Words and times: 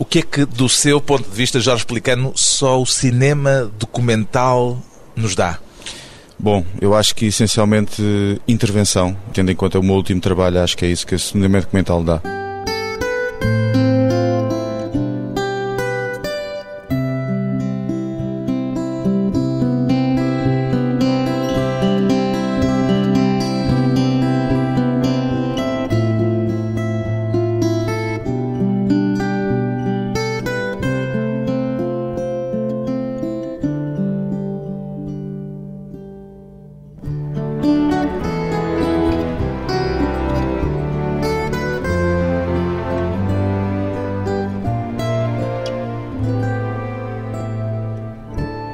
O 0.00 0.04
que 0.06 0.20
é 0.20 0.22
que, 0.22 0.46
do 0.46 0.66
seu 0.66 0.98
ponto 0.98 1.28
de 1.28 1.36
vista, 1.36 1.60
Jorge 1.60 1.84
Pelicano, 1.84 2.32
só 2.34 2.80
o 2.80 2.86
cinema 2.86 3.70
documental 3.78 4.80
nos 5.14 5.34
dá? 5.34 5.58
Bom, 6.38 6.64
eu 6.80 6.94
acho 6.94 7.14
que 7.14 7.26
essencialmente 7.26 8.02
intervenção, 8.48 9.14
tendo 9.34 9.52
em 9.52 9.54
conta 9.54 9.78
o 9.78 9.82
meu 9.82 9.96
último 9.96 10.18
trabalho, 10.18 10.62
acho 10.62 10.74
que 10.74 10.86
é 10.86 10.88
isso 10.88 11.06
que 11.06 11.14
o 11.14 11.18
cinema 11.18 11.60
documental 11.60 12.02
dá. 12.02 12.22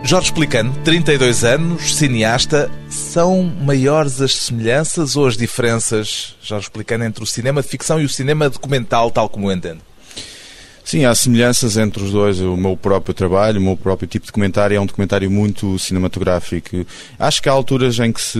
Jorge 0.06 0.32
Pelicano, 0.32 0.72
32 0.84 1.42
anos, 1.42 1.96
cineasta. 1.96 2.70
São 2.88 3.42
maiores 3.42 4.20
as 4.20 4.36
semelhanças 4.36 5.16
ou 5.16 5.26
as 5.26 5.36
diferenças, 5.36 6.36
Jorge 6.40 6.70
Pelicano, 6.70 7.02
entre 7.02 7.24
o 7.24 7.26
cinema 7.26 7.60
de 7.60 7.66
ficção 7.66 8.00
e 8.00 8.04
o 8.04 8.08
cinema 8.08 8.48
documental, 8.48 9.10
tal 9.10 9.28
como 9.28 9.48
o 9.48 9.52
entendo? 9.52 9.80
Sim, 10.84 11.04
há 11.04 11.12
semelhanças 11.12 11.76
entre 11.76 12.04
os 12.04 12.12
dois. 12.12 12.38
O 12.40 12.56
meu 12.56 12.76
próprio 12.76 13.12
trabalho, 13.12 13.58
o 13.58 13.62
meu 13.64 13.76
próprio 13.76 14.06
tipo 14.06 14.26
de 14.26 14.30
documentário 14.30 14.76
é 14.76 14.80
um 14.80 14.86
documentário 14.86 15.28
muito 15.28 15.76
cinematográfico. 15.76 16.86
Acho 17.18 17.42
que 17.42 17.48
há 17.48 17.52
alturas 17.52 17.98
em 17.98 18.12
que 18.12 18.20
se 18.20 18.38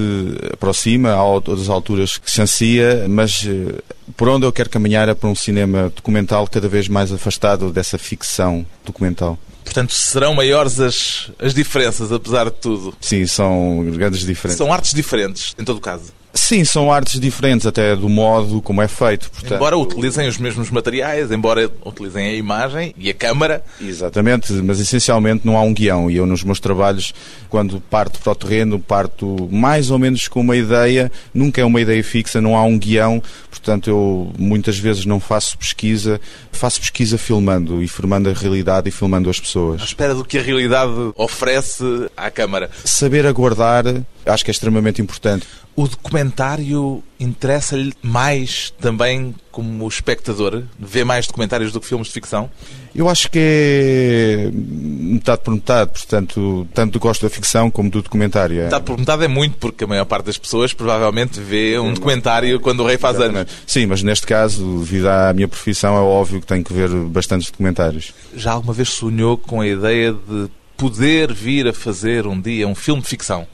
aproxima, 0.52 1.10
há 1.10 1.24
outras 1.24 1.68
alturas 1.68 2.16
que 2.16 2.30
se 2.30 2.40
ansia, 2.40 3.06
mas 3.08 3.44
eh, 3.44 3.82
por 4.16 4.28
onde 4.28 4.46
eu 4.46 4.52
quero 4.52 4.70
caminhar 4.70 5.08
é 5.08 5.14
para 5.14 5.28
um 5.28 5.34
cinema 5.34 5.92
documental 5.96 6.46
cada 6.46 6.68
vez 6.68 6.86
mais 6.86 7.10
afastado 7.10 7.72
dessa 7.72 7.98
ficção 7.98 8.64
documental. 8.84 9.36
Portanto, 9.66 9.92
serão 9.92 10.32
maiores 10.32 10.80
as, 10.80 11.30
as 11.38 11.52
diferenças, 11.52 12.12
apesar 12.12 12.44
de 12.44 12.52
tudo. 12.52 12.94
Sim, 13.00 13.26
são 13.26 13.84
grandes 13.92 14.20
diferenças. 14.20 14.56
São 14.56 14.72
artes 14.72 14.94
diferentes, 14.94 15.54
em 15.58 15.64
todo 15.64 15.78
o 15.78 15.80
caso. 15.80 16.12
Sim, 16.36 16.64
são 16.64 16.92
artes 16.92 17.18
diferentes 17.18 17.66
até 17.66 17.96
do 17.96 18.08
modo 18.08 18.60
como 18.60 18.82
é 18.82 18.88
feito. 18.88 19.30
Portanto... 19.30 19.54
Embora 19.54 19.76
utilizem 19.76 20.28
os 20.28 20.38
mesmos 20.38 20.70
materiais, 20.70 21.32
embora 21.32 21.70
utilizem 21.84 22.28
a 22.28 22.34
imagem 22.34 22.94
e 22.96 23.10
a 23.10 23.14
câmara. 23.14 23.64
Exatamente, 23.80 24.52
mas 24.52 24.78
essencialmente 24.78 25.46
não 25.46 25.56
há 25.56 25.62
um 25.62 25.72
guião. 25.72 26.10
E 26.10 26.16
eu 26.16 26.26
nos 26.26 26.44
meus 26.44 26.60
trabalhos, 26.60 27.14
quando 27.48 27.80
parto 27.80 28.20
para 28.20 28.32
o 28.32 28.34
terreno, 28.34 28.78
parto 28.78 29.48
mais 29.50 29.90
ou 29.90 29.98
menos 29.98 30.28
com 30.28 30.40
uma 30.40 30.56
ideia, 30.56 31.10
nunca 31.32 31.60
é 31.60 31.64
uma 31.64 31.80
ideia 31.80 32.04
fixa, 32.04 32.40
não 32.40 32.56
há 32.56 32.62
um 32.64 32.78
guião. 32.78 33.22
Portanto, 33.50 33.88
eu 33.88 34.32
muitas 34.38 34.78
vezes 34.78 35.06
não 35.06 35.18
faço 35.18 35.56
pesquisa, 35.56 36.20
faço 36.52 36.80
pesquisa 36.80 37.16
filmando 37.16 37.82
e 37.82 37.88
formando 37.88 38.28
a 38.28 38.32
realidade 38.32 38.88
e 38.88 38.92
filmando 38.92 39.30
as 39.30 39.40
pessoas. 39.40 39.80
À 39.80 39.84
espera 39.84 40.14
do 40.14 40.24
que 40.24 40.38
a 40.38 40.42
realidade 40.42 40.92
oferece 41.16 41.82
à 42.16 42.30
câmara. 42.30 42.70
Saber 42.84 43.26
aguardar 43.26 43.84
acho 44.26 44.44
que 44.44 44.50
é 44.50 44.52
extremamente 44.52 45.00
importante. 45.00 45.46
O 45.74 45.86
documentário 45.86 47.02
interessa-lhe 47.20 47.92
mais 48.02 48.72
também 48.80 49.34
como 49.50 49.86
espectador? 49.86 50.62
Vê 50.78 51.04
mais 51.04 51.26
documentários 51.26 51.70
do 51.70 51.80
que 51.80 51.86
filmes 51.86 52.08
de 52.08 52.14
ficção? 52.14 52.50
Eu 52.94 53.10
acho 53.10 53.30
que 53.30 53.38
é 53.38 54.50
metade 54.52 55.42
por 55.42 55.52
metade, 55.52 55.90
portanto, 55.92 56.66
tanto 56.72 56.98
gosto 56.98 57.22
da 57.22 57.30
ficção 57.30 57.70
como 57.70 57.90
do 57.90 58.00
documentário. 58.00 58.56
Metade 58.56 58.84
por 58.84 58.98
metade 58.98 59.24
é 59.24 59.28
muito, 59.28 59.58
porque 59.58 59.84
a 59.84 59.86
maior 59.86 60.06
parte 60.06 60.26
das 60.26 60.38
pessoas 60.38 60.72
provavelmente 60.72 61.38
vê 61.40 61.78
um 61.78 61.92
documentário 61.92 62.58
quando 62.58 62.80
o 62.80 62.86
rei 62.86 62.96
faz 62.96 63.20
anos. 63.20 63.46
Sim, 63.66 63.84
mas 63.84 64.02
neste 64.02 64.26
caso, 64.26 64.78
devido 64.78 65.08
à 65.08 65.32
minha 65.34 65.46
profissão, 65.48 65.94
é 65.94 66.00
óbvio 66.00 66.40
que 66.40 66.46
tenho 66.46 66.64
que 66.64 66.72
ver 66.72 66.88
bastantes 66.88 67.50
documentários. 67.50 68.14
Já 68.34 68.52
alguma 68.52 68.72
vez 68.72 68.88
sonhou 68.88 69.36
com 69.36 69.60
a 69.60 69.66
ideia 69.66 70.12
de 70.12 70.48
poder 70.76 71.32
vir 71.32 71.68
a 71.68 71.72
fazer 71.72 72.26
um 72.26 72.40
dia 72.40 72.66
um 72.68 72.74
filme 72.74 73.02
de 73.02 73.08
ficção? 73.08 73.46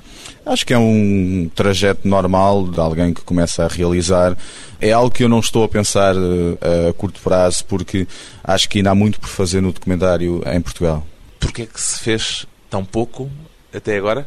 Acho 0.44 0.66
que 0.66 0.74
é 0.74 0.78
um 0.78 1.48
trajeto 1.54 2.06
normal 2.06 2.66
de 2.66 2.80
alguém 2.80 3.14
que 3.14 3.20
começa 3.20 3.64
a 3.64 3.68
realizar. 3.68 4.36
É 4.80 4.90
algo 4.90 5.10
que 5.10 5.22
eu 5.22 5.28
não 5.28 5.38
estou 5.38 5.62
a 5.62 5.68
pensar 5.68 6.16
eh, 6.16 6.88
a 6.88 6.92
curto 6.92 7.20
prazo, 7.20 7.64
porque 7.66 8.08
acho 8.42 8.68
que 8.68 8.78
ainda 8.78 8.90
há 8.90 8.94
muito 8.94 9.20
por 9.20 9.28
fazer 9.28 9.60
no 9.60 9.72
documentário 9.72 10.42
em 10.46 10.60
Portugal. 10.60 11.06
Porquê 11.38 11.62
é 11.62 11.66
que 11.66 11.80
se 11.80 12.00
fez 12.00 12.44
tão 12.68 12.84
pouco 12.84 13.30
até 13.72 13.96
agora? 13.96 14.26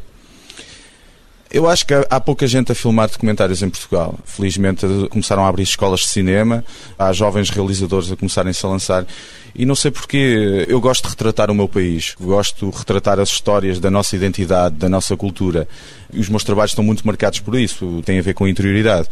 Eu 1.51 1.69
acho 1.69 1.85
que 1.85 1.93
há 1.93 2.19
pouca 2.19 2.47
gente 2.47 2.71
a 2.71 2.75
filmar 2.75 3.09
documentários 3.09 3.61
em 3.61 3.69
Portugal. 3.69 4.17
Felizmente 4.25 4.85
começaram 5.09 5.45
a 5.45 5.47
abrir 5.47 5.63
escolas 5.63 6.01
de 6.01 6.07
cinema, 6.07 6.65
há 6.97 7.13
jovens 7.13 7.49
realizadores 7.49 8.11
a 8.11 8.15
começarem-se 8.15 8.65
a 8.65 8.69
lançar. 8.69 9.05
E 9.55 9.65
não 9.65 9.73
sei 9.73 9.89
porquê, 9.89 10.65
eu 10.67 10.81
gosto 10.81 11.03
de 11.03 11.09
retratar 11.09 11.49
o 11.49 11.55
meu 11.55 11.67
país, 11.67 12.13
gosto 12.19 12.69
de 12.69 12.77
retratar 12.77 13.19
as 13.21 13.29
histórias 13.29 13.79
da 13.79 13.89
nossa 13.89 14.15
identidade, 14.15 14.75
da 14.75 14.89
nossa 14.89 15.15
cultura. 15.15 15.65
E 16.11 16.19
os 16.19 16.27
meus 16.27 16.43
trabalhos 16.43 16.71
estão 16.71 16.83
muito 16.83 17.07
marcados 17.07 17.39
por 17.39 17.55
isso, 17.57 18.01
têm 18.05 18.19
a 18.19 18.21
ver 18.21 18.33
com 18.33 18.47
interioridade 18.47 19.07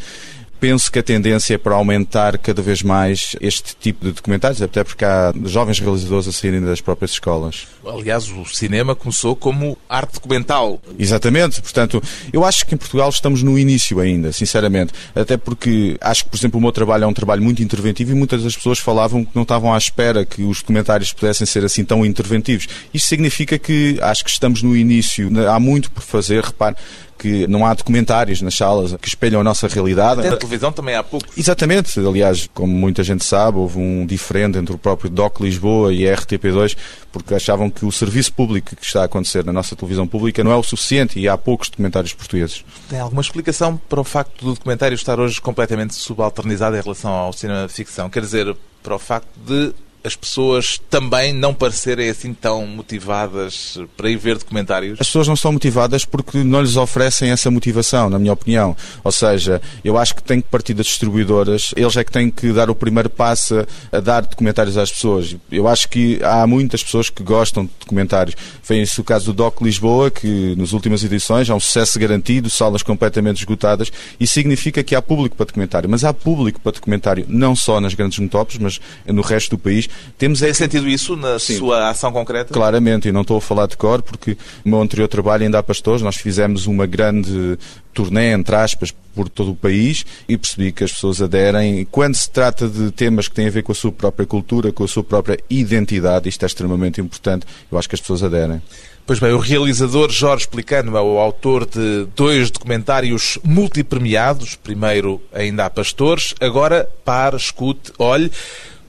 penso 0.64 0.90
que 0.90 0.98
a 0.98 1.04
tendência 1.04 1.56
é 1.56 1.58
para 1.58 1.76
aumentar 1.76 2.38
cada 2.38 2.62
vez 2.62 2.82
mais 2.82 3.36
este 3.42 3.76
tipo 3.76 4.06
de 4.06 4.14
documentários, 4.14 4.62
até 4.62 4.82
porque 4.82 5.04
há 5.04 5.34
jovens 5.44 5.78
realizadores 5.78 6.26
a 6.26 6.32
saírem 6.32 6.62
das 6.62 6.80
próprias 6.80 7.12
escolas. 7.12 7.68
Aliás, 7.86 8.30
o 8.30 8.46
cinema 8.46 8.96
começou 8.96 9.36
como 9.36 9.78
arte 9.90 10.14
documental. 10.14 10.80
Exatamente, 10.98 11.62
portanto, 11.62 12.02
eu 12.32 12.46
acho 12.46 12.66
que 12.66 12.74
em 12.74 12.78
Portugal 12.78 13.10
estamos 13.10 13.44
no 13.44 13.60
início 13.60 14.00
ainda, 14.00 14.32
sinceramente, 14.32 14.94
até 15.14 15.36
porque 15.36 15.98
acho 16.00 16.24
que, 16.24 16.30
por 16.30 16.38
exemplo, 16.38 16.58
o 16.58 16.62
meu 16.62 16.72
trabalho 16.72 17.04
é 17.04 17.08
um 17.08 17.14
trabalho 17.14 17.44
muito 17.44 17.62
interventivo 17.62 18.14
e 18.14 18.16
muitas 18.16 18.42
das 18.42 18.56
pessoas 18.56 18.80
falavam 18.80 19.26
que 19.26 19.32
não 19.36 19.44
estavam 19.44 19.74
à 19.74 19.78
espera 19.78 20.26
que 20.26 20.44
os 20.44 20.62
documentários 20.62 21.12
pudessem 21.12 21.46
ser 21.46 21.66
assim 21.66 21.84
tão 21.84 22.06
interventivos. 22.06 22.70
Isto 22.94 23.10
significa 23.10 23.60
que 23.60 23.98
acho 24.02 24.24
que 24.24 24.32
estamos 24.32 24.64
no 24.64 24.78
início, 24.78 25.30
há 25.46 25.60
muito 25.60 25.92
por 25.92 26.04
fazer, 26.04 26.42
repare, 26.42 26.78
que 27.24 27.48
não 27.48 27.66
há 27.66 27.74
documentários 27.74 28.42
nas 28.42 28.54
salas 28.54 28.94
que 28.98 29.08
espelham 29.08 29.40
a 29.40 29.44
nossa 29.46 29.66
realidade. 29.70 30.20
Até 30.20 30.32
na 30.32 30.36
televisão 30.36 30.74
também 30.74 30.94
há 30.94 31.02
pouco. 31.02 31.26
Exatamente. 31.38 31.98
Aliás, 31.98 32.50
como 32.54 32.74
muita 32.74 33.02
gente 33.02 33.24
sabe, 33.24 33.60
houve 33.60 33.80
um 33.80 34.06
diferente 34.06 34.58
entre 34.58 34.76
o 34.76 34.78
próprio 34.78 35.10
DOC 35.10 35.40
Lisboa 35.40 35.94
e 35.94 36.06
a 36.06 36.18
RTP2, 36.18 36.76
porque 37.14 37.34
achavam 37.34 37.70
que 37.70 37.86
o 37.86 37.92
serviço 37.94 38.34
público 38.34 38.76
que 38.76 38.86
está 38.86 39.04
a 39.04 39.06
acontecer 39.06 39.46
na 39.46 39.54
nossa 39.54 39.74
televisão 39.74 40.06
pública 40.06 40.44
não 40.44 40.52
é 40.52 40.56
o 40.58 40.64
suficiente 40.64 41.18
e 41.18 41.30
há 41.30 41.38
poucos 41.38 41.70
documentários 41.70 42.14
portugueses. 42.14 42.66
Tem 42.90 43.00
alguma 43.00 43.22
explicação 43.22 43.80
para 43.88 44.02
o 44.02 44.04
facto 44.04 44.44
do 44.44 44.54
documentário 44.56 44.96
estar 44.96 45.18
hoje 45.18 45.40
completamente 45.40 45.96
subalternizado 45.96 46.76
em 46.76 46.82
relação 46.82 47.10
ao 47.10 47.32
cinema 47.32 47.66
de 47.66 47.72
ficção? 47.72 48.10
Quer 48.10 48.20
dizer, 48.20 48.54
para 48.84 48.96
o 48.96 49.00
facto 49.00 49.30
de 49.48 49.74
as 50.04 50.16
pessoas 50.16 50.80
também 50.90 51.32
não 51.32 51.54
parecerem 51.54 52.10
assim 52.10 52.34
tão 52.34 52.68
motivadas 52.68 53.78
para 53.96 54.10
ir 54.10 54.18
ver 54.18 54.38
documentários? 54.38 55.00
As 55.00 55.08
pessoas 55.08 55.28
não 55.28 55.36
são 55.36 55.54
motivadas 55.54 56.04
porque 56.04 56.44
não 56.44 56.62
lhes 56.62 56.76
oferecem 56.76 57.32
essa 57.32 57.50
motivação, 57.50 58.10
na 58.10 58.20
minha 58.20 58.34
opinião. 58.34 58.76
Ou 59.04 59.12
seja, 59.12 59.62
eu 59.84 59.98
acho 59.98 60.14
que 60.14 60.22
tem 60.22 60.42
que 60.42 60.50
partir 60.50 60.74
das 60.74 60.88
distribuidoras, 60.88 61.74
eles 61.76 61.96
é 61.96 62.04
que 62.04 62.12
têm 62.12 62.30
que 62.30 62.52
dar 62.52 62.70
o 62.70 62.76
primeiro 62.76 63.10
passo 63.10 63.66
a 63.92 64.00
dar 64.00 64.22
documentários 64.22 64.78
às 64.78 64.92
pessoas. 64.92 65.36
Eu 65.50 65.68
acho 65.68 65.88
que 65.88 66.20
há 66.22 66.46
muitas 66.46 66.84
pessoas 66.84 67.10
que 67.10 67.24
gostam 67.24 67.66
de 67.66 67.72
documentários. 67.80 68.36
Vem-se 68.68 69.00
o 69.00 69.04
caso 69.04 69.28
do 69.28 69.34
Doc 69.34 69.62
Lisboa, 69.62 70.12
que 70.12 70.54
nas 70.58 70.74
últimas 70.74 71.04
edições 71.04 71.50
há 71.50 71.56
um 71.56 71.60
sucesso 71.60 71.98
garantido, 71.98 72.50
salas 72.50 72.84
completamente 72.84 73.38
esgotadas, 73.38 73.92
e 74.20 74.28
significa 74.28 74.84
que 74.84 74.96
há 74.96 75.02
público 75.02 75.36
para 75.36 75.46
documentário. 75.46 75.90
Mas 75.90 76.04
há 76.04 76.14
público 76.14 76.60
para 76.60 76.74
documentário 76.74 77.26
não 77.30 77.56
só 77.56 77.80
nas 77.80 77.94
grandes 77.94 78.20
metrópoles, 78.20 78.60
mas 78.60 78.82
no 79.06 79.22
resto 79.22 79.52
do 79.52 79.58
país 79.58 79.88
temos 80.18 80.42
é 80.42 80.54
sentido 80.54 80.88
isso 80.88 81.16
na 81.16 81.40
Sim, 81.40 81.58
sua 81.58 81.90
ação 81.90 82.12
concreta? 82.12 82.54
Claramente, 82.54 83.08
e 83.08 83.12
não 83.12 83.22
estou 83.22 83.38
a 83.38 83.42
falar 83.42 83.68
de 83.68 83.78
cor, 83.78 84.02
porque 84.02 84.38
no 84.64 84.72
meu 84.72 84.82
anterior 84.82 85.08
trabalho 85.08 85.44
ainda 85.44 85.60
há 85.60 85.64
pastores, 85.64 86.02
nós 86.02 86.16
fizemos 86.16 86.68
uma 86.68 86.86
grande 86.86 87.58
turnê, 87.94 88.34
entre 88.34 88.56
aspas, 88.56 88.94
por 89.14 89.30
todo 89.30 89.52
o 89.52 89.56
país 89.56 90.06
e 90.28 90.38
percebi 90.38 90.72
que 90.72 90.84
as 90.84 90.92
pessoas 90.92 91.22
aderem. 91.22 91.86
Quando 91.92 92.16
se 92.16 92.30
trata 92.30 92.68
de 92.68 92.92
temas 92.92 93.28
que 93.28 93.36
têm 93.36 93.48
a 93.48 93.52
ver 93.52 93.64
com 93.64 93.72
a 93.72 93.76
sua 93.76 93.92
própria 93.92 94.26
cultura, 94.26 94.72
com 94.72 94.84
a 94.84 94.88
sua 94.88 95.04
própria 95.04 95.38
identidade, 95.50 96.28
isto 96.28 96.44
é 96.44 96.48
extremamente 96.48 97.00
importante, 97.00 97.46
eu 97.72 97.78
acho 97.78 97.88
que 97.88 97.96
as 97.96 98.02
pessoas 98.02 98.24
aderem. 98.24 98.62
Pois 99.06 99.20
bem, 99.20 99.34
o 99.34 99.38
realizador 99.38 100.10
Jorge 100.10 100.48
Plicano 100.48 100.96
é 100.96 101.02
o 101.02 101.20
autor 101.20 101.66
de 101.66 102.08
dois 102.16 102.50
documentários 102.50 103.38
multipremiados. 103.44 104.56
Primeiro, 104.56 105.22
ainda 105.34 105.66
há 105.66 105.70
pastores, 105.70 106.34
agora, 106.40 106.90
para, 107.04 107.36
escute, 107.36 107.92
olhe 108.00 108.32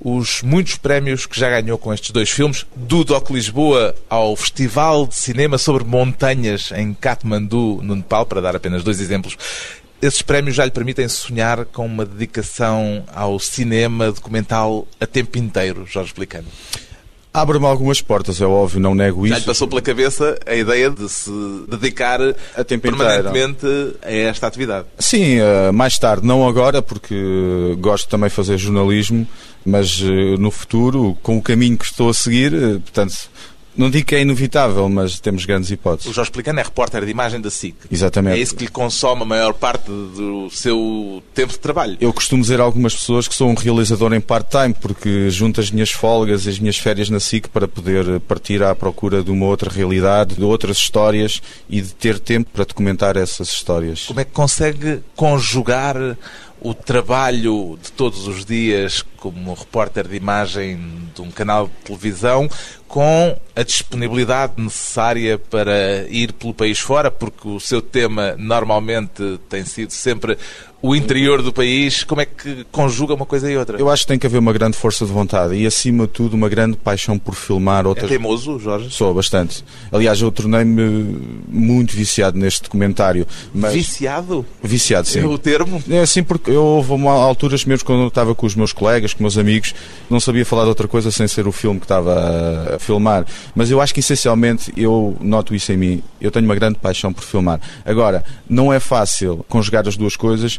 os 0.00 0.42
muitos 0.42 0.76
prémios 0.76 1.26
que 1.26 1.38
já 1.38 1.48
ganhou 1.48 1.78
com 1.78 1.92
estes 1.92 2.10
dois 2.10 2.30
filmes, 2.30 2.66
do 2.76 3.04
Doc 3.04 3.30
Lisboa 3.30 3.94
ao 4.08 4.36
Festival 4.36 5.06
de 5.06 5.14
Cinema 5.14 5.58
sobre 5.58 5.84
Montanhas 5.84 6.70
em 6.72 6.92
Katmandu, 6.94 7.80
no 7.82 7.96
Nepal, 7.96 8.26
para 8.26 8.40
dar 8.40 8.56
apenas 8.56 8.82
dois 8.82 9.00
exemplos. 9.00 9.36
Esses 10.02 10.20
prémios 10.20 10.56
já 10.56 10.64
lhe 10.64 10.70
permitem 10.70 11.08
sonhar 11.08 11.64
com 11.64 11.86
uma 11.86 12.04
dedicação 12.04 13.04
ao 13.14 13.38
cinema 13.38 14.12
documental 14.12 14.86
a 15.00 15.06
tempo 15.06 15.38
inteiro, 15.38 15.86
Jorge 15.86 16.12
Plicano? 16.12 16.48
Abre-me 17.34 17.66
algumas 17.66 18.00
portas, 18.00 18.40
é 18.40 18.46
óbvio, 18.46 18.78
não 18.78 18.94
nego 18.94 19.26
isso. 19.26 19.34
Já 19.34 19.40
lhe 19.40 19.44
passou 19.44 19.66
pela 19.66 19.82
cabeça 19.82 20.38
a 20.46 20.54
ideia 20.54 20.88
de 20.88 21.08
se 21.08 21.32
dedicar 21.68 22.20
a 22.56 22.62
tempo 22.62 22.82
permanentemente 22.82 23.66
inteiro. 23.66 23.98
a 24.04 24.12
esta 24.12 24.46
atividade? 24.46 24.86
Sim, 25.00 25.40
eh, 25.40 25.72
mais 25.72 25.98
tarde, 25.98 26.24
não 26.24 26.46
agora, 26.46 26.80
porque 26.80 27.76
gosto 27.80 28.08
também 28.08 28.28
de 28.28 28.36
fazer 28.36 28.56
jornalismo, 28.56 29.26
mas 29.66 30.00
eh, 30.00 30.36
no 30.38 30.52
futuro, 30.52 31.18
com 31.24 31.36
o 31.36 31.42
caminho 31.42 31.76
que 31.76 31.84
estou 31.84 32.08
a 32.08 32.14
seguir, 32.14 32.54
eh, 32.54 32.78
portanto, 32.78 33.28
não 33.76 33.90
digo 33.90 34.06
que 34.06 34.14
é 34.14 34.22
inevitável, 34.22 34.88
mas 34.88 35.18
temos 35.20 35.44
grandes 35.44 35.70
hipóteses. 35.70 36.10
O 36.10 36.14
Jorge 36.14 36.30
Plicano 36.30 36.60
é 36.60 36.62
repórter 36.62 37.04
de 37.04 37.10
imagem 37.10 37.40
da 37.40 37.50
SIC. 37.50 37.74
Exatamente. 37.90 38.38
É 38.38 38.40
isso 38.40 38.54
que 38.54 38.64
lhe 38.64 38.70
consome 38.70 39.22
a 39.22 39.24
maior 39.24 39.52
parte 39.54 39.86
do 39.86 40.48
seu 40.50 41.22
tempo 41.34 41.52
de 41.52 41.58
trabalho. 41.58 41.96
Eu 42.00 42.12
costumo 42.12 42.42
dizer 42.42 42.60
a 42.60 42.64
algumas 42.64 42.94
pessoas 42.94 43.26
que 43.26 43.34
sou 43.34 43.48
um 43.48 43.54
realizador 43.54 44.12
em 44.12 44.20
part-time, 44.20 44.74
porque 44.74 45.28
junto 45.30 45.60
as 45.60 45.70
minhas 45.70 45.90
folgas 45.90 46.46
e 46.46 46.50
as 46.50 46.58
minhas 46.58 46.78
férias 46.78 47.10
na 47.10 47.20
SIC 47.20 47.48
para 47.48 47.66
poder 47.66 48.20
partir 48.20 48.62
à 48.62 48.74
procura 48.74 49.22
de 49.22 49.30
uma 49.30 49.46
outra 49.46 49.70
realidade, 49.70 50.36
de 50.36 50.44
outras 50.44 50.76
histórias 50.76 51.42
e 51.68 51.80
de 51.80 51.94
ter 51.94 52.18
tempo 52.18 52.50
para 52.52 52.64
documentar 52.64 53.16
essas 53.16 53.48
histórias. 53.48 54.04
Como 54.06 54.20
é 54.20 54.24
que 54.24 54.32
consegue 54.32 55.00
conjugar 55.16 55.96
o 56.60 56.72
trabalho 56.72 57.78
de 57.82 57.92
todos 57.92 58.26
os 58.26 58.44
dias 58.44 59.02
como 59.18 59.54
repórter 59.54 60.08
de 60.08 60.16
imagem 60.16 60.78
de 61.14 61.22
um 61.22 61.30
canal 61.30 61.66
de 61.66 61.74
televisão 61.84 62.48
com 62.88 63.36
a 63.56 63.62
disponibilidade 63.62 64.54
necessária 64.56 65.38
para 65.38 66.06
ir 66.08 66.32
pelo 66.32 66.54
país 66.54 66.78
fora, 66.78 67.10
porque 67.10 67.48
o 67.48 67.58
seu 67.58 67.82
tema 67.82 68.34
normalmente 68.38 69.38
tem 69.48 69.64
sido 69.64 69.90
sempre 69.90 70.38
o 70.84 70.94
interior 70.94 71.40
do 71.40 71.50
país. 71.50 72.04
Como 72.04 72.20
é 72.20 72.26
que 72.26 72.66
conjuga 72.70 73.14
uma 73.14 73.24
coisa 73.24 73.50
e 73.50 73.56
outra? 73.56 73.78
Eu 73.78 73.88
acho 73.88 74.02
que 74.02 74.08
tem 74.08 74.18
que 74.18 74.26
haver 74.26 74.36
uma 74.36 74.52
grande 74.52 74.76
força 74.76 75.06
de 75.06 75.10
vontade 75.10 75.54
e, 75.54 75.66
acima 75.66 76.06
de 76.06 76.12
tudo, 76.12 76.34
uma 76.34 76.46
grande 76.46 76.76
paixão 76.76 77.18
por 77.18 77.34
filmar 77.34 77.86
outras. 77.86 78.04
É 78.04 78.08
teimoso, 78.08 78.58
Jorge? 78.58 78.90
Sou 78.90 79.14
bastante. 79.14 79.64
Aliás, 79.90 80.20
eu 80.20 80.30
tornei-me 80.30 81.42
muito 81.48 81.96
viciado 81.96 82.38
neste 82.38 82.64
documentário. 82.64 83.26
Mas... 83.54 83.72
Viciado? 83.72 84.44
Viciado, 84.62 85.08
sim. 85.08 85.20
É 85.20 85.26
o 85.26 85.38
termo? 85.38 85.82
É 85.88 86.00
assim, 86.00 86.22
porque 86.22 86.50
eu 86.50 86.62
houve 86.62 86.92
uma 86.92 87.12
alturas, 87.12 87.64
mesmo 87.64 87.86
quando 87.86 88.02
eu 88.02 88.08
estava 88.08 88.34
com 88.34 88.44
os 88.44 88.54
meus 88.54 88.74
colegas, 88.74 89.14
com 89.14 89.22
meus 89.22 89.38
amigos, 89.38 89.74
não 90.10 90.20
sabia 90.20 90.44
falar 90.44 90.64
de 90.64 90.68
outra 90.68 90.86
coisa 90.86 91.10
sem 91.10 91.26
ser 91.26 91.48
o 91.48 91.52
filme 91.52 91.80
que 91.80 91.86
estava 91.86 92.74
a 92.74 92.78
filmar. 92.78 93.24
Mas 93.54 93.70
eu 93.70 93.80
acho 93.80 93.94
que 93.94 94.00
essencialmente 94.00 94.70
eu 94.76 95.16
noto 95.18 95.54
isso 95.54 95.72
em 95.72 95.78
mim. 95.78 96.02
Eu 96.20 96.30
tenho 96.30 96.44
uma 96.44 96.54
grande 96.54 96.78
paixão 96.78 97.10
por 97.10 97.24
filmar. 97.24 97.58
Agora, 97.86 98.22
não 98.46 98.70
é 98.70 98.78
fácil 98.78 99.42
conjugar 99.48 99.88
as 99.88 99.96
duas 99.96 100.14
coisas 100.14 100.58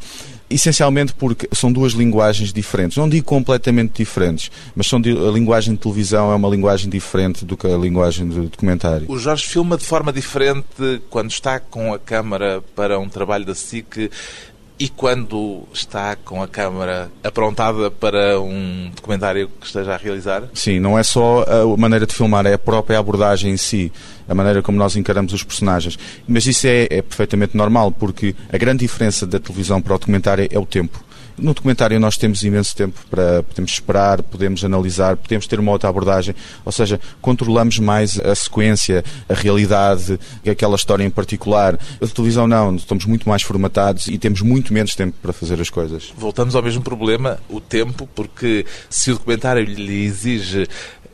essencialmente 0.50 1.14
porque 1.14 1.48
são 1.54 1.72
duas 1.72 1.94
linguagens 1.94 2.54
diferentes. 2.54 2.98
Não 2.98 3.10
digo 3.10 3.26
completamente 3.26 3.94
diferentes, 3.98 4.52
mas 4.76 4.88
são 4.88 5.00
de, 5.02 5.12
a 5.12 5.32
linguagem 5.32 5.74
de 5.74 5.80
televisão 5.80 6.32
é 6.32 6.36
uma 6.36 6.50
linguagem 6.50 6.90
diferente 6.90 7.46
do 7.46 7.58
que 7.58 7.68
a 7.68 7.78
linguagem 7.78 8.28
de 8.28 8.40
documentário. 8.42 9.06
O 9.10 9.18
Jorge 9.18 9.46
filma 9.46 9.78
de 9.78 9.86
forma 9.86 10.14
diferente 10.14 11.02
quando 11.10 11.32
está 11.32 11.60
com 11.60 11.94
a 11.94 12.00
câmara 12.00 12.64
para 12.76 13.00
um 13.00 13.10
trabalho 13.10 13.46
da 13.46 13.56
SIC 13.56 14.10
e 14.78 14.90
quando 14.90 15.64
está 15.74 16.16
com 16.16 16.44
a 16.44 16.48
câmara 16.48 17.10
aprontada 17.24 17.90
para 17.90 18.40
um 18.40 18.92
documentário 18.96 19.50
que 19.60 19.66
esteja 19.66 19.94
a 19.94 19.98
realizar? 19.98 20.44
Sim, 20.54 20.80
não 20.80 21.00
é 21.00 21.04
só 21.04 21.44
a 21.44 21.78
maneira 21.78 22.06
de 22.06 22.14
filmar, 22.14 22.46
é 22.46 22.54
a 22.54 22.60
própria 22.60 23.00
abordagem 23.00 23.52
em 23.52 23.58
si, 23.58 23.92
a 24.28 24.36
maneira 24.36 24.62
como 24.62 24.78
nós 24.78 24.96
encaramos 24.96 25.32
os 25.34 25.44
personagens. 25.44 25.98
Mas 26.28 26.46
isso 26.46 26.68
é, 26.68 26.88
é 26.90 27.02
perfeitamente 27.02 27.56
normal, 27.56 27.92
porque 27.92 28.36
a 28.52 28.58
grande 28.58 28.80
diferença 28.80 29.26
da 29.26 29.40
televisão 29.40 29.82
para 29.82 29.96
o 29.96 30.00
documentário 30.00 30.48
é 30.52 30.60
o 30.60 30.66
tempo. 30.66 31.04
No 31.38 31.54
documentário 31.54 32.00
nós 32.00 32.18
temos 32.18 32.44
imenso 32.44 32.76
tempo 32.76 33.00
para 33.10 33.44
podemos 33.44 33.72
esperar, 33.72 34.24
podemos 34.24 34.64
analisar, 34.64 35.18
podemos 35.18 35.46
ter 35.48 35.60
uma 35.60 35.72
outra 35.72 35.90
abordagem, 35.90 36.34
ou 36.64 36.72
seja, 36.72 37.00
controlamos 37.22 37.78
mais 37.80 38.20
a 38.20 38.34
sequência, 38.34 39.04
a 39.28 39.34
realidade, 39.34 40.20
aquela 40.50 40.76
história 40.76 41.04
em 41.04 41.10
particular. 41.10 41.78
A 42.02 42.08
televisão 42.08 42.48
não, 42.48 42.76
estamos 42.76 43.06
muito 43.06 43.28
mais 43.28 43.42
formatados 43.42 44.08
e 44.08 44.18
temos 44.18 44.42
muito 44.42 44.74
menos 44.74 44.96
tempo 44.96 45.16
para 45.22 45.34
fazer 45.34 45.60
as 45.60 45.70
coisas. 45.70 46.14
Voltamos 46.18 46.56
ao 46.56 46.64
mesmo 46.64 46.82
problema, 46.82 47.40
o 47.50 47.60
tempo, 47.60 48.08
porque 48.16 48.66
se 48.90 49.12
o 49.12 49.16
documentário 49.16 49.64
lhe 49.64 50.06
exige 50.06 50.68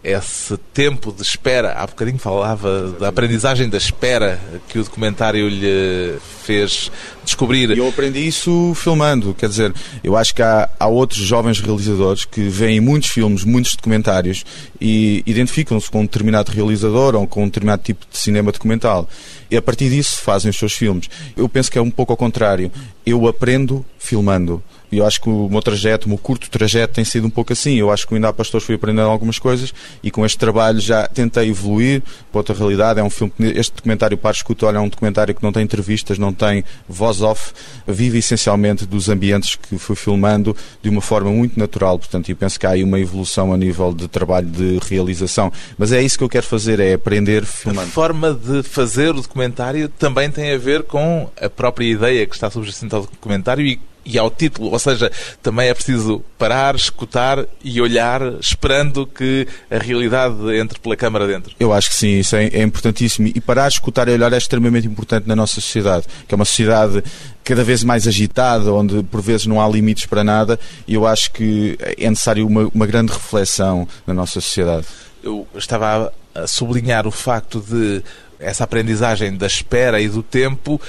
esse 0.04 0.58
tempo 0.74 1.12
de 1.12 1.22
espera, 1.22 1.74
há 1.74 1.86
bocadinho 1.86 2.18
falava 2.18 2.92
da 3.00 3.10
aprendizagem 3.10 3.70
da 3.70 3.78
espera 3.78 4.40
que 4.68 4.80
o 4.80 4.84
documentário 4.84 5.48
lhe 5.48 6.18
fez 6.44 6.92
descobrir. 7.24 7.70
Eu 7.78 7.88
aprendi 7.88 8.28
isso 8.28 8.74
filmando, 8.76 9.34
quer 9.36 9.48
dizer, 9.48 9.74
eu 10.04 10.18
acho 10.18 10.34
que 10.34 10.42
há, 10.42 10.68
há 10.80 10.88
outros 10.88 11.22
jovens 11.22 11.60
realizadores 11.60 12.26
que 12.26 12.42
veem 12.42 12.80
muitos 12.80 13.10
filmes, 13.10 13.44
muitos 13.44 13.76
documentários 13.76 14.44
e 14.80 15.22
identificam-se 15.28 15.90
com 15.92 16.00
um 16.00 16.06
determinado 16.06 16.52
realizador 16.52 17.16
ou 17.16 17.28
com 17.28 17.44
um 17.44 17.46
determinado 17.46 17.84
tipo 17.84 18.06
de 18.10 18.18
cinema 18.18 18.52
documental. 18.52 19.08
E 19.52 19.58
a 19.58 19.62
partir 19.62 19.90
disso 19.90 20.20
fazem 20.22 20.50
os 20.50 20.58
seus 20.58 20.74
filmes. 20.74 21.10
Eu 21.38 21.48
penso 21.48 21.72
que 21.72 21.78
é 21.78 21.82
um 21.82 21.92
pouco 21.92 22.12
ao 22.12 22.18
contrário. 22.18 22.72
Eu 23.06 23.28
aprendo 23.28 23.86
filmando. 24.00 24.64
E 24.92 24.98
eu 24.98 25.06
acho 25.06 25.22
que 25.22 25.30
o 25.30 25.50
meu 25.50 25.62
trajeto, 25.62 26.06
o 26.06 26.10
meu 26.10 26.18
curto 26.18 26.50
trajeto 26.50 26.96
tem 26.96 27.06
sido 27.06 27.28
um 27.28 27.30
pouco 27.30 27.54
assim. 27.54 27.76
Eu 27.76 27.92
acho 27.92 28.08
que 28.08 28.14
Ainda 28.22 28.30
há 28.30 28.34
Pastores 28.34 28.66
fui 28.66 28.76
aprendendo 28.76 29.10
algumas 29.10 29.40
coisas 29.40 29.74
e 30.04 30.12
com 30.12 30.26
este 30.26 30.38
trabalho 30.38 30.80
já 30.80 31.08
tentei 31.08 31.50
evoluir 31.50 32.04
para 32.32 32.40
outra 32.40 32.56
realidade. 32.56 33.00
É 33.00 33.04
um 33.04 33.10
filme 33.10 33.34
este 33.40 33.74
documentário 33.76 34.18
Para 34.18 34.32
Escuta, 34.32 34.68
olha, 34.68 34.78
é 34.78 34.80
um 34.80 34.88
documentário 34.88 35.34
que 35.34 35.42
não 35.42 35.52
tem 35.52 35.64
entrevistas, 35.64 36.20
não 36.20 36.32
tem 36.32 36.64
voz 36.88 37.22
off, 37.22 37.52
vive 37.88 38.20
essencialmente 38.20 38.86
dos 38.86 39.10
ambientes 39.10 39.56
que 39.56 39.78
fui 39.78 39.96
filmando 39.96 40.56
de 40.84 40.90
uma 40.90 41.02
forma 41.02 41.32
muito 41.32 41.60
natural. 41.60 41.98
Portanto, 41.98 42.30
eu 42.30 42.36
penso 42.36 42.60
que 42.60 42.68
há 42.68 42.72
aí 42.72 42.84
uma 42.84 43.00
evolução 43.00 43.52
a 43.52 43.58
nível 43.58 43.94
de 43.94 44.08
trabalho 44.08 44.48
de 44.48 44.80
realização. 44.88 45.52
Mas 45.78 45.92
é 45.92 46.02
isso 46.02 46.18
que 46.18 46.24
eu 46.24 46.30
quero 46.30 46.46
fazer, 46.46 46.80
é 46.80 46.94
aprender 46.94 47.46
filmando. 47.46 47.88
A 47.88 47.92
forma 47.92 48.34
de 48.34 48.62
fazer 48.62 49.10
o 49.12 49.22
documentário 49.22 49.90
também 49.90 50.30
tem 50.30 50.54
a 50.54 50.58
ver 50.58 50.84
com 50.84 51.30
a 51.42 51.50
própria 51.50 51.86
ideia 51.86 52.26
que 52.28 52.36
está 52.36 52.52
subjacente 52.52 52.94
ao 52.94 53.02
documentário 53.02 53.66
e 53.66 53.80
e 54.04 54.18
ao 54.18 54.32
título, 54.32 54.72
ou 54.72 54.80
seja, 54.80 55.12
também 55.42 55.70
é 55.70 55.74
preciso 55.74 56.24
parar, 56.38 56.76
escutar 56.76 57.46
e 57.64 57.80
olhar, 57.80 58.22
esperando 58.40 59.06
que 59.06 59.48
a 59.70 59.78
realidade 59.78 60.36
entre 60.58 60.80
pela 60.80 60.96
câmara 60.96 61.28
dentro. 61.28 61.54
Eu 61.60 61.72
acho 61.72 61.90
que 61.90 61.96
sim, 61.96 62.20
isso 62.20 62.36
é, 62.36 62.48
é 62.48 62.64
importantíssimo. 62.64 63.28
E 63.28 63.40
parar, 63.40 63.68
escutar 63.68 64.08
e 64.08 64.12
olhar 64.12 64.34
é 64.34 64.38
extremamente 64.38 64.88
importante 64.88 65.28
na 65.28 65.36
nossa 65.36 65.56
sociedade, 65.56 66.08
que 66.28 66.34
é 66.34 66.36
uma 66.36 66.46
sociedade 66.46 67.04
cada 67.44 67.64
vez 67.64 67.84
mais 67.84 68.08
agitada, 68.08 68.74
onde 68.74 69.04
por 69.04 69.22
vezes 69.22 69.46
não 69.46 69.62
há 69.62 69.68
limites 69.68 70.06
para 70.06 70.24
nada, 70.24 70.60
e 70.88 70.94
eu 70.96 71.06
acho 71.06 71.32
que 71.32 71.78
é 71.80 72.10
necessário 72.10 72.46
uma, 72.46 72.70
uma 72.74 72.88
grande 72.88 73.12
reflexão 73.12 73.88
na 74.06 74.14
nossa 74.14 74.34
sociedade. 74.34 74.88
Eu 75.24 75.48
estava 75.56 76.12
a 76.34 76.48
sublinhar 76.48 77.06
o 77.06 77.12
facto 77.12 77.60
de 77.60 78.02
essa 78.40 78.64
aprendizagem 78.64 79.38
da 79.38 79.46
espera 79.46 80.02
e 80.02 80.10
do 80.10 80.24
tempo 80.24 80.82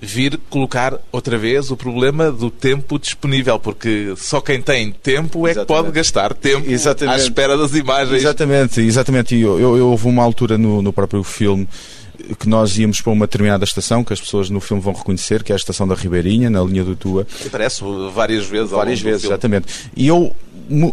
vir 0.00 0.38
colocar 0.50 0.98
outra 1.10 1.38
vez 1.38 1.70
o 1.70 1.76
problema 1.76 2.30
do 2.30 2.50
tempo 2.50 2.98
disponível, 2.98 3.58
porque 3.58 4.14
só 4.16 4.40
quem 4.40 4.60
tem 4.60 4.92
tempo 4.92 5.46
é 5.46 5.52
exatamente. 5.52 5.66
que 5.66 5.82
pode 5.82 5.92
gastar 5.92 6.34
tempo 6.34 6.70
exatamente. 6.70 7.14
à 7.14 7.18
espera 7.18 7.56
das 7.56 7.74
imagens. 7.74 8.20
Exatamente, 8.20 8.80
exatamente. 8.80 9.36
Eu, 9.36 9.58
eu, 9.58 9.76
eu 9.76 9.88
houve 9.88 10.06
uma 10.06 10.22
altura 10.22 10.58
no, 10.58 10.82
no 10.82 10.92
próprio 10.92 11.22
filme 11.22 11.66
que 12.38 12.48
nós 12.48 12.76
íamos 12.78 13.00
para 13.00 13.12
uma 13.12 13.26
determinada 13.26 13.64
estação 13.64 14.04
que 14.04 14.12
as 14.12 14.20
pessoas 14.20 14.50
no 14.50 14.60
filme 14.60 14.82
vão 14.82 14.92
reconhecer, 14.92 15.42
que 15.42 15.52
é 15.52 15.54
a 15.54 15.56
estação 15.56 15.86
da 15.86 15.94
Ribeirinha, 15.94 16.50
na 16.50 16.62
linha 16.62 16.84
do 16.84 16.96
Tua. 16.96 17.26
Aparece 17.44 17.82
várias 18.12 18.46
vezes. 18.46 18.70
Várias 18.70 19.00
vezes, 19.00 19.24
exatamente. 19.24 19.66
E 19.96 20.06
eu 20.06 20.34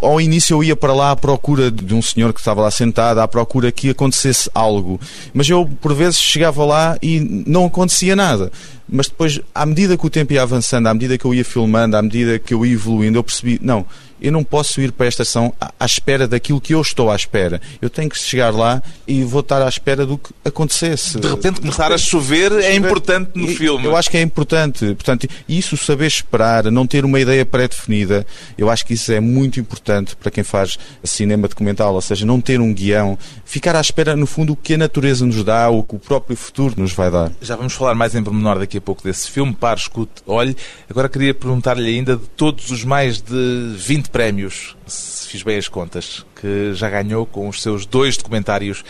ao 0.01 0.21
início 0.21 0.55
eu 0.55 0.63
ia 0.63 0.75
para 0.75 0.93
lá 0.93 1.11
à 1.11 1.15
procura 1.15 1.71
de 1.71 1.93
um 1.93 2.01
senhor 2.01 2.33
que 2.33 2.39
estava 2.39 2.61
lá 2.61 2.69
sentado, 2.69 3.19
à 3.19 3.27
procura 3.27 3.71
que 3.71 3.89
acontecesse 3.89 4.49
algo. 4.53 4.99
Mas 5.33 5.49
eu, 5.49 5.67
por 5.81 5.93
vezes, 5.93 6.19
chegava 6.19 6.63
lá 6.63 6.97
e 7.01 7.19
não 7.47 7.65
acontecia 7.65 8.15
nada. 8.15 8.51
Mas 8.87 9.07
depois, 9.07 9.39
à 9.55 9.65
medida 9.65 9.97
que 9.97 10.05
o 10.05 10.09
tempo 10.09 10.33
ia 10.33 10.43
avançando, 10.43 10.87
à 10.87 10.93
medida 10.93 11.17
que 11.17 11.25
eu 11.25 11.33
ia 11.33 11.43
filmando, 11.43 11.97
à 11.97 12.01
medida 12.01 12.37
que 12.37 12.53
eu 12.53 12.65
ia 12.65 12.73
evoluindo, 12.73 13.17
eu 13.17 13.23
percebi, 13.23 13.59
não, 13.61 13.85
eu 14.23 14.31
não 14.31 14.43
posso 14.43 14.79
ir 14.79 14.93
para 14.93 15.05
esta 15.05 15.23
ação 15.23 15.53
à 15.59 15.85
espera 15.85 16.25
daquilo 16.27 16.61
que 16.61 16.73
eu 16.73 16.81
estou 16.81 17.11
à 17.11 17.15
espera. 17.15 17.61
Eu 17.81 17.89
tenho 17.89 18.09
que 18.09 18.17
chegar 18.17 18.51
lá 18.51 18.81
e 19.05 19.21
vou 19.25 19.41
estar 19.41 19.61
à 19.61 19.67
espera 19.67 20.05
do 20.05 20.17
que 20.17 20.29
acontecesse. 20.45 21.19
De 21.19 21.27
repente 21.27 21.59
começar 21.59 21.91
a 21.91 21.97
chover 21.97 22.53
é 22.53 22.73
importante 22.73 23.31
no 23.35 23.51
e, 23.51 23.55
filme. 23.55 23.85
Eu 23.85 23.97
acho 23.97 24.09
que 24.09 24.15
é 24.15 24.21
importante. 24.21 24.85
Portanto, 24.95 25.27
isso 25.47 25.75
saber 25.75 26.07
esperar, 26.07 26.71
não 26.71 26.87
ter 26.87 27.03
uma 27.03 27.19
ideia 27.19 27.45
pré-definida, 27.45 28.25
eu 28.57 28.69
acho 28.69 28.85
que 28.85 28.93
isso 28.93 29.11
é 29.11 29.19
muito 29.19 29.59
importante 29.59 30.15
para 30.15 30.31
quem 30.31 30.43
faz 30.43 30.77
cinema 31.03 31.49
documental, 31.49 31.93
ou 31.93 32.01
seja, 32.01 32.25
não 32.25 32.39
ter 32.39 32.61
um 32.61 32.73
guião, 32.73 33.17
ficar 33.43 33.75
à 33.75 33.81
espera, 33.81 34.15
no 34.15 34.25
fundo, 34.25 34.53
o 34.53 34.55
que 34.55 34.75
a 34.75 34.77
natureza 34.77 35.25
nos 35.25 35.43
dá, 35.43 35.69
o 35.69 35.83
que 35.83 35.95
o 35.95 35.99
próprio 35.99 36.37
futuro 36.37 36.75
nos 36.77 36.93
vai 36.93 37.11
dar. 37.11 37.29
Já 37.41 37.57
vamos 37.57 37.73
falar 37.73 37.93
mais 37.93 38.15
em 38.15 38.23
pormenor 38.23 38.59
daqui 38.59 38.77
a 38.77 38.81
pouco 38.81 39.03
desse 39.03 39.29
filme, 39.29 39.53
Pare, 39.53 39.81
Escute, 39.81 40.23
Olhe. 40.25 40.55
Agora 40.89 41.09
queria 41.09 41.33
perguntar-lhe 41.33 41.89
ainda 41.89 42.15
de 42.15 42.25
todos 42.37 42.71
os 42.71 42.85
mais 42.85 43.21
de 43.21 43.73
20 43.77 44.12
prémios, 44.13 44.77
se 44.85 45.27
fiz 45.27 45.41
bem 45.41 45.57
as 45.57 45.67
contas, 45.67 46.23
que 46.39 46.73
já 46.75 46.87
ganhou 46.87 47.25
com 47.25 47.49
os 47.49 47.61
seus 47.61 47.83
dois 47.85 48.15
documentários. 48.15 48.85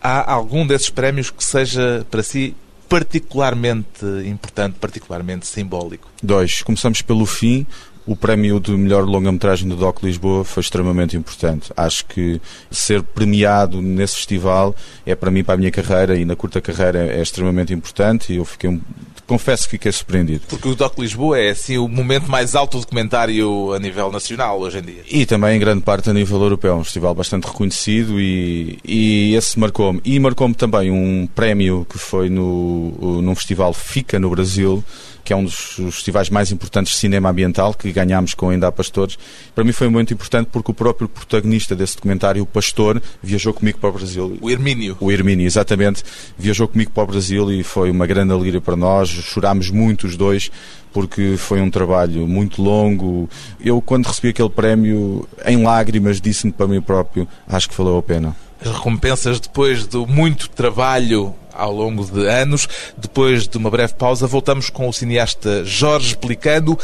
Há 0.00 0.30
algum 0.30 0.66
desses 0.66 0.90
prémios 0.90 1.30
que 1.30 1.42
seja 1.42 2.06
para 2.10 2.22
si 2.22 2.54
particularmente 2.88 4.04
importante, 4.26 4.76
particularmente 4.78 5.46
simbólico? 5.46 6.08
Dois. 6.22 6.62
Começamos 6.62 7.02
pelo 7.02 7.26
fim. 7.26 7.66
o 8.06 8.16
prémio 8.16 8.58
de 8.58 8.70
melhor 8.70 9.04
longa-metragem 9.04 9.68
do 9.68 9.76
DOC 9.76 10.02
Lisboa 10.02 10.42
foi 10.42 10.62
extremamente 10.62 11.14
importante. 11.14 11.70
Acho 11.76 12.06
que 12.06 12.40
ser 12.70 13.02
premiado 13.02 13.82
nesse 13.82 14.16
festival 14.16 14.74
é 15.04 15.14
para 15.14 15.30
mim, 15.30 15.44
para 15.44 15.54
a 15.54 15.58
minha 15.58 15.70
carreira 15.70 16.16
e 16.16 16.24
na 16.24 16.34
curta 16.34 16.58
carreira 16.58 17.06
é 17.06 17.20
extremamente 17.20 17.74
importante 17.74 18.32
e 18.32 18.36
eu 18.36 18.46
fiquei 18.46 18.80
confesso 19.28 19.64
que 19.64 19.72
fiquei 19.72 19.92
surpreendido. 19.92 20.40
Porque 20.48 20.66
o 20.66 20.74
DOC 20.74 20.98
Lisboa 20.98 21.38
é 21.38 21.50
assim 21.50 21.76
o 21.76 21.86
momento 21.86 22.28
mais 22.28 22.54
alto 22.56 22.80
documentário 22.80 23.72
a 23.74 23.78
nível 23.78 24.10
nacional 24.10 24.58
hoje 24.58 24.78
em 24.78 24.82
dia. 24.82 25.02
E 25.08 25.26
também 25.26 25.56
em 25.56 25.60
grande 25.60 25.82
parte 25.82 26.08
a 26.08 26.14
nível 26.14 26.40
europeu, 26.40 26.74
um 26.74 26.82
festival 26.82 27.14
bastante 27.14 27.46
reconhecido 27.46 28.18
e, 28.18 28.78
e 28.84 29.34
esse 29.34 29.58
marcou-me. 29.58 30.00
E 30.04 30.18
marcou-me 30.18 30.54
também 30.54 30.90
um 30.90 31.28
prémio 31.34 31.86
que 31.88 31.98
foi 31.98 32.30
no, 32.30 33.20
num 33.22 33.34
festival 33.34 33.74
FICA 33.74 34.18
no 34.18 34.30
Brasil, 34.30 34.82
que 35.28 35.32
é 35.34 35.36
um 35.36 35.44
dos 35.44 35.74
festivais 35.92 36.30
mais 36.30 36.50
importantes 36.50 36.94
de 36.94 36.98
cinema 36.98 37.28
ambiental, 37.28 37.74
que 37.74 37.92
ganhámos 37.92 38.32
com 38.32 38.48
Ainda 38.48 38.66
há 38.66 38.72
Pastores. 38.72 39.18
Para 39.54 39.62
mim 39.62 39.72
foi 39.72 39.90
muito 39.90 40.14
importante 40.14 40.48
porque 40.50 40.70
o 40.70 40.74
próprio 40.74 41.06
protagonista 41.06 41.76
desse 41.76 41.96
documentário, 41.96 42.42
o 42.42 42.46
pastor, 42.46 43.02
viajou 43.22 43.52
comigo 43.52 43.76
para 43.78 43.90
o 43.90 43.92
Brasil. 43.92 44.38
O 44.40 44.48
Hermínio. 44.48 44.96
O 44.98 45.12
Hermínio, 45.12 45.46
exatamente. 45.46 46.02
Viajou 46.38 46.66
comigo 46.66 46.92
para 46.92 47.04
o 47.04 47.06
Brasil 47.08 47.52
e 47.52 47.62
foi 47.62 47.90
uma 47.90 48.06
grande 48.06 48.32
alegria 48.32 48.58
para 48.58 48.74
nós. 48.74 49.10
Chorámos 49.10 49.70
muito 49.70 50.06
os 50.06 50.16
dois 50.16 50.50
porque 50.94 51.36
foi 51.36 51.60
um 51.60 51.70
trabalho 51.70 52.26
muito 52.26 52.62
longo. 52.62 53.28
Eu, 53.60 53.82
quando 53.82 54.06
recebi 54.06 54.28
aquele 54.28 54.48
prémio, 54.48 55.28
em 55.44 55.62
lágrimas, 55.62 56.22
disse-me 56.22 56.54
para 56.54 56.66
mim 56.66 56.80
próprio: 56.80 57.28
acho 57.46 57.68
que 57.68 57.76
valeu 57.76 57.98
a 57.98 58.02
pena. 58.02 58.34
As 58.62 58.72
recompensas 58.72 59.38
depois 59.38 59.86
do 59.86 60.06
muito 60.06 60.48
trabalho 60.48 61.34
ao 61.58 61.72
longo 61.72 62.04
de 62.04 62.26
anos. 62.26 62.68
Depois 62.96 63.46
de 63.46 63.58
uma 63.58 63.70
breve 63.70 63.92
pausa, 63.94 64.26
voltamos 64.26 64.70
com 64.70 64.88
o 64.88 64.92
cineasta 64.92 65.64
Jorge 65.64 66.16
Pelicano 66.16 66.78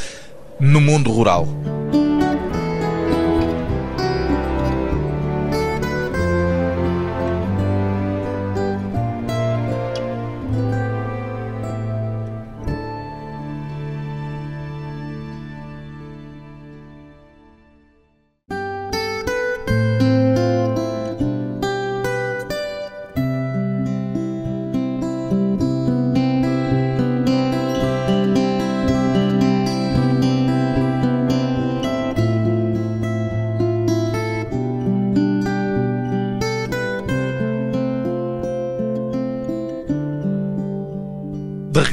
no 0.61 0.81
mundo 0.81 1.11
rural. 1.11 1.49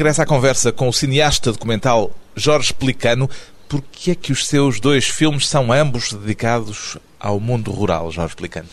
De 0.01 0.03
regresso 0.03 0.23
à 0.23 0.25
conversa 0.25 0.71
com 0.71 0.89
o 0.89 0.91
cineasta 0.91 1.51
documental 1.51 2.09
Jorge 2.35 2.73
Pelicano, 2.73 3.29
por 3.69 3.83
que 3.83 4.09
é 4.09 4.15
que 4.15 4.31
os 4.31 4.47
seus 4.47 4.79
dois 4.79 5.05
filmes 5.05 5.47
são 5.47 5.71
ambos 5.71 6.11
dedicados 6.11 6.97
ao 7.19 7.39
mundo 7.39 7.69
rural, 7.69 8.09
Jorge 8.11 8.35
Pelicano? 8.35 8.67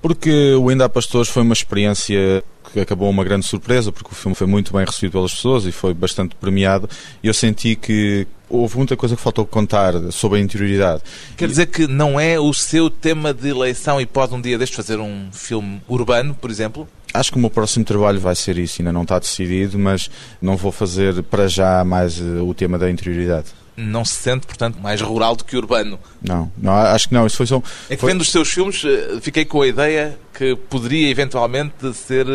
Porque 0.00 0.54
o 0.54 0.68
Ainda 0.68 0.84
há 0.84 0.88
Pastores 0.88 1.28
foi 1.28 1.42
uma 1.42 1.52
experiência 1.52 2.44
que 2.72 2.78
acabou 2.78 3.10
uma 3.10 3.24
grande 3.24 3.44
surpresa, 3.44 3.90
porque 3.90 4.12
o 4.12 4.14
filme 4.14 4.36
foi 4.36 4.46
muito 4.46 4.72
bem 4.72 4.84
recebido 4.84 5.14
pelas 5.14 5.34
pessoas 5.34 5.66
e 5.66 5.72
foi 5.72 5.92
bastante 5.92 6.36
premiado. 6.36 6.88
E 7.24 7.26
eu 7.26 7.34
senti 7.34 7.74
que 7.74 8.24
houve 8.48 8.76
muita 8.76 8.96
coisa 8.96 9.16
que 9.16 9.22
faltou 9.22 9.44
contar 9.44 9.94
sobre 10.12 10.38
a 10.38 10.42
interioridade. 10.42 11.02
Quer 11.36 11.48
dizer 11.48 11.66
que 11.66 11.88
não 11.88 12.20
é 12.20 12.38
o 12.38 12.54
seu 12.54 12.88
tema 12.88 13.34
de 13.34 13.48
eleição 13.48 14.00
e 14.00 14.06
pode 14.06 14.32
um 14.32 14.40
dia 14.40 14.56
deste 14.56 14.76
fazer 14.76 15.00
um 15.00 15.28
filme 15.32 15.82
urbano, 15.88 16.36
por 16.40 16.52
exemplo? 16.52 16.88
Acho 17.14 17.30
que 17.32 17.36
o 17.36 17.40
meu 17.40 17.50
próximo 17.50 17.84
trabalho 17.84 18.18
vai 18.18 18.34
ser 18.34 18.58
isso, 18.58 18.80
ainda 18.80 18.92
não 18.92 19.02
está 19.02 19.18
decidido, 19.18 19.78
mas 19.78 20.10
não 20.40 20.56
vou 20.56 20.72
fazer 20.72 21.22
para 21.24 21.46
já 21.46 21.84
mais 21.84 22.18
eh, 22.18 22.40
o 22.40 22.54
tema 22.54 22.78
da 22.78 22.90
interioridade. 22.90 23.46
Não 23.76 24.04
se 24.04 24.14
sente, 24.14 24.46
portanto, 24.46 24.78
mais 24.80 25.00
rural 25.00 25.34
do 25.34 25.44
que 25.44 25.56
urbano? 25.56 25.98
Não, 26.22 26.52
não 26.58 26.72
acho 26.72 27.08
que 27.08 27.14
não. 27.14 27.26
Isso 27.26 27.38
foi 27.38 27.46
só. 27.46 27.62
É 27.88 27.94
que 27.94 28.00
foi... 28.00 28.12
vendo 28.12 28.20
os 28.20 28.30
seus 28.30 28.50
filmes, 28.50 28.82
eh, 28.84 29.18
fiquei 29.20 29.44
com 29.44 29.62
a 29.62 29.66
ideia 29.66 30.18
que 30.32 30.56
poderia 30.68 31.08
eventualmente 31.08 31.92
ser 31.94 32.26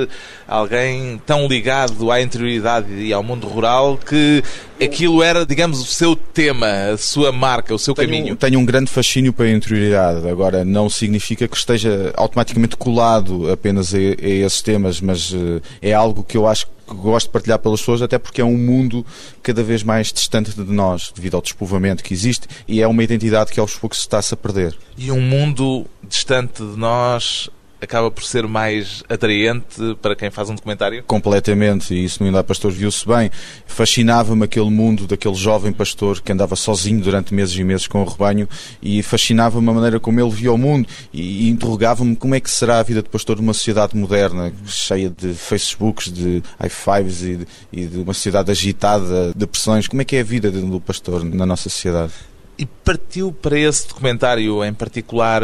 alguém 0.47 1.21
tão 1.25 1.47
ligado 1.47 2.11
à 2.11 2.21
interioridade 2.21 2.93
e 2.93 3.11
ao 3.11 3.23
mundo 3.23 3.47
rural 3.47 3.97
que 3.97 4.43
aquilo 4.81 5.23
era, 5.23 5.45
digamos, 5.45 5.79
o 5.79 5.85
seu 5.85 6.15
tema, 6.15 6.67
a 6.93 6.97
sua 6.97 7.31
marca, 7.31 7.73
o 7.73 7.79
seu 7.79 7.93
tenho, 7.93 8.07
caminho. 8.07 8.35
Tenho 8.35 8.59
um 8.59 8.65
grande 8.65 8.91
fascínio 8.91 9.33
para 9.33 9.45
a 9.45 9.51
interioridade. 9.51 10.27
Agora, 10.29 10.63
não 10.63 10.89
significa 10.89 11.47
que 11.47 11.57
esteja 11.57 12.13
automaticamente 12.15 12.77
colado 12.77 13.51
apenas 13.51 13.93
a, 13.93 13.97
a 13.97 14.01
esses 14.01 14.61
temas, 14.61 15.01
mas 15.01 15.33
uh, 15.33 15.61
é 15.81 15.93
algo 15.93 16.23
que 16.23 16.37
eu 16.37 16.47
acho 16.47 16.67
que 16.67 16.77
gosto 16.93 17.27
de 17.27 17.33
partilhar 17.33 17.59
pelas 17.59 17.81
pessoas, 17.81 18.01
até 18.01 18.17
porque 18.17 18.39
é 18.39 18.45
um 18.45 18.57
mundo 18.57 19.05
cada 19.43 19.61
vez 19.61 19.83
mais 19.83 20.11
distante 20.11 20.53
de 20.53 20.71
nós, 20.71 21.11
devido 21.13 21.35
ao 21.35 21.41
despovoamento 21.41 22.03
que 22.03 22.13
existe, 22.13 22.47
e 22.67 22.81
é 22.81 22.87
uma 22.87 23.03
identidade 23.03 23.51
que 23.51 23.59
aos 23.59 23.75
poucos 23.75 23.99
está-se 23.99 24.33
a 24.33 24.37
perder. 24.37 24.77
E 24.97 25.11
um 25.11 25.19
mundo 25.19 25.85
distante 26.07 26.63
de 26.63 26.77
nós 26.77 27.49
acaba 27.81 28.09
por 28.09 28.23
ser 28.23 28.47
mais 28.47 29.03
atraente 29.07 29.95
para 30.01 30.15
quem 30.15 30.29
faz 30.29 30.49
um 30.49 30.55
documentário? 30.55 31.03
Completamente, 31.03 31.93
e 31.93 32.03
isso 32.03 32.21
no 32.21 32.27
Ainda 32.27 32.43
Pastor 32.43 32.71
viu-se 32.71 33.07
bem. 33.07 33.29
Fascinava-me 33.65 34.43
aquele 34.43 34.69
mundo 34.69 35.05
daquele 35.05 35.35
jovem 35.35 35.71
pastor 35.71 36.21
que 36.21 36.31
andava 36.31 36.55
sozinho 36.55 37.01
durante 37.01 37.33
meses 37.33 37.55
e 37.55 37.63
meses 37.63 37.87
com 37.87 38.01
o 38.01 38.05
rebanho 38.05 38.47
e 38.81 39.01
fascinava-me 39.03 39.69
a 39.69 39.73
maneira 39.73 39.99
como 39.99 40.19
ele 40.19 40.29
via 40.29 40.51
o 40.51 40.57
mundo 40.57 40.87
e, 41.13 41.49
interrogava-me 41.49 42.15
como 42.15 42.35
é 42.35 42.39
que 42.39 42.49
será 42.49 42.79
a 42.79 42.83
vida 42.83 43.01
de 43.01 43.09
pastor 43.09 43.37
numa 43.37 43.53
sociedade 43.53 43.95
moderna, 43.95 44.51
cheia 44.65 45.09
de 45.09 45.33
Facebooks, 45.33 46.11
de 46.11 46.43
i5s 46.61 47.23
e 47.23 47.35
de, 47.37 47.47
e 47.71 47.85
de 47.85 47.97
uma 47.99 48.13
sociedade 48.13 48.51
agitada 48.51 49.33
de 49.35 49.47
pressões. 49.47 49.87
Como 49.87 50.01
é 50.01 50.05
que 50.05 50.15
é 50.15 50.21
a 50.21 50.23
vida 50.23 50.51
do 50.51 50.81
pastor 50.81 51.23
na 51.23 51.45
nossa 51.45 51.69
sociedade? 51.69 52.13
E 52.57 52.65
partiu 52.65 53.31
para 53.31 53.57
esse 53.57 53.87
documentário 53.87 54.63
em 54.65 54.73
particular 54.73 55.43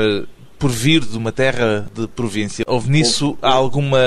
por 0.64 0.72
vir 0.72 1.02
de 1.02 1.18
uma 1.18 1.34
terra 1.34 1.86
de 1.94 2.08
província. 2.08 2.64
Houve 2.66 2.90
nisso 2.90 3.38
alguma 3.42 4.00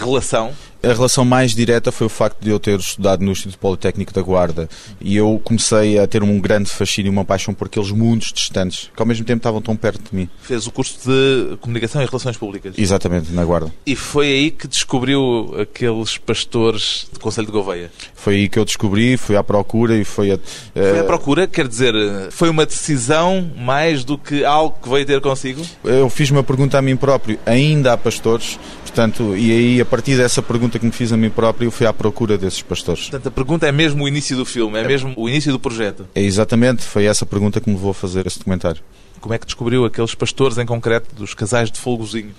relação? 0.00 0.50
A 0.90 0.92
relação 0.92 1.24
mais 1.24 1.54
direta 1.54 1.90
foi 1.90 2.06
o 2.06 2.10
facto 2.10 2.40
de 2.40 2.50
eu 2.50 2.58
ter 2.58 2.78
estudado 2.78 3.24
no 3.24 3.32
Instituto 3.32 3.58
Politécnico 3.58 4.12
da 4.12 4.22
Guarda 4.22 4.68
e 5.00 5.16
eu 5.16 5.40
comecei 5.44 5.98
a 5.98 6.06
ter 6.06 6.22
um 6.22 6.40
grande 6.40 6.70
fascínio, 6.70 7.10
uma 7.10 7.24
paixão 7.24 7.54
por 7.54 7.66
aqueles 7.66 7.90
mundos 7.90 8.32
distantes 8.32 8.90
que 8.94 9.02
ao 9.02 9.06
mesmo 9.06 9.24
tempo 9.24 9.38
estavam 9.38 9.60
tão 9.60 9.76
perto 9.76 10.10
de 10.10 10.16
mim. 10.16 10.28
Fez 10.42 10.66
o 10.66 10.70
curso 10.70 10.98
de 11.04 11.56
Comunicação 11.58 12.02
e 12.02 12.06
Relações 12.06 12.36
Públicas? 12.36 12.74
Exatamente, 12.76 13.32
na 13.32 13.44
Guarda. 13.44 13.72
E 13.86 13.96
foi 13.96 14.26
aí 14.26 14.50
que 14.50 14.66
descobriu 14.66 15.54
aqueles 15.60 16.18
pastores 16.18 17.06
do 17.12 17.20
Conselho 17.20 17.46
de 17.46 17.52
Gouveia? 17.52 17.90
Foi 18.14 18.34
aí 18.34 18.48
que 18.48 18.58
eu 18.58 18.64
descobri, 18.64 19.16
fui 19.16 19.36
à 19.36 19.42
procura 19.42 19.96
e 19.96 20.04
foi 20.04 20.30
a... 20.30 20.34
Uh... 20.34 20.40
Foi 20.74 21.00
à 21.00 21.04
procura? 21.04 21.46
Quer 21.46 21.68
dizer, 21.68 21.94
foi 22.30 22.48
uma 22.48 22.66
decisão 22.66 23.50
mais 23.56 24.04
do 24.04 24.16
que 24.18 24.44
algo 24.44 24.76
que 24.82 24.88
veio 24.88 25.06
ter 25.06 25.20
consigo? 25.20 25.62
Eu 25.84 26.08
fiz 26.08 26.30
uma 26.30 26.42
pergunta 26.42 26.78
a 26.78 26.82
mim 26.82 26.96
próprio. 26.96 27.38
Ainda 27.46 27.92
há 27.92 27.96
pastores? 27.96 28.58
Portanto, 28.82 29.36
e 29.36 29.50
aí 29.50 29.80
a 29.80 29.84
partir 29.84 30.16
dessa 30.16 30.40
pergunta 30.40 30.73
pergunta 30.74 30.78
que 30.78 30.86
me 30.86 30.92
fiz 30.92 31.12
a 31.12 31.16
mim 31.16 31.30
próprio, 31.30 31.70
fui 31.70 31.86
à 31.86 31.92
procura 31.92 32.36
desses 32.36 32.62
pastores. 32.62 33.02
Portanto, 33.02 33.28
a 33.28 33.30
pergunta 33.30 33.66
é 33.66 33.72
mesmo 33.72 34.04
o 34.04 34.08
início 34.08 34.36
do 34.36 34.44
filme, 34.44 34.78
é, 34.78 34.82
é 34.82 34.86
mesmo 34.86 35.14
o 35.16 35.28
início 35.28 35.52
do 35.52 35.58
projeto. 35.58 36.06
É 36.14 36.22
exatamente, 36.22 36.82
foi 36.82 37.04
essa 37.04 37.24
pergunta 37.24 37.60
que 37.60 37.68
me 37.68 37.76
levou 37.76 37.90
a 37.90 37.94
fazer 37.94 38.26
esse 38.26 38.38
documentário. 38.38 38.82
Como 39.20 39.34
é 39.34 39.38
que 39.38 39.46
descobriu 39.46 39.84
aqueles 39.84 40.14
pastores 40.14 40.58
em 40.58 40.66
concreto 40.66 41.14
dos 41.14 41.34
casais 41.34 41.70
de 41.70 41.78
Folgozinho? 41.78 42.34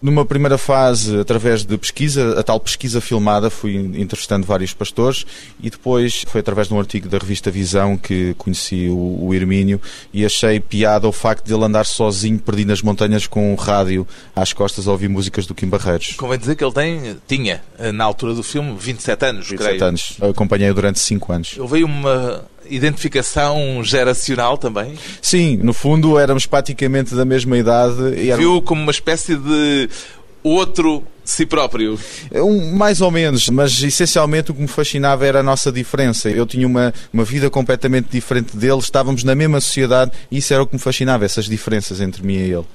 Numa 0.00 0.24
primeira 0.24 0.56
fase, 0.56 1.18
através 1.18 1.64
de 1.64 1.76
pesquisa, 1.76 2.38
a 2.38 2.42
tal 2.42 2.60
pesquisa 2.60 3.00
filmada, 3.00 3.50
fui 3.50 3.74
entrevistando 3.74 4.46
vários 4.46 4.72
pastores 4.72 5.26
e 5.60 5.68
depois 5.68 6.24
foi 6.28 6.40
através 6.40 6.68
de 6.68 6.74
um 6.74 6.78
artigo 6.78 7.08
da 7.08 7.18
revista 7.18 7.50
Visão 7.50 7.96
que 7.96 8.34
conheci 8.38 8.88
o, 8.88 9.26
o 9.26 9.34
Hermínio 9.34 9.80
e 10.12 10.24
achei 10.24 10.60
piada 10.60 11.08
o 11.08 11.12
facto 11.12 11.46
de 11.46 11.52
ele 11.52 11.64
andar 11.64 11.84
sozinho, 11.84 12.38
perdido 12.38 12.68
nas 12.68 12.80
montanhas 12.80 13.26
com 13.26 13.52
um 13.52 13.56
rádio 13.56 14.06
às 14.36 14.52
costas 14.52 14.86
a 14.86 14.92
ouvir 14.92 15.08
músicas 15.08 15.46
do 15.46 15.54
Kim 15.54 15.66
Barreiros. 15.66 16.14
Convém 16.16 16.38
dizer 16.38 16.54
que 16.54 16.62
ele 16.62 16.72
tem, 16.72 17.16
tinha, 17.26 17.60
na 17.92 18.04
altura 18.04 18.34
do 18.34 18.42
filme, 18.42 18.76
27 18.78 19.24
anos, 19.24 19.48
27 19.48 19.68
creio. 19.68 19.84
anos. 19.84 20.16
Acompanhei-o 20.20 20.74
durante 20.74 21.00
5 21.00 21.32
anos. 21.32 21.56
Houve 21.58 21.82
uma 21.82 22.44
identificação 22.70 23.82
geracional 23.82 24.58
também? 24.58 24.94
Sim, 25.20 25.56
no 25.58 25.72
fundo 25.72 26.18
éramos 26.18 26.46
praticamente 26.46 27.14
da 27.14 27.24
mesma 27.24 27.56
idade. 27.56 28.14
E 28.16 28.30
era... 28.30 28.38
Viu 28.38 28.60
como 28.62 28.82
uma 28.82 28.90
espécie 28.90 29.36
de 29.36 29.88
outro 30.42 31.02
si 31.24 31.44
próprio? 31.44 31.98
Um, 32.32 32.74
mais 32.74 33.00
ou 33.00 33.10
menos, 33.10 33.48
mas 33.50 33.82
essencialmente 33.82 34.50
o 34.50 34.54
que 34.54 34.62
me 34.62 34.68
fascinava 34.68 35.26
era 35.26 35.40
a 35.40 35.42
nossa 35.42 35.70
diferença. 35.70 36.30
Eu 36.30 36.46
tinha 36.46 36.66
uma, 36.66 36.92
uma 37.12 37.24
vida 37.24 37.50
completamente 37.50 38.08
diferente 38.10 38.56
dele, 38.56 38.78
estávamos 38.78 39.24
na 39.24 39.34
mesma 39.34 39.60
sociedade 39.60 40.12
e 40.30 40.38
isso 40.38 40.54
era 40.54 40.62
o 40.62 40.66
que 40.66 40.74
me 40.74 40.80
fascinava, 40.80 41.24
essas 41.24 41.44
diferenças 41.46 42.00
entre 42.00 42.22
mim 42.24 42.36
e 42.36 42.52
ele. 42.52 42.66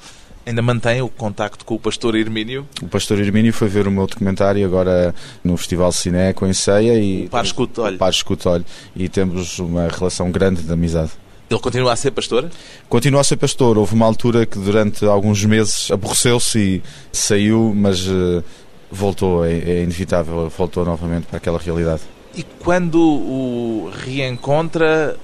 Ainda 0.46 0.62
mantém 0.62 1.02
o 1.02 1.08
contacto 1.08 1.64
com 1.64 1.76
o 1.76 1.80
pastor 1.80 2.16
Hermínio? 2.16 2.68
O 2.82 2.88
pastor 2.88 3.20
Hermínio 3.20 3.54
foi 3.54 3.70
ver 3.70 3.88
o 3.88 3.92
meu 3.92 4.06
documentário 4.06 4.66
agora 4.66 5.16
no 5.44 5.56
Festival 5.56 5.92
Cineco 5.92 6.46
em 6.46 6.54
Ceia 6.54 7.00
e... 7.00 7.26
O 7.26 7.30
Par 7.30 7.46
Escute 7.46 7.80
Olho. 7.80 7.96
O 7.96 8.00
Par 8.00 8.10
Escute 8.10 8.48
Olho. 8.48 8.66
E 8.96 9.08
temos 9.08 9.60
uma 9.60 9.88
relação 9.88 10.30
grande 10.32 10.62
de 10.62 10.72
amizade. 10.72 11.12
Ele 11.50 11.60
continua 11.60 11.94
a 11.94 11.96
ser 11.96 12.12
pastor? 12.12 12.50
Continua 12.90 13.22
a 13.22 13.24
ser 13.24 13.38
pastor. 13.38 13.78
Houve 13.78 13.94
uma 13.94 14.06
altura 14.06 14.46
que 14.46 14.58
durante 14.58 15.06
alguns 15.06 15.46
meses 15.46 15.90
aborreceu-se 15.92 16.60
e 16.60 16.84
saiu, 17.12 17.74
mas 17.76 18.08
uh, 18.08 18.44
voltou, 18.92 19.46
é, 19.46 19.54
é 19.54 19.84
inevitável, 19.84 20.50
voltou 20.50 20.84
novamente 20.84 21.26
para 21.26 21.38
aquela 21.38 21.60
realidade. 21.60 22.02
E 22.36 22.44
quando 22.44 23.00
o 23.00 23.92
reencontra, 24.04 25.16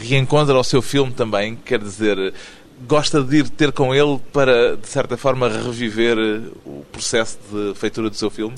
reencontra 0.00 0.58
o 0.58 0.64
seu 0.64 0.80
filme 0.80 1.12
também, 1.12 1.54
quer 1.54 1.78
dizer, 1.78 2.32
gosta 2.86 3.22
de 3.22 3.38
ir 3.38 3.48
ter 3.48 3.72
com 3.72 3.94
ele 3.94 4.20
para, 4.32 4.76
de 4.76 4.88
certa 4.88 5.16
forma, 5.16 5.48
reviver 5.48 6.16
o 6.64 6.84
processo 6.90 7.38
de 7.52 7.74
feitura 7.74 8.10
do 8.10 8.16
seu 8.16 8.30
filme? 8.30 8.54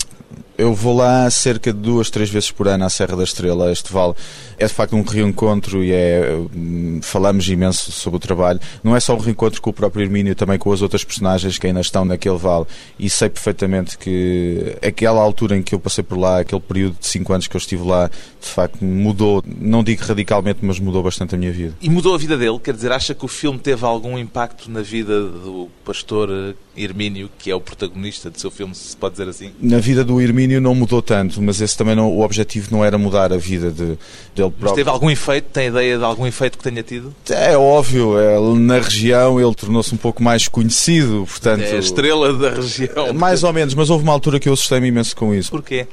Eu 0.59 0.73
vou 0.73 0.97
lá 0.97 1.28
cerca 1.28 1.71
de 1.71 1.78
duas, 1.78 2.09
três 2.09 2.30
vezes 2.30 2.50
por 2.50 2.66
ano 2.66 2.87
à 2.87 2.88
Serra 2.88 3.14
da 3.14 3.25
Estrela, 3.25 3.68
a 3.68 3.73
este 3.73 3.92
vale. 3.92 4.14
É 4.59 4.66
de 4.66 4.73
facto 4.73 4.97
um 4.97 5.02
reencontro 5.02 5.85
e 5.85 5.92
é, 5.92 6.35
hum, 6.35 6.99
falamos 7.02 7.47
imenso 7.47 7.92
sobre 7.92 8.16
o 8.16 8.21
trabalho. 8.21 8.59
Não 8.83 8.97
é 8.97 9.00
só 9.00 9.14
um 9.14 9.18
reencontro 9.18 9.61
com 9.61 9.68
o 9.68 9.73
próprio 9.73 10.02
Hermínio, 10.02 10.35
também 10.35 10.59
com 10.59 10.73
as 10.73 10.80
outras 10.80 11.04
personagens 11.04 11.59
que 11.59 11.66
ainda 11.66 11.80
estão 11.80 12.06
naquele 12.06 12.38
vale. 12.38 12.64
E 12.99 13.11
sei 13.11 13.28
perfeitamente 13.28 13.99
que 13.99 14.78
aquela 14.80 15.21
altura 15.21 15.59
em 15.59 15.62
que 15.62 15.75
eu 15.75 15.78
passei 15.78 16.02
por 16.02 16.16
lá, 16.16 16.40
aquele 16.40 16.62
período 16.62 16.97
de 16.99 17.06
cinco 17.06 17.35
anos 17.35 17.47
que 17.47 17.54
eu 17.54 17.59
estive 17.59 17.87
lá, 17.87 18.09
de 18.40 18.49
facto 18.49 18.83
mudou, 18.83 19.45
não 19.47 19.85
digo 19.85 20.02
radicalmente, 20.02 20.61
mas 20.62 20.80
mudou 20.80 21.02
bastante 21.02 21.35
a 21.35 21.38
minha 21.38 21.52
vida. 21.52 21.75
E 21.83 21.90
mudou 21.90 22.14
a 22.14 22.18
vida 22.18 22.37
dele? 22.38 22.59
Quer 22.61 22.73
dizer, 22.73 22.92
acha 22.92 23.14
que 23.14 23.26
o 23.26 23.28
filme 23.28 23.59
teve 23.59 23.85
algum 23.85 24.15
impacto 24.18 24.70
na 24.70 24.82
vida 24.82 25.20
do 25.23 25.68
pastor 25.85 26.54
Hermínio, 26.76 27.30
que 27.38 27.50
é 27.50 27.54
o 27.54 27.61
protagonista 27.61 28.30
do 28.30 28.38
seu 28.40 28.50
filme, 28.50 28.75
se 28.75 28.96
pode 28.96 29.12
dizer 29.14 29.28
assim? 29.28 29.52
Na 29.61 29.78
vida 29.78 30.04
do 30.04 30.20
Hermínio 30.20 30.61
não 30.61 30.75
mudou 30.75 31.00
tanto, 31.00 31.40
mas 31.42 31.61
esse 31.61 31.76
também 31.76 31.94
não, 31.94 32.11
o 32.11 32.23
objetivo 32.23 32.68
não 32.70 32.85
era 32.85 32.99
mudar 32.99 33.32
a 33.32 33.37
vida 33.37 33.70
de, 33.70 33.85
dele 33.87 33.99
próprio. 34.35 34.56
Mas 34.61 34.73
teve 34.73 34.90
algum 34.90 35.11
efeito? 35.11 35.49
Tem 35.52 35.68
ideia 35.68 35.99
de 35.99 36.04
algum 36.04 36.26
efeito 36.26 36.58
que 36.58 36.64
tenha 36.64 36.82
tido? 36.82 37.14
É 37.30 37.56
óbvio, 37.56 38.18
é, 38.18 38.38
na 38.58 38.78
região 38.78 39.40
ele 39.40 39.54
tornou-se 39.54 39.94
um 39.94 39.99
pouco 39.99 40.23
mais 40.23 40.49
conhecido, 40.49 41.26
portanto... 41.28 41.62
É 41.62 41.73
a 41.73 41.78
estrela 41.78 42.32
da 42.32 42.50
região. 42.50 43.12
Mais 43.14 43.42
ou 43.42 43.52
menos, 43.52 43.75
mas 43.75 43.90
houve 43.90 44.04
uma 44.04 44.12
altura 44.12 44.38
que 44.38 44.49
eu 44.49 44.52
assustei-me 44.52 44.88
imenso 44.88 45.16
com 45.16 45.35
isso. 45.35 45.50
Porquê? 45.50 45.87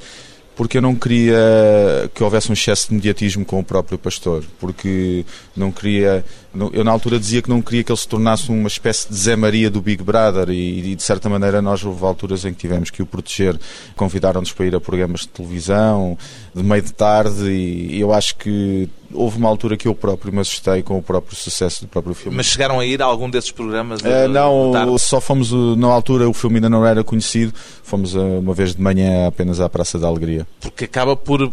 porque 0.55 0.77
eu 0.77 0.81
não 0.81 0.95
queria 0.95 2.09
que 2.13 2.23
houvesse 2.23 2.49
um 2.49 2.53
excesso 2.53 2.89
de 2.89 2.95
mediatismo 2.95 3.45
com 3.45 3.59
o 3.59 3.63
próprio 3.63 3.97
pastor, 3.97 4.43
porque 4.59 5.25
não 5.55 5.71
queria, 5.71 6.23
eu 6.71 6.83
na 6.83 6.91
altura 6.91 7.19
dizia 7.19 7.41
que 7.41 7.49
não 7.49 7.61
queria 7.61 7.83
que 7.83 7.91
ele 7.91 7.99
se 7.99 8.07
tornasse 8.07 8.49
uma 8.49 8.67
espécie 8.67 9.09
de 9.09 9.15
Zé 9.15 9.35
Maria 9.35 9.69
do 9.69 9.81
Big 9.81 10.03
Brother 10.03 10.49
e, 10.49 10.91
e 10.91 10.95
de 10.95 11.01
certa 11.01 11.27
maneira 11.27 11.61
nós 11.61 11.83
houve 11.83 12.05
alturas 12.05 12.45
em 12.45 12.53
que 12.53 12.59
tivemos 12.59 12.89
que 12.89 13.01
o 13.01 13.05
proteger, 13.05 13.59
convidaram-nos 13.95 14.51
para 14.51 14.65
ir 14.67 14.75
a 14.75 14.79
programas 14.79 15.21
de 15.21 15.29
televisão, 15.29 16.17
de 16.53 16.61
meio 16.61 16.81
de 16.81 16.93
tarde 16.93 17.49
e, 17.49 17.95
e 17.95 17.99
eu 17.99 18.13
acho 18.13 18.35
que 18.35 18.87
houve 19.11 19.37
uma 19.37 19.49
altura 19.49 19.75
que 19.77 19.87
eu 19.87 19.95
próprio 19.95 20.31
me 20.31 20.39
assustei 20.39 20.83
com 20.83 20.97
o 20.97 21.01
próprio 21.01 21.35
sucesso 21.35 21.81
do 21.81 21.87
próprio 21.87 22.13
filme. 22.13 22.37
Mas 22.37 22.47
chegaram 22.47 22.79
a 22.79 22.85
ir 22.85 23.01
a 23.01 23.05
algum 23.05 23.29
desses 23.29 23.51
programas? 23.51 24.01
Uh, 24.01 24.27
não, 24.29 24.97
só 24.97 25.19
fomos, 25.19 25.51
na 25.51 25.87
altura 25.87 26.29
o 26.29 26.33
filme 26.33 26.57
ainda 26.57 26.69
não 26.69 26.85
era 26.85 27.03
conhecido, 27.03 27.53
fomos 27.83 28.13
uma 28.13 28.53
vez 28.53 28.75
de 28.75 28.81
manhã 28.81 29.27
apenas 29.27 29.59
à 29.59 29.69
Praça 29.69 29.97
da 29.97 30.07
Alegria. 30.07 30.47
Porque 30.59 30.85
acaba 30.85 31.15
por 31.15 31.51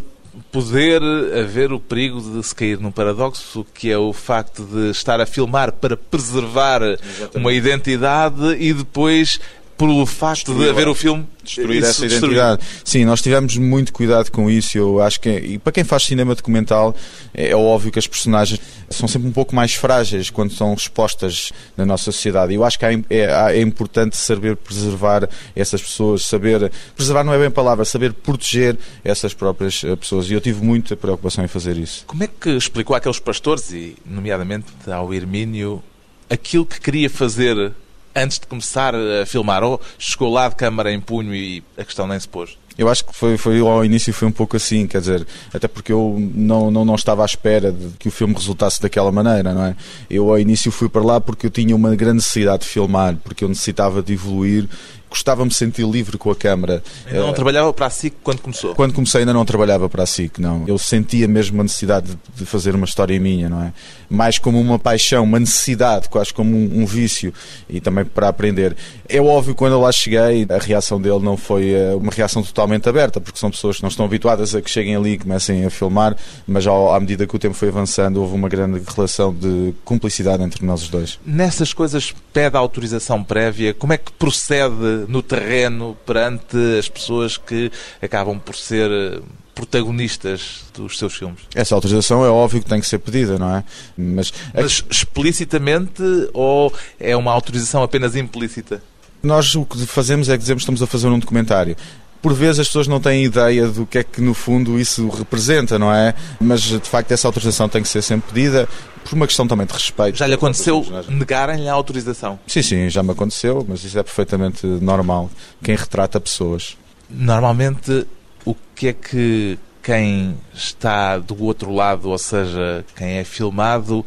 poder 0.51 1.01
haver 1.37 1.71
o 1.71 1.79
perigo 1.79 2.21
de 2.21 2.43
se 2.45 2.55
cair 2.55 2.79
num 2.79 2.91
paradoxo, 2.91 3.65
que 3.73 3.91
é 3.91 3.97
o 3.97 4.13
facto 4.13 4.63
de 4.63 4.89
estar 4.89 5.19
a 5.19 5.25
filmar 5.25 5.73
para 5.73 5.97
preservar 5.97 6.81
Exatamente. 6.81 7.37
uma 7.37 7.51
identidade 7.53 8.55
e 8.59 8.73
depois 8.73 9.39
pelo 9.81 10.05
facto 10.05 10.53
de 10.53 10.69
haver 10.69 10.87
o 10.87 10.93
filme 10.93 11.27
destruir 11.43 11.83
essa 11.83 12.05
identidade. 12.05 12.61
Sim, 12.85 13.03
nós 13.03 13.19
tivemos 13.19 13.57
muito 13.57 13.91
cuidado 13.91 14.29
com 14.29 14.47
isso. 14.47 14.77
Eu 14.77 15.01
acho 15.01 15.19
que, 15.19 15.27
e 15.29 15.57
para 15.57 15.73
quem 15.73 15.83
faz 15.83 16.03
cinema 16.03 16.35
documental, 16.35 16.95
é, 17.33 17.49
é 17.49 17.55
óbvio 17.55 17.91
que 17.91 17.97
as 17.97 18.05
personagens 18.05 18.61
são 18.91 19.07
sempre 19.07 19.27
um 19.27 19.31
pouco 19.31 19.55
mais 19.55 19.73
frágeis 19.73 20.29
quando 20.29 20.53
são 20.53 20.71
expostas 20.75 21.51
na 21.75 21.83
nossa 21.83 22.11
sociedade. 22.11 22.53
E 22.53 22.55
eu 22.57 22.63
acho 22.63 22.77
que 22.77 22.85
é, 22.85 22.93
é, 23.09 23.57
é 23.57 23.61
importante 23.61 24.15
saber 24.17 24.55
preservar 24.55 25.27
essas 25.55 25.81
pessoas, 25.81 26.27
saber. 26.27 26.71
Preservar 26.95 27.23
não 27.23 27.33
é 27.33 27.39
bem 27.39 27.47
a 27.47 27.51
palavra, 27.51 27.83
saber 27.83 28.13
proteger 28.13 28.77
essas 29.03 29.33
próprias 29.33 29.83
eh, 29.83 29.95
pessoas. 29.95 30.29
E 30.29 30.33
eu 30.33 30.41
tive 30.41 30.63
muita 30.63 30.95
preocupação 30.95 31.43
em 31.43 31.47
fazer 31.47 31.75
isso. 31.75 32.03
Como 32.05 32.23
é 32.23 32.27
que 32.27 32.51
explicou 32.51 32.95
àqueles 32.95 33.17
pastores, 33.17 33.71
e 33.71 33.95
nomeadamente 34.05 34.67
ao 34.91 35.11
Hermínio, 35.11 35.81
aquilo 36.29 36.67
que 36.67 36.79
queria 36.79 37.09
fazer 37.09 37.73
antes 38.15 38.39
de 38.39 38.47
começar 38.47 38.93
a 38.95 39.25
filmar? 39.25 39.63
Ou 39.63 39.79
chegou 39.97 40.31
lá 40.31 40.49
de 40.49 40.55
câmara 40.55 40.91
em 40.91 40.99
punho 40.99 41.33
e 41.33 41.63
a 41.77 41.83
questão 41.83 42.07
nem 42.07 42.19
se 42.19 42.27
pôs? 42.27 42.57
Eu 42.77 42.89
acho 42.89 43.05
que 43.05 43.13
foi, 43.13 43.37
foi 43.37 43.59
ao 43.59 43.83
início 43.83 44.13
foi 44.13 44.27
um 44.27 44.31
pouco 44.31 44.55
assim, 44.55 44.87
quer 44.87 45.01
dizer, 45.01 45.27
até 45.53 45.67
porque 45.67 45.91
eu 45.91 46.17
não, 46.33 46.71
não, 46.71 46.85
não 46.85 46.95
estava 46.95 47.21
à 47.21 47.25
espera 47.25 47.71
de 47.71 47.89
que 47.99 48.07
o 48.07 48.11
filme 48.11 48.33
resultasse 48.33 48.81
daquela 48.81 49.11
maneira, 49.11 49.53
não 49.53 49.65
é? 49.65 49.75
Eu 50.09 50.29
ao 50.29 50.39
início 50.39 50.71
fui 50.71 50.87
para 50.87 51.03
lá 51.03 51.19
porque 51.19 51.45
eu 51.45 51.49
tinha 51.49 51.75
uma 51.75 51.95
grande 51.95 52.15
necessidade 52.15 52.63
de 52.63 52.69
filmar, 52.69 53.17
porque 53.23 53.43
eu 53.43 53.49
necessitava 53.49 54.01
de 54.01 54.13
evoluir 54.13 54.69
gostava-me 55.11 55.49
de 55.49 55.55
sentir 55.55 55.85
livre 55.85 56.17
com 56.17 56.31
a 56.31 56.35
câmara. 56.35 56.81
Ainda 57.05 57.19
não 57.19 57.31
uh, 57.31 57.33
trabalhava 57.33 57.73
para 57.73 57.85
a 57.85 57.89
SIC 57.89 58.15
quando 58.23 58.41
começou? 58.41 58.73
Quando 58.73 58.93
comecei 58.93 59.19
ainda 59.19 59.33
não 59.33 59.45
trabalhava 59.45 59.89
para 59.89 60.03
a 60.03 60.05
SIC, 60.05 60.39
não. 60.39 60.63
Eu 60.65 60.77
sentia 60.77 61.27
mesmo 61.27 61.59
a 61.59 61.63
necessidade 61.63 62.17
de, 62.35 62.45
fazer 62.45 62.73
uma 62.73 62.85
história 62.85 63.19
minha, 63.19 63.49
não 63.49 63.61
é? 63.61 63.73
Mais 64.09 64.39
como 64.39 64.59
uma 64.59 64.79
paixão, 64.79 65.23
uma 65.23 65.39
necessidade, 65.39 66.07
quase 66.07 66.33
como 66.33 66.55
um, 66.55 66.81
um, 66.81 66.85
vício 66.85 67.33
e 67.69 67.81
também 67.81 68.05
para 68.05 68.29
aprender. 68.29 68.75
É 69.07 69.21
óbvio, 69.21 69.53
quando 69.53 69.73
eu 69.73 69.81
lá 69.81 69.91
cheguei, 69.91 70.47
a 70.49 70.57
reação 70.57 70.99
dele 70.99 71.19
não 71.19 71.35
foi 71.35 71.73
uh, 71.73 71.97
uma 71.97 72.11
reação 72.11 72.41
totalmente 72.41 72.87
aberta, 72.87 73.19
porque 73.19 73.37
são 73.37 73.51
pessoas 73.51 73.77
que 73.77 73.83
não 73.83 73.89
estão 73.89 74.05
habituadas 74.05 74.55
a 74.55 74.61
que 74.61 74.69
cheguem 74.69 74.95
ali 74.95 75.11
e 75.11 75.17
comecem 75.17 75.65
a 75.65 75.69
filmar, 75.69 76.15
mas 76.47 76.65
ao, 76.65 76.93
à 76.93 76.99
medida 76.99 77.27
que 77.27 77.35
o 77.35 77.39
tempo 77.39 77.53
foi 77.53 77.67
avançando, 77.67 78.21
houve 78.21 78.33
uma 78.33 78.47
grande 78.47 78.81
relação 78.95 79.33
de 79.33 79.73
cumplicidade 79.83 80.41
entre 80.41 80.65
nós 80.65 80.83
os 80.83 80.89
dois. 80.89 81.19
Nessas 81.25 81.73
coisas 81.73 82.13
pede 82.31 82.55
autorização 82.55 83.21
prévia, 83.21 83.73
como 83.73 83.91
é 83.91 83.97
que 83.97 84.11
procede 84.13 85.00
no 85.07 85.21
terreno 85.21 85.97
perante 86.05 86.57
as 86.79 86.89
pessoas 86.89 87.37
que 87.37 87.71
acabam 88.01 88.39
por 88.39 88.55
ser 88.55 88.89
eh, 88.91 89.21
protagonistas 89.53 90.63
dos 90.73 90.97
seus 90.97 91.13
filmes. 91.15 91.41
Essa 91.53 91.75
autorização 91.75 92.25
é 92.25 92.29
óbvio 92.29 92.61
que 92.61 92.69
tem 92.69 92.79
que 92.79 92.87
ser 92.87 92.99
pedida, 92.99 93.37
não 93.37 93.55
é? 93.55 93.63
Mas, 93.97 94.33
Mas 94.53 94.83
explicitamente 94.89 96.01
ou 96.33 96.73
é 96.99 97.15
uma 97.15 97.31
autorização 97.31 97.83
apenas 97.83 98.15
implícita? 98.15 98.81
Nós 99.23 99.53
o 99.53 99.65
que 99.65 99.85
fazemos 99.85 100.29
é 100.29 100.33
que 100.33 100.39
dizemos 100.39 100.61
que 100.61 100.63
estamos 100.63 100.81
a 100.81 100.87
fazer 100.87 101.07
um 101.07 101.19
documentário 101.19 101.75
por 102.21 102.33
vezes 102.33 102.59
as 102.59 102.67
pessoas 102.67 102.87
não 102.87 102.99
têm 102.99 103.25
ideia 103.25 103.67
do 103.67 103.85
que 103.85 103.97
é 103.97 104.03
que 104.03 104.21
no 104.21 104.33
fundo 104.33 104.79
isso 104.79 105.09
representa, 105.09 105.79
não 105.79 105.91
é? 105.93 106.13
Mas 106.39 106.61
de 106.61 106.79
facto 106.79 107.11
essa 107.11 107.27
autorização 107.27 107.67
tem 107.67 107.81
que 107.81 107.89
ser 107.89 108.01
sempre 108.01 108.31
pedida 108.31 108.69
por 109.03 109.15
uma 109.15 109.25
questão 109.25 109.47
também 109.47 109.65
de 109.65 109.73
respeito. 109.73 110.17
Já 110.17 110.27
lhe 110.27 110.35
aconteceu 110.35 110.85
negarem-lhe 111.09 111.67
a 111.67 111.73
autorização? 111.73 112.39
Sim, 112.45 112.61
sim, 112.61 112.89
já 112.89 113.01
me 113.01 113.11
aconteceu, 113.11 113.65
mas 113.67 113.83
isso 113.83 113.97
é 113.97 114.03
perfeitamente 114.03 114.65
normal. 114.67 115.29
Quem 115.63 115.75
retrata 115.75 116.19
pessoas. 116.19 116.77
Normalmente, 117.09 118.05
o 118.45 118.55
que 118.75 118.87
é 118.89 118.93
que 118.93 119.59
quem 119.81 120.37
está 120.53 121.17
do 121.17 121.43
outro 121.43 121.73
lado, 121.73 122.09
ou 122.09 122.17
seja, 122.17 122.85
quem 122.95 123.17
é 123.17 123.23
filmado, 123.23 124.05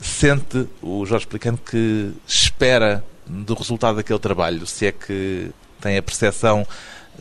sente, 0.00 0.66
o 0.82 1.06
Jorge 1.06 1.24
explicando, 1.24 1.58
que 1.58 2.10
espera 2.26 3.04
do 3.26 3.54
resultado 3.54 3.96
daquele 3.96 4.18
trabalho? 4.18 4.66
Se 4.66 4.86
é 4.86 4.92
que 4.92 5.50
tem 5.80 5.96
a 5.96 6.02
percepção 6.02 6.66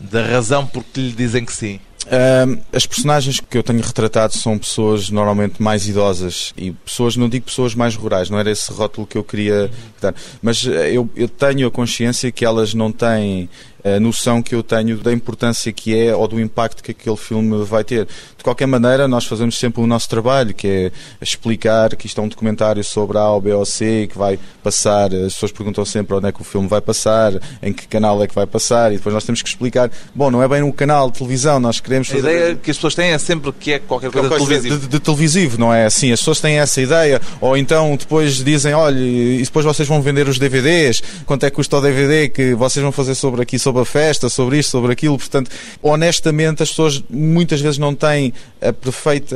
da 0.09 0.25
razão 0.25 0.65
por 0.65 0.83
que 0.83 0.99
lhe 0.99 1.11
dizem 1.11 1.45
que 1.45 1.53
sim? 1.53 1.79
Uh, 2.03 2.59
as 2.73 2.87
personagens 2.87 3.39
que 3.39 3.55
eu 3.55 3.61
tenho 3.61 3.79
retratado 3.79 4.35
são 4.35 4.57
pessoas 4.57 5.11
normalmente 5.11 5.61
mais 5.61 5.87
idosas 5.87 6.51
e 6.57 6.71
pessoas, 6.71 7.15
não 7.15 7.29
digo 7.29 7.45
pessoas 7.45 7.75
mais 7.75 7.95
rurais, 7.95 8.27
não 8.27 8.39
era 8.39 8.49
esse 8.49 8.71
rótulo 8.71 9.05
que 9.05 9.15
eu 9.15 9.23
queria 9.23 9.69
dar, 10.01 10.15
mas 10.41 10.65
eh, 10.65 10.93
eu, 10.93 11.07
eu 11.15 11.29
tenho 11.29 11.67
a 11.67 11.71
consciência 11.71 12.31
que 12.31 12.43
elas 12.43 12.73
não 12.73 12.91
têm 12.91 13.47
a 13.83 13.99
noção 13.99 14.41
que 14.41 14.55
eu 14.55 14.63
tenho 14.63 14.97
da 14.97 15.11
importância 15.11 15.71
que 15.71 15.97
é 15.97 16.15
ou 16.15 16.27
do 16.27 16.39
impacto 16.39 16.83
que 16.83 16.91
aquele 16.91 17.17
filme 17.17 17.63
vai 17.63 17.83
ter. 17.83 18.07
De 18.37 18.43
qualquer 18.43 18.65
maneira, 18.65 19.07
nós 19.07 19.25
fazemos 19.25 19.57
sempre 19.57 19.81
o 19.81 19.87
nosso 19.87 20.09
trabalho, 20.09 20.53
que 20.53 20.67
é 20.67 20.91
explicar 21.21 21.95
que 21.95 22.07
isto 22.07 22.19
é 22.19 22.23
um 22.23 22.27
documentário 22.27 22.83
sobre 22.83 23.17
A 23.17 23.29
ou 23.29 23.41
B 23.41 23.53
ou 23.53 23.65
C, 23.65 24.07
que 24.11 24.17
vai 24.17 24.39
passar, 24.63 25.13
as 25.13 25.33
pessoas 25.33 25.51
perguntam 25.51 25.85
sempre 25.85 26.15
onde 26.15 26.27
é 26.27 26.31
que 26.31 26.41
o 26.41 26.43
filme 26.43 26.67
vai 26.67 26.81
passar, 26.81 27.33
em 27.61 27.73
que 27.73 27.87
canal 27.87 28.21
é 28.23 28.27
que 28.27 28.35
vai 28.35 28.45
passar, 28.45 28.91
e 28.91 28.97
depois 28.97 29.13
nós 29.13 29.23
temos 29.23 29.41
que 29.41 29.49
explicar, 29.49 29.89
bom, 30.13 30.29
não 30.31 30.41
é 30.41 30.47
bem 30.47 30.61
no 30.61 30.71
canal 30.73 31.09
de 31.09 31.17
televisão, 31.17 31.59
nós 31.59 31.79
queremos 31.79 32.07
fazer... 32.07 32.27
A 32.27 32.31
ideia 32.31 32.55
que 32.55 32.71
as 32.71 32.77
pessoas 32.77 32.95
têm 32.95 33.11
é 33.11 33.17
sempre 33.17 33.51
que 33.51 33.73
é 33.73 33.79
qualquer 33.79 34.11
coisa, 34.11 34.29
coisa 34.29 34.61
de, 34.61 34.77
de, 34.77 34.87
de, 34.87 34.99
televisivo, 34.99 35.59
não 35.59 35.73
é 35.73 35.85
assim? 35.85 36.11
As 36.11 36.19
pessoas 36.19 36.39
têm 36.39 36.59
essa 36.59 36.81
ideia, 36.81 37.21
ou 37.39 37.57
então 37.57 37.95
depois 37.95 38.43
dizem, 38.43 38.73
olha, 38.73 38.99
e 38.99 39.41
depois 39.43 39.65
vocês 39.65 39.87
vão 39.87 40.01
vender 40.01 40.27
os 40.27 40.37
DVDs, 40.37 41.01
quanto 41.25 41.45
é 41.45 41.49
que 41.49 41.55
custa 41.55 41.77
o 41.77 41.81
DVD 41.81 42.29
que 42.29 42.53
vocês 42.53 42.81
vão 42.81 42.91
fazer 42.91 43.15
sobre 43.15 43.41
aqui, 43.41 43.57
sobre 43.57 43.70
a 43.79 43.85
festa, 43.85 44.29
sobre 44.29 44.59
isto, 44.59 44.71
sobre 44.71 44.91
aquilo, 44.91 45.17
portanto, 45.17 45.49
honestamente 45.81 46.63
as 46.63 46.69
pessoas 46.69 47.03
muitas 47.09 47.61
vezes 47.61 47.77
não 47.77 47.95
têm 47.95 48.33
a 48.61 48.71
perfeita 48.71 49.35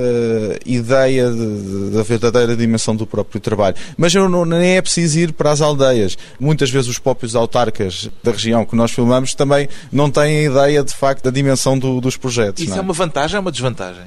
ideia 0.66 1.30
da 1.92 2.04
verdadeira 2.04 2.56
dimensão 2.56 2.96
do 2.96 3.08
próprio 3.08 3.40
trabalho. 3.40 3.76
Mas 3.98 4.14
eu 4.14 4.30
não, 4.30 4.46
nem 4.46 4.78
é 4.78 4.82
preciso 4.82 5.20
ir 5.20 5.34
para 5.34 5.52
as 5.52 5.62
aldeias. 5.62 6.18
Muitas 6.40 6.70
vezes 6.70 6.90
os 6.90 7.00
próprios 7.00 7.36
autarcas 7.36 8.10
da 8.24 8.32
região 8.32 8.66
que 8.66 8.76
nós 8.76 8.92
filmamos 8.92 9.34
também 9.34 9.68
não 9.92 10.10
têm 10.10 10.40
a 10.40 10.44
ideia, 10.44 10.84
de 10.84 10.94
facto, 10.94 11.24
da 11.24 11.32
dimensão 11.32 11.78
do, 11.78 12.00
dos 12.00 12.18
projetos. 12.18 12.64
Isso 12.64 12.74
é? 12.74 12.78
é 12.78 12.82
uma 12.82 12.94
vantagem 12.94 13.38
ou 13.38 13.42
uma 13.42 13.52
desvantagem? 13.52 14.04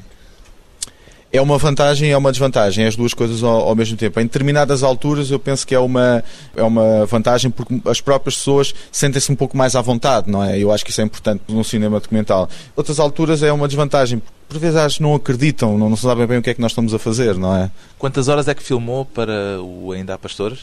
É 1.32 1.40
uma 1.40 1.58
vantagem 1.58 2.08
e 2.08 2.12
é 2.12 2.16
uma 2.16 2.30
desvantagem, 2.30 2.84
é 2.84 2.88
as 2.88 2.96
duas 2.96 3.12
coisas 3.12 3.42
ao, 3.42 3.68
ao, 3.68 3.76
mesmo 3.76 3.96
tempo. 3.96 4.18
Em 4.18 4.24
determinadas 4.24 4.82
alturas 4.82 5.30
eu 5.30 5.38
penso 5.38 5.66
que 5.66 5.74
é 5.74 5.78
uma, 5.78 6.24
é 6.56 6.62
uma 6.62 7.04
vantagem 7.06 7.50
porque 7.50 7.80
as 7.84 8.00
próprias 8.00 8.36
pessoas 8.36 8.74
sentem-se 8.90 9.30
um 9.30 9.36
pouco 9.36 9.56
mais 9.56 9.76
à 9.76 9.82
vontade, 9.82 10.30
não 10.30 10.42
é? 10.42 10.58
Eu 10.58 10.72
acho 10.72 10.84
que 10.84 10.90
isso 10.90 11.00
é 11.00 11.04
importante 11.04 11.42
num 11.48 11.62
cinema 11.62 12.00
documental. 12.00 12.48
Outras 12.74 12.98
alturas 12.98 13.42
é 13.42 13.52
uma 13.52 13.68
desvantagem, 13.68 14.22
por 14.48 14.58
vezes 14.58 14.76
acho 14.76 15.02
não 15.02 15.14
acreditam, 15.14 15.76
não, 15.76 15.90
não 15.90 15.96
sabem 15.96 16.26
bem 16.26 16.38
o 16.38 16.42
que 16.42 16.50
é 16.50 16.54
que 16.54 16.60
nós 16.60 16.72
estamos 16.72 16.94
a 16.94 16.98
fazer, 16.98 17.36
não 17.36 17.54
é? 17.54 17.70
Quantas 17.98 18.28
horas 18.28 18.48
é 18.48 18.54
que 18.54 18.62
filmou 18.62 19.04
para 19.04 19.60
o 19.60 19.92
Ainda 19.92 20.14
há 20.14 20.18
Pastores? 20.18 20.60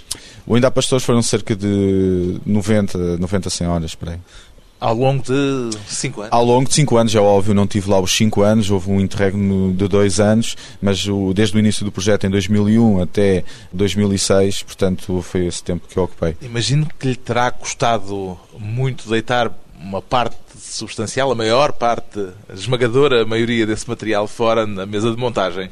O 0.48 0.56
Ainda 0.56 0.68
há 0.68 0.72
Pastores 0.72 1.06
foram 1.06 1.22
cerca 1.22 1.56
de 1.56 2.40
90, 2.46 3.18
90 3.18 3.50
100 3.50 3.68
horas, 3.68 3.96
por 3.96 4.10
aí. 4.10 4.18
Ao 4.86 4.94
longo 4.94 5.24
de 5.24 5.76
5 5.88 6.22
anos? 6.22 6.32
Ao 6.32 6.46
longo 6.46 6.70
de 6.70 6.76
5 6.76 6.98
anos, 6.98 7.16
é 7.16 7.20
óbvio, 7.20 7.56
não 7.56 7.66
tive 7.66 7.90
lá 7.90 8.00
os 8.00 8.16
5 8.16 8.44
anos, 8.44 8.70
houve 8.70 8.92
um 8.92 9.02
interregno 9.02 9.74
de 9.74 9.88
2 9.88 10.20
anos, 10.20 10.56
mas 10.80 11.08
o, 11.08 11.34
desde 11.34 11.58
o 11.58 11.60
início 11.60 11.84
do 11.84 11.92
projeto, 11.92 12.28
em 12.28 12.30
2001 12.30 13.02
até 13.02 13.44
2006, 13.74 14.62
portanto, 14.62 15.24
foi 15.24 15.48
esse 15.48 15.64
tempo 15.64 15.88
que 15.90 15.98
eu 15.98 16.04
ocupei. 16.04 16.38
Imagino 16.40 16.88
que 17.00 17.08
lhe 17.08 17.16
terá 17.16 17.50
custado 17.50 18.38
muito 18.60 19.10
deitar 19.10 19.52
uma 19.80 20.04
parte 20.04 20.38
substancial, 20.60 21.32
a 21.32 21.36
maior 21.36 21.72
parte, 21.74 22.20
a 22.50 22.54
esmagadora 22.54 23.26
maioria 23.26 23.66
desse 23.66 23.88
material 23.88 24.28
fora 24.28 24.66
na 24.66 24.86
mesa 24.86 25.12
de 25.12 25.18
montagem. 25.18 25.70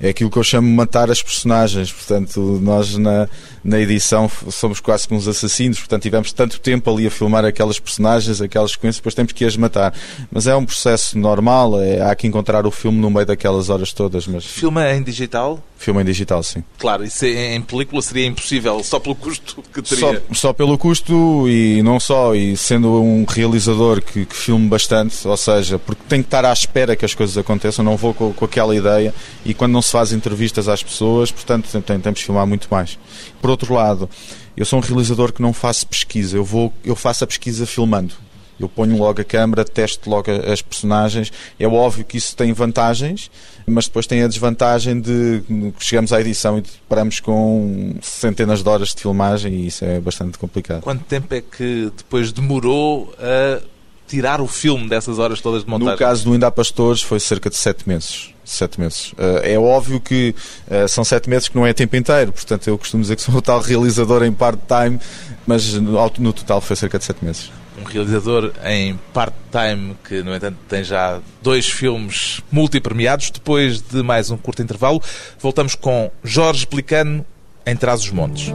É 0.00 0.08
aquilo 0.08 0.30
que 0.30 0.36
eu 0.36 0.42
chamo 0.42 0.68
de 0.68 0.74
matar 0.74 1.10
as 1.10 1.22
personagens. 1.22 1.92
Portanto, 1.92 2.58
nós 2.62 2.96
na, 2.96 3.28
na 3.62 3.80
edição 3.80 4.30
somos 4.50 4.80
quase 4.80 5.06
como 5.06 5.18
uns 5.18 5.28
assassinos. 5.28 5.78
Portanto, 5.78 6.02
tivemos 6.02 6.32
tanto 6.32 6.60
tempo 6.60 6.90
ali 6.90 7.06
a 7.06 7.10
filmar 7.10 7.44
aquelas 7.44 7.78
personagens, 7.78 8.40
aquelas 8.40 8.72
sequências, 8.72 8.96
depois 8.96 9.14
temos 9.14 9.32
que 9.32 9.44
as 9.44 9.56
matar. 9.56 9.94
Mas 10.30 10.46
é 10.46 10.54
um 10.54 10.64
processo 10.64 11.16
normal. 11.18 11.80
É, 11.80 12.02
há 12.02 12.14
que 12.14 12.26
encontrar 12.26 12.66
o 12.66 12.70
filme 12.70 12.98
no 12.98 13.10
meio 13.10 13.26
daquelas 13.26 13.70
horas 13.70 13.92
todas. 13.92 14.26
Mas... 14.26 14.44
Filma 14.44 14.92
em 14.92 15.02
digital? 15.02 15.62
Filme 15.78 16.02
em 16.02 16.04
digital, 16.04 16.42
sim. 16.42 16.64
Claro, 16.78 17.04
isso 17.04 17.26
em 17.26 17.60
película 17.60 18.00
seria 18.00 18.26
impossível, 18.26 18.82
só 18.82 18.98
pelo 18.98 19.14
custo 19.14 19.62
que 19.72 19.82
teria. 19.82 20.22
Só, 20.28 20.34
só 20.34 20.52
pelo 20.52 20.78
custo 20.78 21.48
e 21.48 21.82
não 21.82 22.00
só, 22.00 22.34
e 22.34 22.56
sendo 22.56 23.02
um 23.02 23.24
realizador 23.28 24.00
que, 24.00 24.23
que 24.24 24.36
filme 24.36 24.68
bastante, 24.68 25.26
ou 25.26 25.36
seja, 25.36 25.78
porque 25.78 26.02
tem 26.08 26.22
que 26.22 26.26
estar 26.26 26.44
à 26.44 26.52
espera 26.52 26.96
que 26.96 27.04
as 27.04 27.14
coisas 27.14 27.36
aconteçam, 27.36 27.84
não 27.84 27.96
vou 27.96 28.14
com, 28.14 28.32
com 28.32 28.44
aquela 28.44 28.74
ideia, 28.74 29.14
e 29.44 29.54
quando 29.54 29.72
não 29.72 29.82
se 29.82 29.90
faz 29.90 30.12
entrevistas 30.12 30.68
às 30.68 30.82
pessoas, 30.82 31.30
portanto 31.30 31.68
tentamos 31.82 32.20
filmar 32.20 32.46
muito 32.46 32.68
mais. 32.70 32.98
Por 33.40 33.50
outro 33.50 33.74
lado, 33.74 34.08
eu 34.56 34.64
sou 34.64 34.78
um 34.78 34.82
realizador 34.82 35.32
que 35.32 35.42
não 35.42 35.52
faço 35.52 35.86
pesquisa, 35.86 36.36
eu, 36.36 36.44
vou, 36.44 36.72
eu 36.84 36.94
faço 36.94 37.24
a 37.24 37.26
pesquisa 37.26 37.66
filmando. 37.66 38.14
Eu 38.58 38.68
ponho 38.68 38.96
logo 38.96 39.20
a 39.20 39.24
câmera, 39.24 39.64
testo 39.64 40.08
logo 40.08 40.30
as 40.30 40.62
personagens. 40.62 41.32
É 41.58 41.66
óbvio 41.66 42.04
que 42.04 42.16
isso 42.16 42.36
tem 42.36 42.52
vantagens, 42.52 43.30
mas 43.66 43.86
depois 43.86 44.06
tem 44.06 44.22
a 44.22 44.28
desvantagem 44.28 45.00
de 45.00 45.42
chegamos 45.80 46.12
à 46.12 46.20
edição 46.20 46.58
e 46.58 46.62
paramos 46.88 47.20
com 47.20 47.96
centenas 48.00 48.62
de 48.62 48.68
horas 48.68 48.94
de 48.94 49.02
filmagem 49.02 49.52
e 49.54 49.66
isso 49.66 49.84
é 49.84 49.98
bastante 49.98 50.38
complicado. 50.38 50.82
Quanto 50.82 51.04
tempo 51.04 51.34
é 51.34 51.40
que 51.40 51.90
depois 51.96 52.30
demorou 52.30 53.12
a 53.18 53.60
tirar 54.06 54.40
o 54.40 54.46
filme 54.46 54.88
dessas 54.88 55.18
horas 55.18 55.40
todas 55.40 55.64
de 55.64 55.70
montagem? 55.70 55.92
No 55.92 55.98
caso 55.98 56.24
do 56.24 56.32
Ainda 56.32 56.50
Pastores 56.50 57.02
foi 57.02 57.20
cerca 57.20 57.50
de 57.50 57.56
sete 57.56 57.88
meses. 57.88 58.30
Sete 58.44 58.78
meses. 58.78 59.14
Eh, 59.16 59.54
é 59.54 59.58
óbvio 59.58 60.00
que 60.00 60.34
eh, 60.68 60.86
são 60.86 61.02
sete 61.02 61.30
meses 61.30 61.48
que 61.48 61.56
não 61.56 61.66
é 61.66 61.72
tempo 61.72 61.96
inteiro, 61.96 62.32
portanto 62.32 62.68
eu 62.68 62.76
costumo 62.76 63.02
dizer 63.02 63.16
que 63.16 63.22
sou 63.22 63.36
o 63.36 63.42
tal 63.42 63.60
realizador 63.60 64.22
em 64.22 64.32
part-time, 64.32 65.00
mas 65.46 65.72
no 65.74 66.32
total 66.32 66.60
foi 66.60 66.76
cerca 66.76 66.98
de 66.98 67.04
sete 67.04 67.24
meses 67.24 67.50
um 67.78 67.84
realizador 67.84 68.52
em 68.64 68.98
part-time 69.12 69.96
que, 70.04 70.22
no 70.22 70.34
entanto, 70.34 70.56
tem 70.68 70.84
já 70.84 71.20
dois 71.42 71.68
filmes 71.68 72.40
multipremiados. 72.50 73.30
Depois 73.30 73.80
de 73.80 74.02
mais 74.02 74.30
um 74.30 74.36
curto 74.36 74.62
intervalo, 74.62 75.02
voltamos 75.38 75.74
com 75.74 76.10
Jorge 76.22 76.66
Plicano 76.66 77.24
em 77.66 77.76
Trás-os-Montes. 77.76 78.52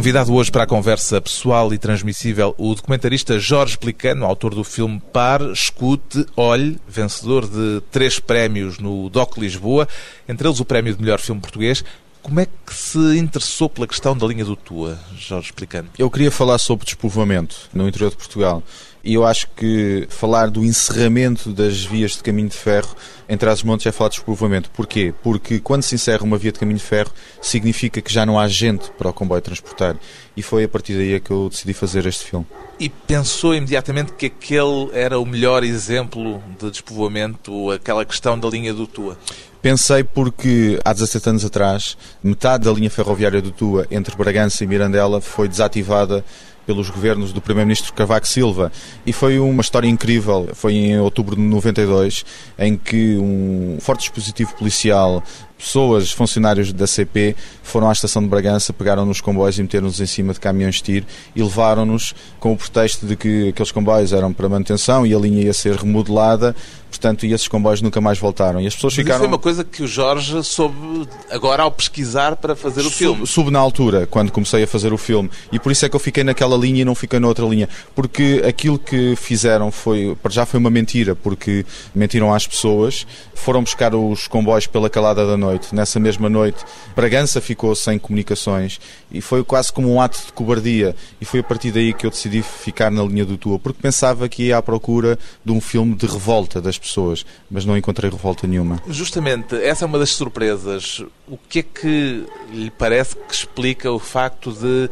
Convidado 0.00 0.32
hoje 0.32 0.50
para 0.50 0.62
a 0.62 0.66
conversa 0.66 1.20
pessoal 1.20 1.74
e 1.74 1.78
transmissível 1.78 2.54
o 2.56 2.74
documentarista 2.74 3.38
Jorge 3.38 3.76
Plicano, 3.76 4.24
autor 4.24 4.54
do 4.54 4.64
filme 4.64 4.98
Par, 5.12 5.42
Escute, 5.52 6.24
Olhe, 6.34 6.78
vencedor 6.88 7.46
de 7.46 7.82
três 7.90 8.18
prémios 8.18 8.78
no 8.78 9.10
DOC 9.10 9.36
Lisboa, 9.36 9.86
entre 10.26 10.48
eles 10.48 10.58
o 10.58 10.64
prémio 10.64 10.94
de 10.94 11.02
melhor 11.02 11.18
filme 11.20 11.38
português. 11.38 11.84
Como 12.22 12.40
é 12.40 12.46
que 12.46 12.74
se 12.74 13.18
interessou 13.18 13.68
pela 13.68 13.86
questão 13.86 14.16
da 14.16 14.26
linha 14.26 14.42
do 14.42 14.56
Tua, 14.56 14.98
Jorge 15.18 15.52
Plicano? 15.52 15.90
Eu 15.98 16.10
queria 16.10 16.30
falar 16.30 16.56
sobre 16.56 16.86
despovoamento 16.86 17.68
no 17.70 17.86
interior 17.86 18.08
de 18.08 18.16
Portugal. 18.16 18.62
E 19.02 19.14
eu 19.14 19.24
acho 19.24 19.46
que 19.56 20.06
falar 20.10 20.50
do 20.50 20.64
encerramento 20.64 21.52
das 21.52 21.84
vias 21.84 22.12
de 22.12 22.22
caminho 22.22 22.48
de 22.48 22.56
ferro 22.56 22.94
em 23.28 23.36
Trás-os-Montes 23.36 23.86
é 23.86 23.92
falar 23.92 24.10
de 24.10 24.16
despovoamento. 24.16 24.70
Porquê? 24.70 25.14
Porque 25.22 25.58
quando 25.58 25.82
se 25.82 25.94
encerra 25.94 26.22
uma 26.22 26.36
via 26.36 26.52
de 26.52 26.58
caminho 26.58 26.78
de 26.78 26.84
ferro, 26.84 27.10
significa 27.40 28.00
que 28.02 28.12
já 28.12 28.26
não 28.26 28.38
há 28.38 28.46
gente 28.46 28.90
para 28.98 29.08
o 29.08 29.12
comboio 29.12 29.40
transportar. 29.40 29.96
E 30.36 30.42
foi 30.42 30.64
a 30.64 30.68
partir 30.68 30.94
daí 30.94 31.18
que 31.20 31.30
eu 31.30 31.48
decidi 31.48 31.72
fazer 31.72 32.04
este 32.06 32.26
filme. 32.26 32.46
E 32.78 32.88
pensou 32.88 33.54
imediatamente 33.54 34.12
que 34.12 34.26
aquele 34.26 34.90
era 34.92 35.18
o 35.18 35.24
melhor 35.24 35.64
exemplo 35.64 36.42
de 36.58 36.70
despovoamento, 36.70 37.70
aquela 37.70 38.04
questão 38.04 38.38
da 38.38 38.48
linha 38.48 38.74
do 38.74 38.86
Tua? 38.86 39.16
Pensei 39.62 40.02
porque 40.02 40.80
há 40.82 40.92
17 40.92 41.28
anos 41.28 41.44
atrás, 41.44 41.96
metade 42.22 42.64
da 42.64 42.72
linha 42.72 42.88
ferroviária 42.88 43.42
do 43.42 43.50
Tua 43.50 43.86
entre 43.90 44.16
Bragança 44.16 44.64
e 44.64 44.66
Mirandela 44.66 45.20
foi 45.20 45.46
desativada 45.46 46.24
pelos 46.70 46.88
governos 46.88 47.32
do 47.32 47.40
Primeiro-Ministro 47.40 47.92
Cavaco 47.92 48.28
Silva. 48.28 48.70
E 49.04 49.12
foi 49.12 49.40
uma 49.40 49.60
história 49.60 49.88
incrível. 49.88 50.50
Foi 50.54 50.72
em 50.72 51.00
outubro 51.00 51.34
de 51.34 51.42
92, 51.42 52.24
em 52.56 52.76
que 52.76 53.16
um 53.16 53.76
forte 53.80 54.02
dispositivo 54.02 54.54
policial 54.54 55.20
pessoas, 55.60 56.10
funcionários 56.10 56.72
da 56.72 56.86
CP, 56.86 57.36
foram 57.62 57.88
à 57.88 57.92
estação 57.92 58.22
de 58.22 58.28
Bragança, 58.28 58.72
pegaram 58.72 59.04
nos 59.04 59.20
comboios 59.20 59.58
e 59.58 59.62
meteram-nos 59.62 60.00
em 60.00 60.06
cima 60.06 60.32
de 60.32 60.40
caminhões 60.40 60.76
de 60.76 60.82
tiro 60.82 61.06
e 61.36 61.42
levaram-nos 61.42 62.14
com 62.40 62.52
o 62.52 62.56
pretexto 62.56 63.06
de 63.06 63.14
que 63.14 63.50
aqueles 63.50 63.70
comboios 63.70 64.12
eram 64.12 64.32
para 64.32 64.48
manutenção 64.48 65.06
e 65.06 65.14
a 65.14 65.18
linha 65.18 65.42
ia 65.42 65.52
ser 65.52 65.76
remodelada, 65.76 66.56
portanto, 66.88 67.26
e 67.26 67.32
esses 67.32 67.46
comboios 67.46 67.82
nunca 67.82 68.00
mais 68.00 68.18
voltaram. 68.18 68.60
E 68.60 68.66
as 68.66 68.74
pessoas 68.74 68.94
Mas 68.94 69.04
ficaram. 69.04 69.16
Isso 69.16 69.20
foi 69.20 69.28
uma 69.28 69.38
coisa 69.38 69.62
que 69.62 69.82
o 69.82 69.86
Jorge 69.86 70.42
soube 70.42 71.06
agora 71.30 71.62
ao 71.62 71.70
pesquisar 71.70 72.36
para 72.36 72.56
fazer 72.56 72.80
o 72.80 72.90
filme. 72.90 73.26
Soube 73.26 73.50
na 73.50 73.58
altura, 73.58 74.06
quando 74.06 74.32
comecei 74.32 74.62
a 74.62 74.66
fazer 74.66 74.92
o 74.92 74.98
filme, 74.98 75.30
e 75.52 75.58
por 75.58 75.70
isso 75.70 75.84
é 75.84 75.88
que 75.88 75.94
eu 75.94 76.00
fiquei 76.00 76.24
naquela 76.24 76.56
linha 76.56 76.82
e 76.82 76.84
não 76.84 76.94
fiquei 76.94 77.20
noutra 77.20 77.44
linha, 77.44 77.68
porque 77.94 78.42
aquilo 78.46 78.78
que 78.78 79.14
fizeram 79.16 79.70
foi, 79.70 80.16
para 80.22 80.32
já 80.32 80.46
foi 80.46 80.58
uma 80.58 80.70
mentira, 80.70 81.14
porque 81.14 81.64
mentiram 81.94 82.32
às 82.32 82.46
pessoas, 82.46 83.06
foram 83.34 83.62
buscar 83.62 83.94
os 83.94 84.26
comboios 84.26 84.66
pela 84.66 84.88
calada 84.88 85.26
da 85.26 85.36
noite 85.36 85.49
noite. 85.50 85.74
Nessa 85.74 85.98
mesma 85.98 86.28
noite, 86.28 86.64
Bragança 86.94 87.40
ficou 87.40 87.74
sem 87.74 87.98
comunicações 87.98 88.80
e 89.10 89.20
foi 89.20 89.42
quase 89.44 89.72
como 89.72 89.92
um 89.92 90.00
ato 90.00 90.18
de 90.26 90.32
cobardia. 90.32 90.94
E 91.20 91.24
foi 91.24 91.40
a 91.40 91.42
partir 91.42 91.70
daí 91.70 91.92
que 91.92 92.06
eu 92.06 92.10
decidi 92.10 92.42
ficar 92.42 92.90
na 92.90 93.02
linha 93.02 93.24
do 93.24 93.36
Tua, 93.36 93.58
porque 93.58 93.80
pensava 93.80 94.28
que 94.28 94.44
ia 94.44 94.58
à 94.58 94.62
procura 94.62 95.18
de 95.44 95.52
um 95.52 95.60
filme 95.60 95.94
de 95.94 96.06
revolta 96.06 96.60
das 96.60 96.78
pessoas, 96.78 97.24
mas 97.50 97.64
não 97.64 97.76
encontrei 97.76 98.10
revolta 98.10 98.46
nenhuma. 98.46 98.80
Justamente, 98.88 99.54
essa 99.56 99.84
é 99.84 99.86
uma 99.86 99.98
das 99.98 100.10
surpresas. 100.10 101.02
O 101.28 101.36
que 101.36 101.60
é 101.60 101.62
que 101.62 102.24
lhe 102.52 102.70
parece 102.70 103.16
que 103.16 103.34
explica 103.34 103.90
o 103.90 103.98
facto 103.98 104.52
de 104.52 104.90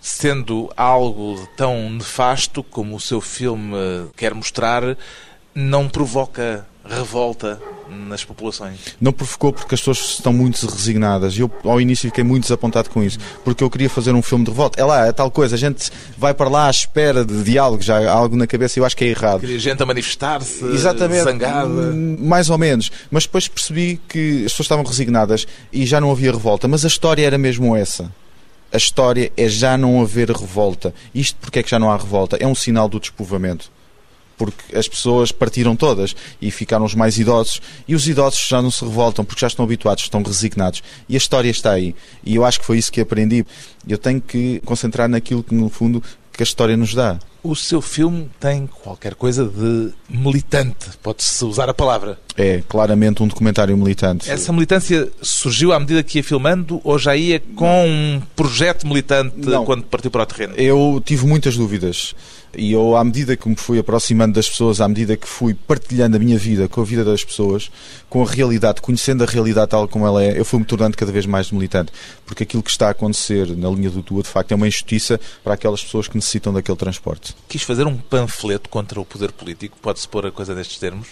sendo 0.00 0.70
algo 0.76 1.48
tão 1.56 1.90
nefasto 1.90 2.62
como 2.62 2.96
o 2.96 3.00
seu 3.00 3.20
filme 3.20 3.76
quer 4.16 4.32
mostrar, 4.32 4.96
não 5.54 5.88
provoca 5.88 6.66
revolta 6.88 7.60
nas 7.90 8.24
populações? 8.24 8.78
Não 9.00 9.12
provocou 9.12 9.52
porque 9.52 9.74
as 9.74 9.80
pessoas 9.80 9.98
estão 9.98 10.32
muito 10.32 10.64
resignadas. 10.66 11.38
Eu, 11.38 11.50
ao 11.64 11.80
início, 11.80 12.08
fiquei 12.08 12.24
muito 12.24 12.42
desapontado 12.44 12.90
com 12.90 13.02
isso, 13.02 13.18
porque 13.44 13.62
eu 13.64 13.70
queria 13.70 13.88
fazer 13.88 14.12
um 14.12 14.22
filme 14.22 14.44
de 14.44 14.50
revolta. 14.50 14.80
É 14.80 14.84
lá, 14.84 15.06
é 15.06 15.12
tal 15.12 15.30
coisa, 15.30 15.54
a 15.54 15.58
gente 15.58 15.90
vai 16.16 16.34
para 16.34 16.48
lá 16.48 16.66
à 16.66 16.70
espera 16.70 17.24
de 17.24 17.42
diálogo, 17.42 17.82
já 17.82 17.98
há 17.98 18.12
algo 18.12 18.36
na 18.36 18.46
cabeça 18.46 18.78
e 18.78 18.80
eu 18.80 18.84
acho 18.84 18.96
que 18.96 19.04
é 19.04 19.08
errado. 19.08 19.40
Queria 19.40 19.58
gente 19.58 19.82
a 19.82 19.86
manifestar-se, 19.86 20.64
zangada. 21.24 21.92
Mais 22.18 22.50
ou 22.50 22.58
menos. 22.58 22.90
Mas 23.10 23.24
depois 23.24 23.48
percebi 23.48 24.00
que 24.08 24.44
as 24.44 24.52
pessoas 24.52 24.64
estavam 24.66 24.84
resignadas 24.84 25.46
e 25.72 25.86
já 25.86 26.00
não 26.00 26.10
havia 26.10 26.32
revolta, 26.32 26.68
mas 26.68 26.84
a 26.84 26.88
história 26.88 27.26
era 27.26 27.38
mesmo 27.38 27.74
essa. 27.76 28.10
a 28.72 28.76
história 28.76 29.32
é 29.36 29.48
já 29.48 29.78
não 29.78 30.02
haver 30.02 30.30
revolta. 30.30 30.92
Isto 31.14 31.36
porque 31.40 31.60
é 31.60 31.62
que 31.62 31.70
já 31.70 31.78
não 31.78 31.90
há 31.90 31.96
revolta? 31.96 32.36
É 32.38 32.46
um 32.46 32.54
sinal 32.54 32.88
do 32.88 33.00
despovoamento 33.00 33.70
porque 34.38 34.74
as 34.74 34.88
pessoas 34.88 35.32
partiram 35.32 35.76
todas 35.76 36.14
e 36.40 36.50
ficaram 36.50 36.86
os 36.86 36.94
mais 36.94 37.18
idosos 37.18 37.60
e 37.86 37.94
os 37.94 38.08
idosos 38.08 38.46
já 38.48 38.62
não 38.62 38.70
se 38.70 38.84
revoltam 38.84 39.24
porque 39.24 39.40
já 39.40 39.48
estão 39.48 39.64
habituados, 39.64 40.04
estão 40.04 40.22
resignados 40.22 40.82
e 41.08 41.14
a 41.14 41.18
história 41.18 41.50
está 41.50 41.72
aí. 41.72 41.94
E 42.24 42.36
eu 42.36 42.44
acho 42.44 42.60
que 42.60 42.64
foi 42.64 42.78
isso 42.78 42.92
que 42.92 43.00
aprendi. 43.00 43.44
Eu 43.86 43.98
tenho 43.98 44.20
que 44.20 44.62
concentrar 44.64 45.08
naquilo 45.08 45.42
que, 45.42 45.54
no 45.54 45.68
fundo, 45.68 46.02
que 46.32 46.42
a 46.42 46.44
história 46.44 46.76
nos 46.76 46.94
dá. 46.94 47.18
O 47.42 47.54
seu 47.54 47.80
filme 47.80 48.28
tem 48.38 48.66
qualquer 48.66 49.14
coisa 49.14 49.44
de 49.44 49.92
militante, 50.08 50.90
pode-se 51.02 51.44
usar 51.44 51.68
a 51.68 51.74
palavra. 51.74 52.18
É 52.36 52.62
claramente 52.68 53.22
um 53.22 53.28
documentário 53.28 53.76
militante. 53.76 54.30
Essa 54.30 54.52
militância 54.52 55.08
surgiu 55.22 55.72
à 55.72 55.80
medida 55.80 56.02
que 56.02 56.18
ia 56.18 56.24
filmando 56.24 56.80
ou 56.84 56.98
já 56.98 57.16
ia 57.16 57.40
com 57.56 57.86
um 57.86 58.22
projeto 58.36 58.86
militante 58.86 59.34
Não. 59.38 59.64
quando 59.64 59.84
partiu 59.84 60.10
para 60.10 60.22
o 60.24 60.26
terreno? 60.26 60.54
Eu 60.56 61.00
tive 61.04 61.26
muitas 61.26 61.56
dúvidas. 61.56 62.14
E 62.56 62.72
eu, 62.72 62.96
à 62.96 63.04
medida 63.04 63.36
que 63.36 63.48
me 63.48 63.56
fui 63.56 63.78
aproximando 63.78 64.34
das 64.34 64.48
pessoas, 64.48 64.80
à 64.80 64.88
medida 64.88 65.16
que 65.16 65.28
fui 65.28 65.54
partilhando 65.54 66.16
a 66.16 66.18
minha 66.18 66.38
vida 66.38 66.68
com 66.68 66.80
a 66.80 66.84
vida 66.84 67.04
das 67.04 67.22
pessoas, 67.22 67.70
com 68.08 68.22
a 68.22 68.26
realidade, 68.26 68.80
conhecendo 68.80 69.22
a 69.22 69.26
realidade 69.26 69.70
tal 69.70 69.86
como 69.86 70.06
ela 70.06 70.22
é, 70.22 70.38
eu 70.38 70.44
fui-me 70.44 70.64
tornando 70.64 70.96
cada 70.96 71.12
vez 71.12 71.26
mais 71.26 71.50
militante. 71.50 71.92
Porque 72.24 72.44
aquilo 72.44 72.62
que 72.62 72.70
está 72.70 72.88
a 72.88 72.90
acontecer 72.90 73.46
na 73.56 73.68
linha 73.68 73.90
do 73.90 74.02
Tua, 74.02 74.22
de 74.22 74.28
facto, 74.28 74.52
é 74.52 74.54
uma 74.54 74.66
injustiça 74.66 75.20
para 75.44 75.54
aquelas 75.54 75.82
pessoas 75.82 76.08
que 76.08 76.16
necessitam 76.16 76.52
daquele 76.52 76.78
transporte. 76.78 77.34
Quis 77.48 77.62
fazer 77.62 77.86
um 77.86 77.96
panfleto 77.96 78.68
contra 78.68 79.00
o 79.00 79.04
poder 79.04 79.32
político? 79.32 79.76
Pode-se 79.80 80.08
pôr 80.08 80.26
a 80.26 80.32
coisa 80.32 80.54
destes 80.54 80.78
termos? 80.78 81.08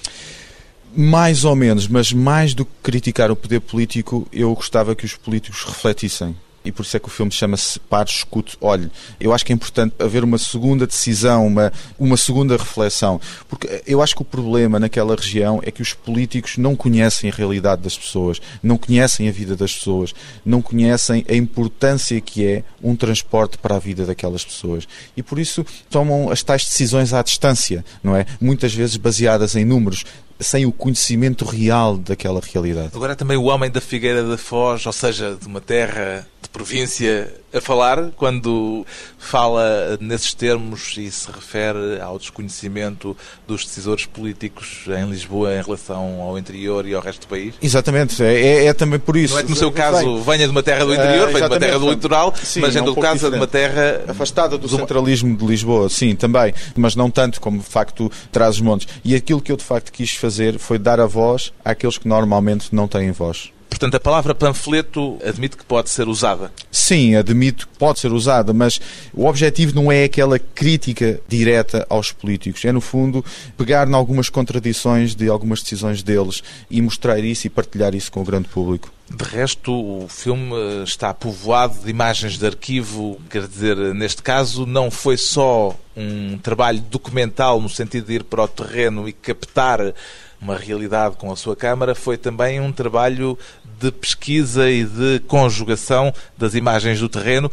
Mais 0.96 1.44
ou 1.44 1.54
menos, 1.54 1.86
mas 1.86 2.12
mais 2.12 2.54
do 2.54 2.64
que 2.64 2.72
criticar 2.82 3.30
o 3.30 3.36
poder 3.36 3.60
político, 3.60 4.26
eu 4.32 4.54
gostava 4.54 4.94
que 4.94 5.04
os 5.04 5.14
políticos 5.14 5.64
refletissem 5.64 6.34
e 6.66 6.72
por 6.72 6.82
isso 6.82 6.96
é 6.96 7.00
que 7.00 7.06
o 7.06 7.10
filme 7.10 7.30
chama-se 7.30 7.78
Pare, 7.78 8.10
Escute, 8.10 8.56
Olhe. 8.60 8.90
Eu 9.20 9.32
acho 9.32 9.46
que 9.46 9.52
é 9.52 9.54
importante 9.54 9.94
haver 9.98 10.24
uma 10.24 10.36
segunda 10.36 10.86
decisão, 10.86 11.46
uma, 11.46 11.72
uma 11.98 12.16
segunda 12.16 12.56
reflexão, 12.56 13.20
porque 13.48 13.82
eu 13.86 14.02
acho 14.02 14.16
que 14.16 14.22
o 14.22 14.24
problema 14.24 14.80
naquela 14.80 15.14
região 15.14 15.60
é 15.62 15.70
que 15.70 15.80
os 15.80 15.94
políticos 15.94 16.58
não 16.58 16.74
conhecem 16.74 17.30
a 17.30 17.32
realidade 17.32 17.82
das 17.82 17.96
pessoas, 17.96 18.40
não 18.62 18.76
conhecem 18.76 19.28
a 19.28 19.32
vida 19.32 19.54
das 19.54 19.74
pessoas, 19.74 20.12
não 20.44 20.60
conhecem 20.60 21.24
a 21.28 21.34
importância 21.34 22.20
que 22.20 22.44
é 22.44 22.64
um 22.82 22.96
transporte 22.96 23.56
para 23.58 23.76
a 23.76 23.78
vida 23.78 24.04
daquelas 24.04 24.44
pessoas. 24.44 24.88
E 25.16 25.22
por 25.22 25.38
isso 25.38 25.64
tomam 25.88 26.30
as 26.30 26.42
tais 26.42 26.64
decisões 26.64 27.12
à 27.12 27.22
distância, 27.22 27.84
não 28.02 28.16
é? 28.16 28.26
Muitas 28.40 28.74
vezes 28.74 28.96
baseadas 28.96 29.54
em 29.54 29.64
números, 29.64 30.04
sem 30.38 30.66
o 30.66 30.72
conhecimento 30.72 31.44
real 31.44 31.96
daquela 31.96 32.40
realidade. 32.40 32.90
Agora 32.94 33.16
também 33.16 33.36
o 33.36 33.44
homem 33.44 33.70
da 33.70 33.80
Figueira 33.80 34.22
da 34.22 34.36
Foz, 34.36 34.84
ou 34.86 34.92
seja, 34.92 35.36
de 35.40 35.46
uma 35.46 35.60
terra 35.60 36.26
de 36.42 36.48
província, 36.48 37.32
a 37.56 37.60
falar, 37.60 38.10
quando 38.16 38.86
fala 39.18 39.98
nesses 40.00 40.34
termos 40.34 40.94
e 40.98 41.10
se 41.10 41.30
refere 41.30 42.00
ao 42.00 42.18
desconhecimento 42.18 43.16
dos 43.46 43.64
decisores 43.64 44.06
políticos 44.06 44.84
em 44.88 45.08
Lisboa 45.08 45.54
em 45.54 45.62
relação 45.62 46.20
ao 46.20 46.38
interior 46.38 46.86
e 46.86 46.94
ao 46.94 47.02
resto 47.02 47.22
do 47.22 47.28
país? 47.28 47.54
Exatamente, 47.62 48.22
é, 48.22 48.40
é, 48.40 48.64
é 48.66 48.72
também 48.72 48.98
por 48.98 49.16
isso. 49.16 49.34
Não 49.34 49.40
é 49.40 49.44
que 49.44 49.50
no 49.50 49.56
seu 49.56 49.72
caso 49.72 50.22
venha 50.22 50.44
de 50.44 50.50
uma 50.50 50.62
terra 50.62 50.84
do 50.84 50.92
interior, 50.92 51.28
uh, 51.28 51.32
venha 51.32 51.48
de 51.48 51.54
uma 51.54 51.60
terra 51.60 51.78
do 51.78 51.90
litoral, 51.90 52.34
sim, 52.42 52.60
mas 52.60 52.76
em 52.76 52.84
todo 52.84 53.00
caso 53.00 53.14
diferente. 53.14 53.32
de 53.32 53.40
uma 53.40 53.46
terra... 53.46 54.04
Afastada 54.08 54.58
do, 54.58 54.66
do 54.66 54.76
centralismo 54.76 55.36
de 55.36 55.44
Lisboa, 55.44 55.88
sim, 55.88 56.14
também, 56.14 56.52
mas 56.74 56.94
não 56.94 57.10
tanto 57.10 57.40
como 57.40 57.58
de 57.58 57.66
facto 57.66 58.10
traz 58.30 58.56
os 58.56 58.60
montes. 58.60 58.88
E 59.04 59.14
aquilo 59.14 59.40
que 59.40 59.50
eu 59.50 59.56
de 59.56 59.64
facto 59.64 59.90
quis 59.92 60.12
fazer 60.12 60.58
foi 60.58 60.78
dar 60.78 61.00
a 61.00 61.06
voz 61.06 61.52
àqueles 61.64 61.98
que 61.98 62.08
normalmente 62.08 62.74
não 62.74 62.86
têm 62.86 63.10
voz. 63.10 63.50
Portanto, 63.68 63.94
a 63.96 64.00
palavra 64.00 64.34
panfleto 64.34 65.18
admite 65.24 65.56
que 65.56 65.64
pode 65.64 65.90
ser 65.90 66.08
usada. 66.08 66.52
Sim, 66.70 67.14
admito 67.14 67.68
que 67.68 67.76
pode 67.76 68.00
ser 68.00 68.12
usada, 68.12 68.52
mas 68.52 68.80
o 69.12 69.26
objetivo 69.26 69.74
não 69.74 69.92
é 69.92 70.04
aquela 70.04 70.38
crítica 70.38 71.20
direta 71.28 71.86
aos 71.90 72.10
políticos. 72.12 72.64
É, 72.64 72.72
no 72.72 72.80
fundo, 72.80 73.24
pegar 73.56 73.88
em 73.88 73.94
algumas 73.94 74.28
contradições 74.28 75.14
de 75.14 75.28
algumas 75.28 75.62
decisões 75.62 76.02
deles 76.02 76.42
e 76.70 76.80
mostrar 76.80 77.18
isso 77.18 77.46
e 77.46 77.50
partilhar 77.50 77.94
isso 77.94 78.10
com 78.10 78.22
o 78.22 78.24
grande 78.24 78.48
público. 78.48 78.90
De 79.08 79.24
resto, 79.24 79.72
o 79.72 80.08
filme 80.08 80.52
eh, 80.52 80.82
está 80.82 81.14
povoado 81.14 81.78
de 81.84 81.88
imagens 81.88 82.38
de 82.38 82.44
arquivo, 82.44 83.20
quer 83.30 83.46
dizer, 83.46 83.76
neste 83.94 84.20
caso, 84.20 84.66
não 84.66 84.90
foi 84.90 85.16
só 85.16 85.76
um 85.96 86.36
trabalho 86.38 86.80
documental 86.80 87.60
no 87.60 87.68
sentido 87.68 88.06
de 88.06 88.14
ir 88.14 88.24
para 88.24 88.42
o 88.42 88.48
terreno 88.48 89.08
e 89.08 89.12
captar 89.12 89.94
uma 90.40 90.56
realidade 90.56 91.16
com 91.16 91.32
a 91.32 91.36
sua 91.36 91.56
Câmara, 91.56 91.94
foi 91.94 92.16
também 92.16 92.60
um 92.60 92.72
trabalho 92.72 93.38
de 93.80 93.90
pesquisa 93.90 94.70
e 94.70 94.84
de 94.84 95.20
conjugação 95.26 96.12
das 96.36 96.54
imagens 96.54 97.00
do 97.00 97.08
terreno 97.08 97.50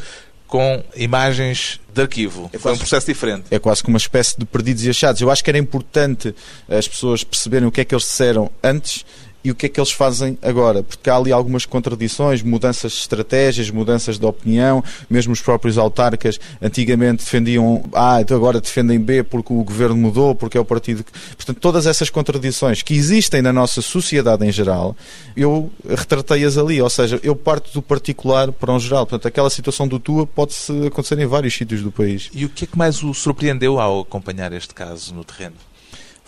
com 0.48 0.84
imagens 0.96 1.80
de 1.92 2.02
arquivo. 2.02 2.50
É 2.54 2.60
Foi 2.60 2.74
um 2.74 2.78
processo 2.78 3.08
diferente. 3.08 3.46
É 3.50 3.58
quase 3.58 3.82
como 3.82 3.94
uma 3.94 3.98
espécie 3.98 4.38
de 4.38 4.46
perdidos 4.46 4.86
e 4.86 4.90
achados. 4.92 5.20
Eu 5.20 5.32
acho 5.32 5.44
que 5.44 5.50
era 5.50 5.58
importante 5.58 6.36
as 6.70 6.88
pessoas 6.88 7.24
perceberem 7.24 7.68
o 7.68 7.72
que 7.72 7.82
é 7.82 7.86
que 7.86 7.96
eles 7.96 8.04
disseram 8.04 8.52
antes 8.64 9.04
e 9.44 9.52
o 9.52 9.56
que 9.56 9.66
é 9.66 9.70
que 9.70 9.80
eles 9.80 9.92
fazem 9.92 10.38
agora, 10.42 10.82
porque 10.84 11.10
há 11.10 11.16
ali 11.16 11.32
algumas 11.32 11.66
contradições, 11.66 12.42
mudanças 12.42 12.94
de 12.94 12.98
estratégias, 13.00 13.70
mudanças 13.70 14.18
de 14.18 14.26
opinião, 14.26 14.84
mesmo 15.10 15.34
os 15.34 15.42
próprios 15.42 15.78
autarcas 15.78 16.40
antigamente 16.62 17.24
defendiam 17.24 17.84
A, 17.94 18.22
então 18.22 18.38
agora 18.38 18.62
defendem 18.62 19.00
B 19.00 19.24
porque 19.24 19.52
o 19.52 19.64
governo 19.64 19.96
mudou, 19.96 20.34
porque 20.34 20.58
é 20.58 20.62
o 20.62 20.66
partido. 20.66 21.04
Portanto, 21.36 21.60
todas 21.60 21.86
essas 21.86 22.10
contradições 22.10 22.82
que 22.82 22.94
existem 22.94 23.42
na 23.42 23.52
nossa 23.52 23.82
sociedade 23.82 24.46
em 24.46 24.52
geral, 24.52 24.96
eu 25.36 25.72
retratei-as 25.90 26.58
ali, 26.58 26.82
ou 26.82 26.90
seja, 26.90 27.20
eu 27.24 27.36
parto 27.36 27.72
do 27.74 27.82
particular 27.82 28.52
para 28.52 28.72
um 28.72 28.80
geral. 28.80 29.06
Portanto, 29.06 29.28
aquela 29.28 29.50
situação 29.50 29.88
do 29.88 30.00
tua 30.00 30.26
pode-se 30.26 30.88
acontecer 30.88 31.20
em 31.20 31.26
vários 31.26 31.54
sítios 31.54 31.82
do 31.82 31.92
país. 31.92 32.30
E 32.34 32.46
o 32.46 32.50
que 32.50 32.64
é 32.64 32.68
que 32.68 32.78
mais 32.78 33.04
o 33.04 33.14
surpreendeu 33.14 33.80
ao 33.80 34.02
acompanhar 34.02 34.54
este 34.54 34.74
caso 34.74 35.14
no 35.14 35.24
terreno? 35.24 35.56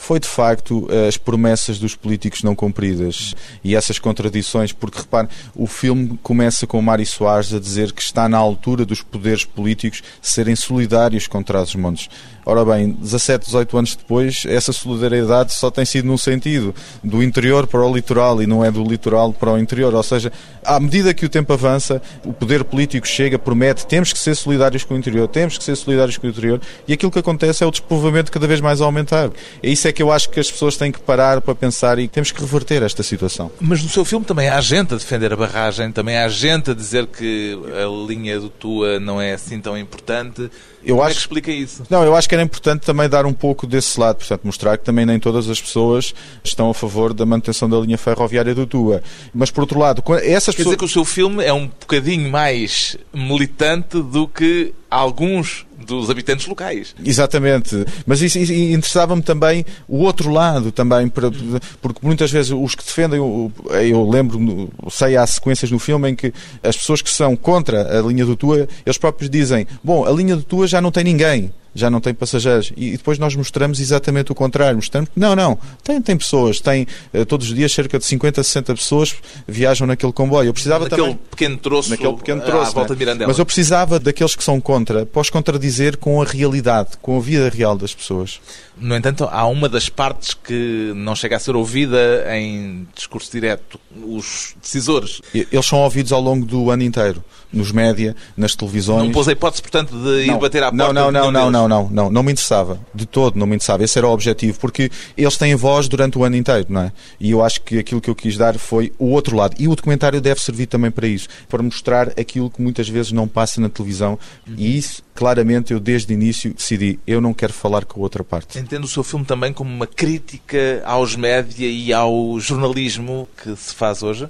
Foi 0.06 0.20
de 0.20 0.28
facto 0.28 0.88
as 1.08 1.18
promessas 1.18 1.80
dos 1.80 1.96
políticos 1.96 2.44
não 2.44 2.54
cumpridas 2.54 3.34
e 3.64 3.76
essas 3.76 3.98
contradições, 3.98 4.72
porque 4.72 5.00
repare, 5.00 5.28
o 5.56 5.66
filme 5.66 6.20
começa 6.22 6.68
com 6.68 6.80
Mário 6.80 7.06
Soares 7.08 7.52
a 7.52 7.60
dizer 7.60 7.92
que 7.92 8.04
está 8.04 8.30
na 8.30 8.38
altura 8.38 8.86
dos 8.86 9.02
poderes 9.02 9.44
políticos 9.44 10.04
serem 10.22 10.56
solidários 10.56 11.26
contra 11.26 11.60
os 11.60 11.74
montes. 11.74 12.08
Ora 12.48 12.64
bem, 12.64 12.92
17, 12.92 13.48
18 13.48 13.78
anos 13.78 13.96
depois, 13.96 14.44
essa 14.48 14.72
solidariedade 14.72 15.52
só 15.52 15.72
tem 15.72 15.84
sido 15.84 16.06
num 16.06 16.18
sentido, 16.18 16.76
do 17.04 17.24
interior 17.24 17.66
para 17.66 17.84
o 17.84 17.92
litoral 17.92 18.40
e 18.40 18.46
não 18.46 18.64
é 18.64 18.70
do 18.70 18.84
litoral 18.84 19.34
para 19.34 19.54
o 19.54 19.58
interior. 19.58 19.92
Ou 19.96 20.04
seja, 20.04 20.32
à 20.64 20.80
medida 20.80 21.12
que 21.12 21.26
o 21.26 21.30
tempo 21.30 21.52
avança, 21.52 22.00
o 22.24 22.32
poder 22.32 22.64
político 22.64 23.08
chega, 23.08 23.40
promete, 23.40 23.88
temos 23.88 24.14
que 24.14 24.20
ser 24.20 24.36
solidários 24.36 24.84
com 24.84 24.94
o 24.94 24.98
interior, 24.98 25.28
temos 25.28 25.58
que 25.58 25.64
ser 25.64 25.76
solidários 25.76 26.20
com 26.20 26.28
o 26.28 26.30
interior, 26.30 26.62
e 26.88 26.94
aquilo 26.94 27.12
que 27.12 27.18
acontece 27.18 27.64
é 27.64 27.68
o 27.68 27.72
despovoamento 27.72 28.32
cada 28.32 28.46
vez 28.46 28.62
mais 28.62 28.80
aumentar. 28.80 29.32
É 29.64 29.70
isso 29.72 29.88
é 29.88 29.95
que 29.96 30.04
eu 30.04 30.12
acho 30.12 30.30
que 30.30 30.40
as 30.40 30.52
pessoas 30.52 30.76
têm 30.76 30.92
que 30.92 31.00
parar 31.00 31.40
para 31.40 31.56
pensar 31.56 31.98
e 31.98 32.08
temos 32.08 32.32
que 32.32 32.42
reverter 32.42 32.84
esta 32.84 33.02
situação. 33.02 33.50
Mas 33.62 33.82
no 33.82 33.90
seu 33.90 34.04
filme 34.04 34.26
também 34.26 34.50
há 34.50 34.60
gente 34.60 34.94
a 34.94 34.98
defender 34.98 35.32
a 35.32 35.36
barragem, 35.38 35.92
também 35.92 36.18
há 36.18 36.28
gente 36.28 36.72
a 36.72 36.74
dizer 36.74 37.08
que 37.08 37.58
a 37.82 38.08
linha 38.08 38.40
do 38.40 38.50
Tua 38.50 39.00
não 39.00 39.22
é 39.22 39.34
assim 39.34 39.60
tão 39.62 39.78
importante. 39.78 40.52
Eu 40.84 40.98
Como 40.98 41.02
acho... 41.02 41.12
é 41.12 41.14
que 41.14 41.20
explica 41.22 41.52
isso? 41.52 41.84
Não, 41.90 42.04
eu 42.04 42.16
acho 42.16 42.28
que 42.28 42.36
era 42.36 42.44
importante 42.44 42.82
também 42.82 43.08
dar 43.08 43.26
um 43.26 43.34
pouco 43.34 43.66
desse 43.66 44.00
lado, 44.00 44.18
portanto, 44.18 44.42
mostrar 44.44 44.78
que 44.78 44.84
também 44.84 45.06
nem 45.06 45.18
todas 45.18 45.50
as 45.50 45.60
pessoas 45.60 46.14
estão 46.44 46.70
a 46.70 46.74
favor 46.74 47.14
da 47.14 47.26
manutenção 47.26 47.70
da 47.70 47.78
linha 47.80 47.98
ferroviária 47.98 48.54
do 48.54 48.68
Tua. 48.68 49.02
Mas, 49.34 49.50
por 49.50 49.62
outro 49.62 49.80
lado, 49.80 50.04
essas 50.22 50.54
Quer 50.54 50.58
pessoas... 50.58 50.66
dizer 50.66 50.78
que 50.78 50.86
o 50.86 50.90
seu 50.90 51.06
filme 51.06 51.44
é 51.44 51.54
um 51.54 51.68
bocadinho 51.68 52.30
mais 52.30 52.98
militante 53.14 54.02
do 54.02 54.28
que 54.28 54.74
alguns 54.92 55.66
dos 55.86 56.10
habitantes 56.10 56.48
locais. 56.48 56.96
Exatamente. 57.04 57.86
Mas 58.06 58.22
isso, 58.22 58.38
isso 58.40 58.54
interessava-me 58.54 59.22
também 59.22 59.66
o 59.88 60.00
outro 60.00 60.32
lado 60.32 60.72
também, 60.72 61.08
porque 61.08 62.00
muitas 62.02 62.32
vezes 62.32 62.52
os 62.52 62.76
que 62.76 62.84
defendem, 62.84 63.20
eu 63.20 64.10
lembro, 64.10 64.70
sei 64.90 65.16
há 65.16 65.26
sequências 65.26 65.72
no 65.72 65.80
filme 65.80 66.10
em 66.10 66.16
que 66.16 66.34
as 66.64 66.76
pessoas 66.76 67.02
que 67.02 67.10
são 67.10 67.36
contra 67.36 68.00
a 68.00 68.02
linha 68.02 68.26
do 68.26 68.36
Tua, 68.36 68.68
eles 68.86 68.98
próprios 68.98 69.30
dizem, 69.30 69.68
bom, 69.84 70.06
a 70.06 70.12
linha 70.12 70.36
do 70.36 70.44
Tua 70.44 70.68
já 70.68 70.82
não 70.82 70.92
tem 70.92 71.04
ninguém 71.04 71.52
já 71.76 71.90
não 71.90 72.00
tem 72.00 72.14
passageiros. 72.14 72.72
E, 72.76 72.92
depois 72.92 73.20
nós 73.20 73.36
mostramos 73.36 73.82
exatamente 73.82 74.32
o 74.32 74.36
contrário. 74.36 74.78
Mostramos 74.78 75.10
que 75.10 75.20
não, 75.20 75.36
não, 75.36 75.60
tem, 75.84 76.02
tem 76.02 76.18
pessoas, 76.18 76.62
tem 76.62 76.88
eh, 77.14 77.26
todos 77.26 77.50
os 77.50 77.54
dias 77.54 77.72
cerca 77.72 78.00
de 78.00 78.06
50, 78.06 78.42
60 78.42 78.74
pessoas 78.74 79.16
viajam 79.46 79.86
naquele 79.86 80.14
comboio. 80.14 80.48
Eu 80.48 80.54
precisava 80.54 80.86
naquele 80.86 81.02
também, 81.02 81.20
pequeno 81.30 81.58
troço, 81.58 81.90
naquele 81.90 82.14
pequeno 82.14 82.42
troço, 82.42 82.72
à 82.72 82.74
volta 82.74 82.94
né? 82.94 82.96
de 82.96 83.00
Mirandela. 83.00 83.28
Mas 83.28 83.38
eu 83.38 83.46
precisava 83.46 84.00
daqueles 84.00 84.36
que 84.36 84.44
são 84.44 84.62
contra, 84.62 85.08
os 85.14 85.30
contradizer 85.30 85.98
com 85.98 86.22
a 86.22 86.26
realidade, 86.26 86.92
com 87.02 87.18
a 87.18 87.20
vida 87.20 87.50
real 87.50 87.78
das 87.78 87.94
pessoas. 87.94 88.40
No 88.78 88.96
entanto, 88.96 89.28
há 89.30 89.46
uma 89.48 89.68
das 89.68 89.90
partes 89.90 90.34
que 90.34 90.92
não 90.96 91.16
chega 91.16 91.36
a 91.36 91.40
ser 91.40 91.56
ouvida 91.56 92.26
em 92.36 92.88
discurso 92.94 93.32
direto, 93.32 93.80
os 94.06 94.56
decisores. 94.62 95.22
Eles 95.34 95.66
são 95.66 95.80
ouvidos 95.80 96.12
ao 96.12 96.22
longo 96.22 96.46
do 96.46 96.70
ano 96.70 96.84
inteiro, 96.84 97.24
nos 97.56 97.72
média, 97.72 98.16
nas 98.36 98.56
televisões. 98.56 99.06
Não 99.06 99.12
pôs 99.12 99.28
a 99.28 99.32
hipótese, 99.32 99.62
portanto, 99.62 99.92
de 99.92 100.28
não, 100.28 100.36
ir 100.36 100.40
bater 100.40 100.64
à 100.64 100.72
porta. 100.72 100.94
Não, 100.94 100.94
não, 100.94 101.12
não, 101.12 101.32
não, 101.32 101.52
não, 101.52 101.68
não, 101.68 101.90
não, 101.90 102.10
não 102.10 102.24
me 102.24 102.32
interessava. 102.32 102.80
De 102.94 103.06
todo 103.06 103.40
não 103.40 103.48
me 103.48 103.56
interessava. 103.56 103.84
Esse 103.84 103.98
era 103.98 104.08
o 104.08 104.12
objetivo, 104.12 104.60
porque 104.60 104.92
eles 105.18 105.38
têm 105.38 105.56
voz 105.56 105.88
durante 105.88 106.18
o 106.18 106.24
ano 106.24 106.36
inteiro, 106.36 106.68
não 106.70 106.82
é? 106.82 106.92
E 107.20 107.32
eu 107.32 107.44
acho 107.44 107.62
que 107.62 107.80
aquilo 107.80 108.02
que 108.02 108.10
eu 108.10 108.16
quis 108.16 108.38
dar 108.38 108.58
foi 108.58 108.92
o 109.00 109.06
outro 109.08 109.36
lado. 109.36 109.56
E 109.58 109.68
o 109.68 109.76
documentário 109.76 110.20
deve 110.20 110.42
servir 110.42 110.68
também 110.68 110.92
para 110.92 111.08
isso, 111.08 111.28
para 111.50 111.64
mostrar 111.64 112.10
aquilo 112.20 112.50
que 112.50 112.62
muitas 112.62 112.90
vezes 112.90 113.12
não 113.12 113.28
passa 113.28 113.62
na 113.62 113.70
televisão. 113.70 114.20
Uhum. 114.48 114.56
E 114.58 114.78
isso, 114.78 115.02
claramente, 115.14 115.72
eu 115.74 115.80
desde 115.80 116.14
o 116.14 116.16
início 116.16 116.54
decidi, 116.54 117.00
eu 117.08 117.22
não 117.22 117.34
quero 117.34 117.54
falar 117.54 117.86
com 117.86 118.00
a 118.00 118.04
outra 118.04 118.24
parte. 118.24 118.60
Entendo 118.60 118.84
o 118.84 118.88
seu 118.88 119.04
filme 119.04 119.26
também 119.26 119.54
como 119.54 119.74
uma 119.74 119.88
crítica 119.88 120.84
aos 120.86 121.16
média 121.16 121.68
e 121.68 121.94
ao 121.94 122.40
jornalismo 122.40 123.28
que 123.42 123.56
se 123.56 123.74
faz 123.74 124.04
hoje? 124.04 124.28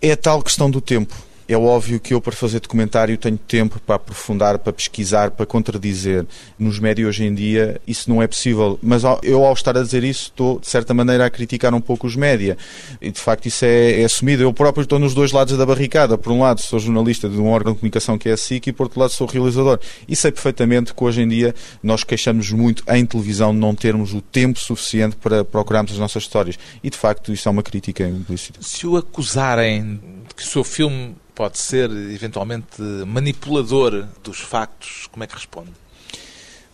É 0.00 0.12
a 0.12 0.16
tal 0.16 0.42
questão 0.42 0.70
do 0.70 0.80
tempo. 0.80 1.27
É 1.48 1.56
óbvio 1.56 1.98
que 1.98 2.12
eu, 2.12 2.20
para 2.20 2.32
fazer 2.32 2.60
documentário, 2.60 3.16
tenho 3.16 3.38
tempo 3.38 3.80
para 3.80 3.96
aprofundar, 3.96 4.58
para 4.58 4.70
pesquisar, 4.70 5.30
para 5.30 5.46
contradizer. 5.46 6.26
Nos 6.58 6.78
médios 6.78 7.08
hoje 7.08 7.24
em 7.24 7.34
dia 7.34 7.80
isso 7.86 8.10
não 8.10 8.22
é 8.22 8.26
possível. 8.26 8.78
Mas 8.82 9.02
eu, 9.22 9.42
ao 9.42 9.54
estar 9.54 9.74
a 9.74 9.82
dizer 9.82 10.04
isso, 10.04 10.24
estou, 10.24 10.60
de 10.60 10.68
certa 10.68 10.92
maneira, 10.92 11.24
a 11.24 11.30
criticar 11.30 11.72
um 11.72 11.80
pouco 11.80 12.06
os 12.06 12.14
média. 12.14 12.58
E, 13.00 13.10
de 13.10 13.18
facto, 13.18 13.46
isso 13.46 13.64
é, 13.64 14.02
é 14.02 14.04
assumido. 14.04 14.42
Eu 14.42 14.52
próprio 14.52 14.82
estou 14.82 14.98
nos 14.98 15.14
dois 15.14 15.32
lados 15.32 15.56
da 15.56 15.64
barricada. 15.64 16.18
Por 16.18 16.32
um 16.32 16.42
lado, 16.42 16.60
sou 16.60 16.78
jornalista 16.78 17.30
de 17.30 17.38
um 17.38 17.48
órgão 17.48 17.72
de 17.72 17.78
comunicação 17.78 18.18
que 18.18 18.28
é 18.28 18.32
a 18.32 18.36
SIC 18.36 18.66
e, 18.66 18.72
por 18.72 18.82
outro 18.84 19.00
lado, 19.00 19.14
sou 19.14 19.26
realizador. 19.26 19.80
E 20.06 20.14
sei 20.14 20.30
perfeitamente 20.30 20.92
que, 20.92 21.02
hoje 21.02 21.22
em 21.22 21.28
dia, 21.28 21.54
nós 21.82 22.04
queixamos 22.04 22.52
muito 22.52 22.84
em 22.88 23.06
televisão 23.06 23.54
de 23.54 23.58
não 23.58 23.74
termos 23.74 24.12
o 24.12 24.20
tempo 24.20 24.60
suficiente 24.60 25.16
para 25.16 25.42
procurarmos 25.46 25.92
as 25.92 25.98
nossas 25.98 26.24
histórias. 26.24 26.58
E, 26.84 26.90
de 26.90 26.96
facto, 26.98 27.32
isso 27.32 27.48
é 27.48 27.50
uma 27.50 27.62
crítica 27.62 28.06
implícita. 28.06 28.58
Se 28.60 28.86
o 28.86 28.98
acusarem 28.98 29.98
que 30.34 30.42
o 30.42 30.46
seu 30.46 30.64
filme 30.64 31.16
pode 31.34 31.58
ser 31.58 31.90
eventualmente 31.90 32.80
manipulador 33.06 34.06
dos 34.22 34.40
factos, 34.40 35.06
como 35.10 35.24
é 35.24 35.26
que 35.26 35.34
responde? 35.34 35.70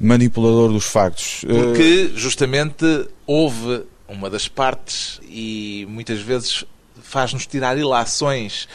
Manipulador 0.01 0.73
dos 0.73 0.85
factos. 0.85 1.45
Porque 1.47 2.11
justamente 2.14 3.09
houve 3.27 3.85
uma 4.09 4.29
das 4.29 4.49
partes 4.49 5.21
e 5.29 5.87
muitas 5.88 6.21
vezes 6.21 6.64
faz-nos 7.03 7.47
tirar 7.47 7.77
ilações 7.79 8.69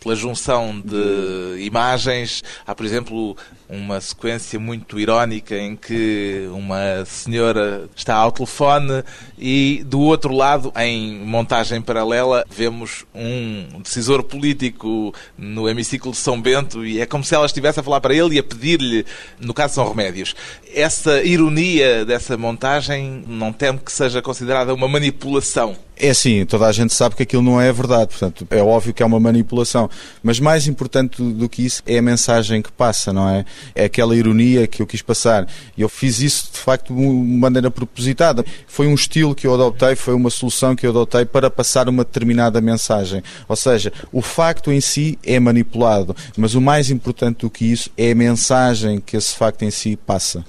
pela 0.00 0.16
junção 0.16 0.80
de 0.80 1.62
imagens. 1.62 2.42
Há, 2.66 2.74
por 2.74 2.86
exemplo, 2.86 3.36
uma 3.70 4.00
sequência 4.00 4.58
muito 4.58 4.98
irónica 4.98 5.56
em 5.56 5.76
que 5.76 6.48
uma 6.52 7.04
senhora 7.06 7.88
está 7.94 8.16
ao 8.16 8.32
telefone 8.32 9.04
e 9.38 9.84
do 9.86 10.00
outro 10.00 10.34
lado, 10.34 10.72
em 10.76 11.24
montagem 11.24 11.80
paralela, 11.80 12.44
vemos 12.50 13.04
um 13.14 13.80
decisor 13.80 14.24
político 14.24 15.14
no 15.38 15.68
hemiciclo 15.68 16.10
de 16.10 16.18
São 16.18 16.40
Bento 16.40 16.84
e 16.84 17.00
é 17.00 17.06
como 17.06 17.22
se 17.22 17.34
ela 17.34 17.46
estivesse 17.46 17.78
a 17.78 17.82
falar 17.82 18.00
para 18.00 18.14
ele 18.14 18.34
e 18.34 18.38
a 18.38 18.42
pedir-lhe, 18.42 19.06
no 19.38 19.54
caso 19.54 19.74
são 19.74 19.88
remédios. 19.88 20.34
Essa 20.74 21.22
ironia 21.22 22.04
dessa 22.04 22.36
montagem 22.36 23.22
não 23.26 23.52
teme 23.52 23.78
que 23.78 23.92
seja 23.92 24.20
considerada 24.20 24.74
uma 24.74 24.88
manipulação? 24.88 25.76
É 26.02 26.10
assim, 26.10 26.46
toda 26.46 26.66
a 26.66 26.72
gente 26.72 26.94
sabe 26.94 27.14
que 27.14 27.24
aquilo 27.24 27.42
não 27.42 27.60
é 27.60 27.70
verdade, 27.70 28.08
portanto, 28.08 28.46
é 28.50 28.62
óbvio 28.62 28.94
que 28.94 29.02
é 29.02 29.06
uma 29.06 29.20
manipulação. 29.20 29.90
Mas 30.22 30.40
mais 30.40 30.66
importante 30.66 31.22
do 31.22 31.46
que 31.46 31.66
isso 31.66 31.82
é 31.86 31.98
a 31.98 32.02
mensagem 32.02 32.62
que 32.62 32.72
passa, 32.72 33.12
não 33.12 33.28
é? 33.28 33.44
É 33.74 33.84
aquela 33.84 34.14
ironia 34.16 34.66
que 34.66 34.82
eu 34.82 34.86
quis 34.86 35.02
passar. 35.02 35.46
E 35.76 35.82
eu 35.82 35.88
fiz 35.88 36.20
isso, 36.20 36.50
de 36.52 36.58
facto, 36.58 36.94
de 36.94 37.00
uma 37.00 37.38
maneira 37.38 37.70
propositada. 37.70 38.44
Foi 38.66 38.86
um 38.86 38.94
estilo 38.94 39.34
que 39.34 39.46
eu 39.46 39.54
adotei, 39.54 39.96
foi 39.96 40.14
uma 40.14 40.30
solução 40.30 40.76
que 40.76 40.86
eu 40.86 40.90
adotei 40.90 41.24
para 41.24 41.50
passar 41.50 41.88
uma 41.88 42.04
determinada 42.04 42.60
mensagem. 42.60 43.22
Ou 43.48 43.56
seja, 43.56 43.92
o 44.12 44.22
facto 44.22 44.70
em 44.72 44.80
si 44.80 45.18
é 45.24 45.38
manipulado, 45.38 46.14
mas 46.36 46.54
o 46.54 46.60
mais 46.60 46.90
importante 46.90 47.40
do 47.40 47.50
que 47.50 47.64
isso 47.64 47.90
é 47.96 48.12
a 48.12 48.14
mensagem 48.14 49.00
que 49.00 49.16
esse 49.16 49.34
facto 49.34 49.62
em 49.62 49.70
si 49.70 49.96
passa. 49.96 50.44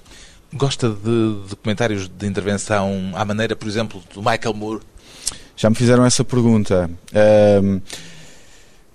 Gosta 0.53 0.89
de 0.89 1.49
documentários 1.49 2.09
de 2.09 2.27
intervenção 2.27 3.11
à 3.13 3.23
maneira, 3.23 3.55
por 3.55 3.67
exemplo, 3.67 4.03
do 4.13 4.21
Michael 4.21 4.53
Moore? 4.53 4.81
Já 5.55 5.69
me 5.69 5.75
fizeram 5.75 6.03
essa 6.03 6.25
pergunta. 6.25 6.89
Um, 7.63 7.79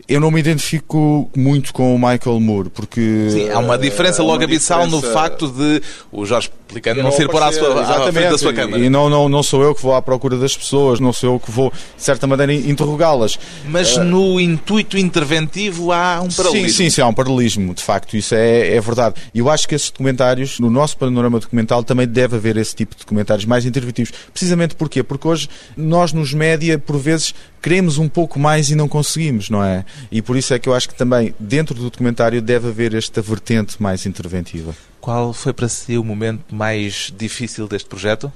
eu 0.08 0.20
não 0.20 0.30
me 0.30 0.38
identifico 0.38 1.28
muito 1.36 1.72
com 1.72 1.94
o 1.94 1.98
Michael 1.98 2.38
Moore, 2.40 2.70
porque. 2.70 3.28
Sim, 3.30 3.50
há 3.50 3.58
uma 3.58 3.76
diferença 3.76 4.22
logo 4.22 4.42
abissal 4.42 4.84
diferença... 4.84 5.06
no 5.06 5.12
facto 5.12 5.48
de 5.48 5.82
o 6.12 6.24
Jorge 6.24 6.50
Pelicano 6.68 7.02
não, 7.02 7.12
ser 7.12 7.28
por 7.28 7.42
à, 7.42 7.52
sua, 7.52 7.80
à 7.80 8.12
frente 8.12 8.30
da 8.30 8.38
sua 8.38 8.52
câmara. 8.52 8.82
E 8.82 8.88
não, 8.88 9.08
não, 9.08 9.28
não 9.28 9.42
sou 9.42 9.62
eu 9.62 9.74
que 9.74 9.82
vou 9.82 9.94
à 9.94 10.02
procura 10.02 10.36
das 10.36 10.56
pessoas, 10.56 11.00
não 11.00 11.12
sou 11.12 11.34
eu 11.34 11.40
que 11.40 11.50
vou, 11.50 11.72
de 11.96 12.02
certa 12.02 12.26
maneira, 12.26 12.52
interrogá-las. 12.52 13.38
Mas 13.66 13.96
uh... 13.96 14.04
no 14.04 14.40
intuito 14.40 14.98
interventivo 14.98 15.92
há 15.92 16.20
um 16.20 16.28
paralelismo. 16.28 16.68
Sim, 16.68 16.84
sim, 16.84 16.90
sim, 16.90 17.00
há 17.00 17.06
um 17.06 17.14
paralelismo, 17.14 17.74
de 17.74 17.82
facto, 17.82 18.16
isso 18.16 18.34
é, 18.34 18.76
é 18.76 18.80
verdade. 18.80 19.14
E 19.34 19.38
eu 19.38 19.50
acho 19.50 19.68
que 19.68 19.74
esses 19.74 19.90
documentários, 19.90 20.60
no 20.60 20.70
nosso 20.70 20.96
panorama 20.96 21.40
documental, 21.40 21.82
também 21.82 22.06
deve 22.06 22.36
haver 22.36 22.56
esse 22.56 22.74
tipo 22.74 22.94
de 22.94 23.00
documentários 23.00 23.44
mais 23.44 23.64
interventivos. 23.64 24.12
Precisamente 24.32 24.74
porquê? 24.74 25.02
Porque 25.02 25.26
hoje 25.26 25.48
nós, 25.76 26.12
nos 26.12 26.32
média, 26.32 26.78
por 26.78 26.96
vezes, 26.96 27.34
queremos 27.66 27.98
um 27.98 28.08
pouco 28.08 28.38
mais 28.38 28.70
e 28.70 28.76
não 28.76 28.86
conseguimos, 28.86 29.50
não 29.50 29.60
é? 29.60 29.84
E 30.08 30.22
por 30.22 30.36
isso 30.36 30.54
é 30.54 30.58
que 30.58 30.68
eu 30.68 30.72
acho 30.72 30.88
que 30.88 30.94
também, 30.94 31.34
dentro 31.36 31.74
do 31.74 31.90
documentário, 31.90 32.40
deve 32.40 32.68
haver 32.68 32.94
esta 32.94 33.20
vertente 33.20 33.82
mais 33.82 34.06
interventiva. 34.06 34.72
Qual 35.00 35.32
foi 35.32 35.52
para 35.52 35.68
si 35.68 35.98
o 35.98 36.04
momento 36.04 36.54
mais 36.54 37.12
difícil 37.18 37.66
deste 37.66 37.88
projeto? 37.88 38.32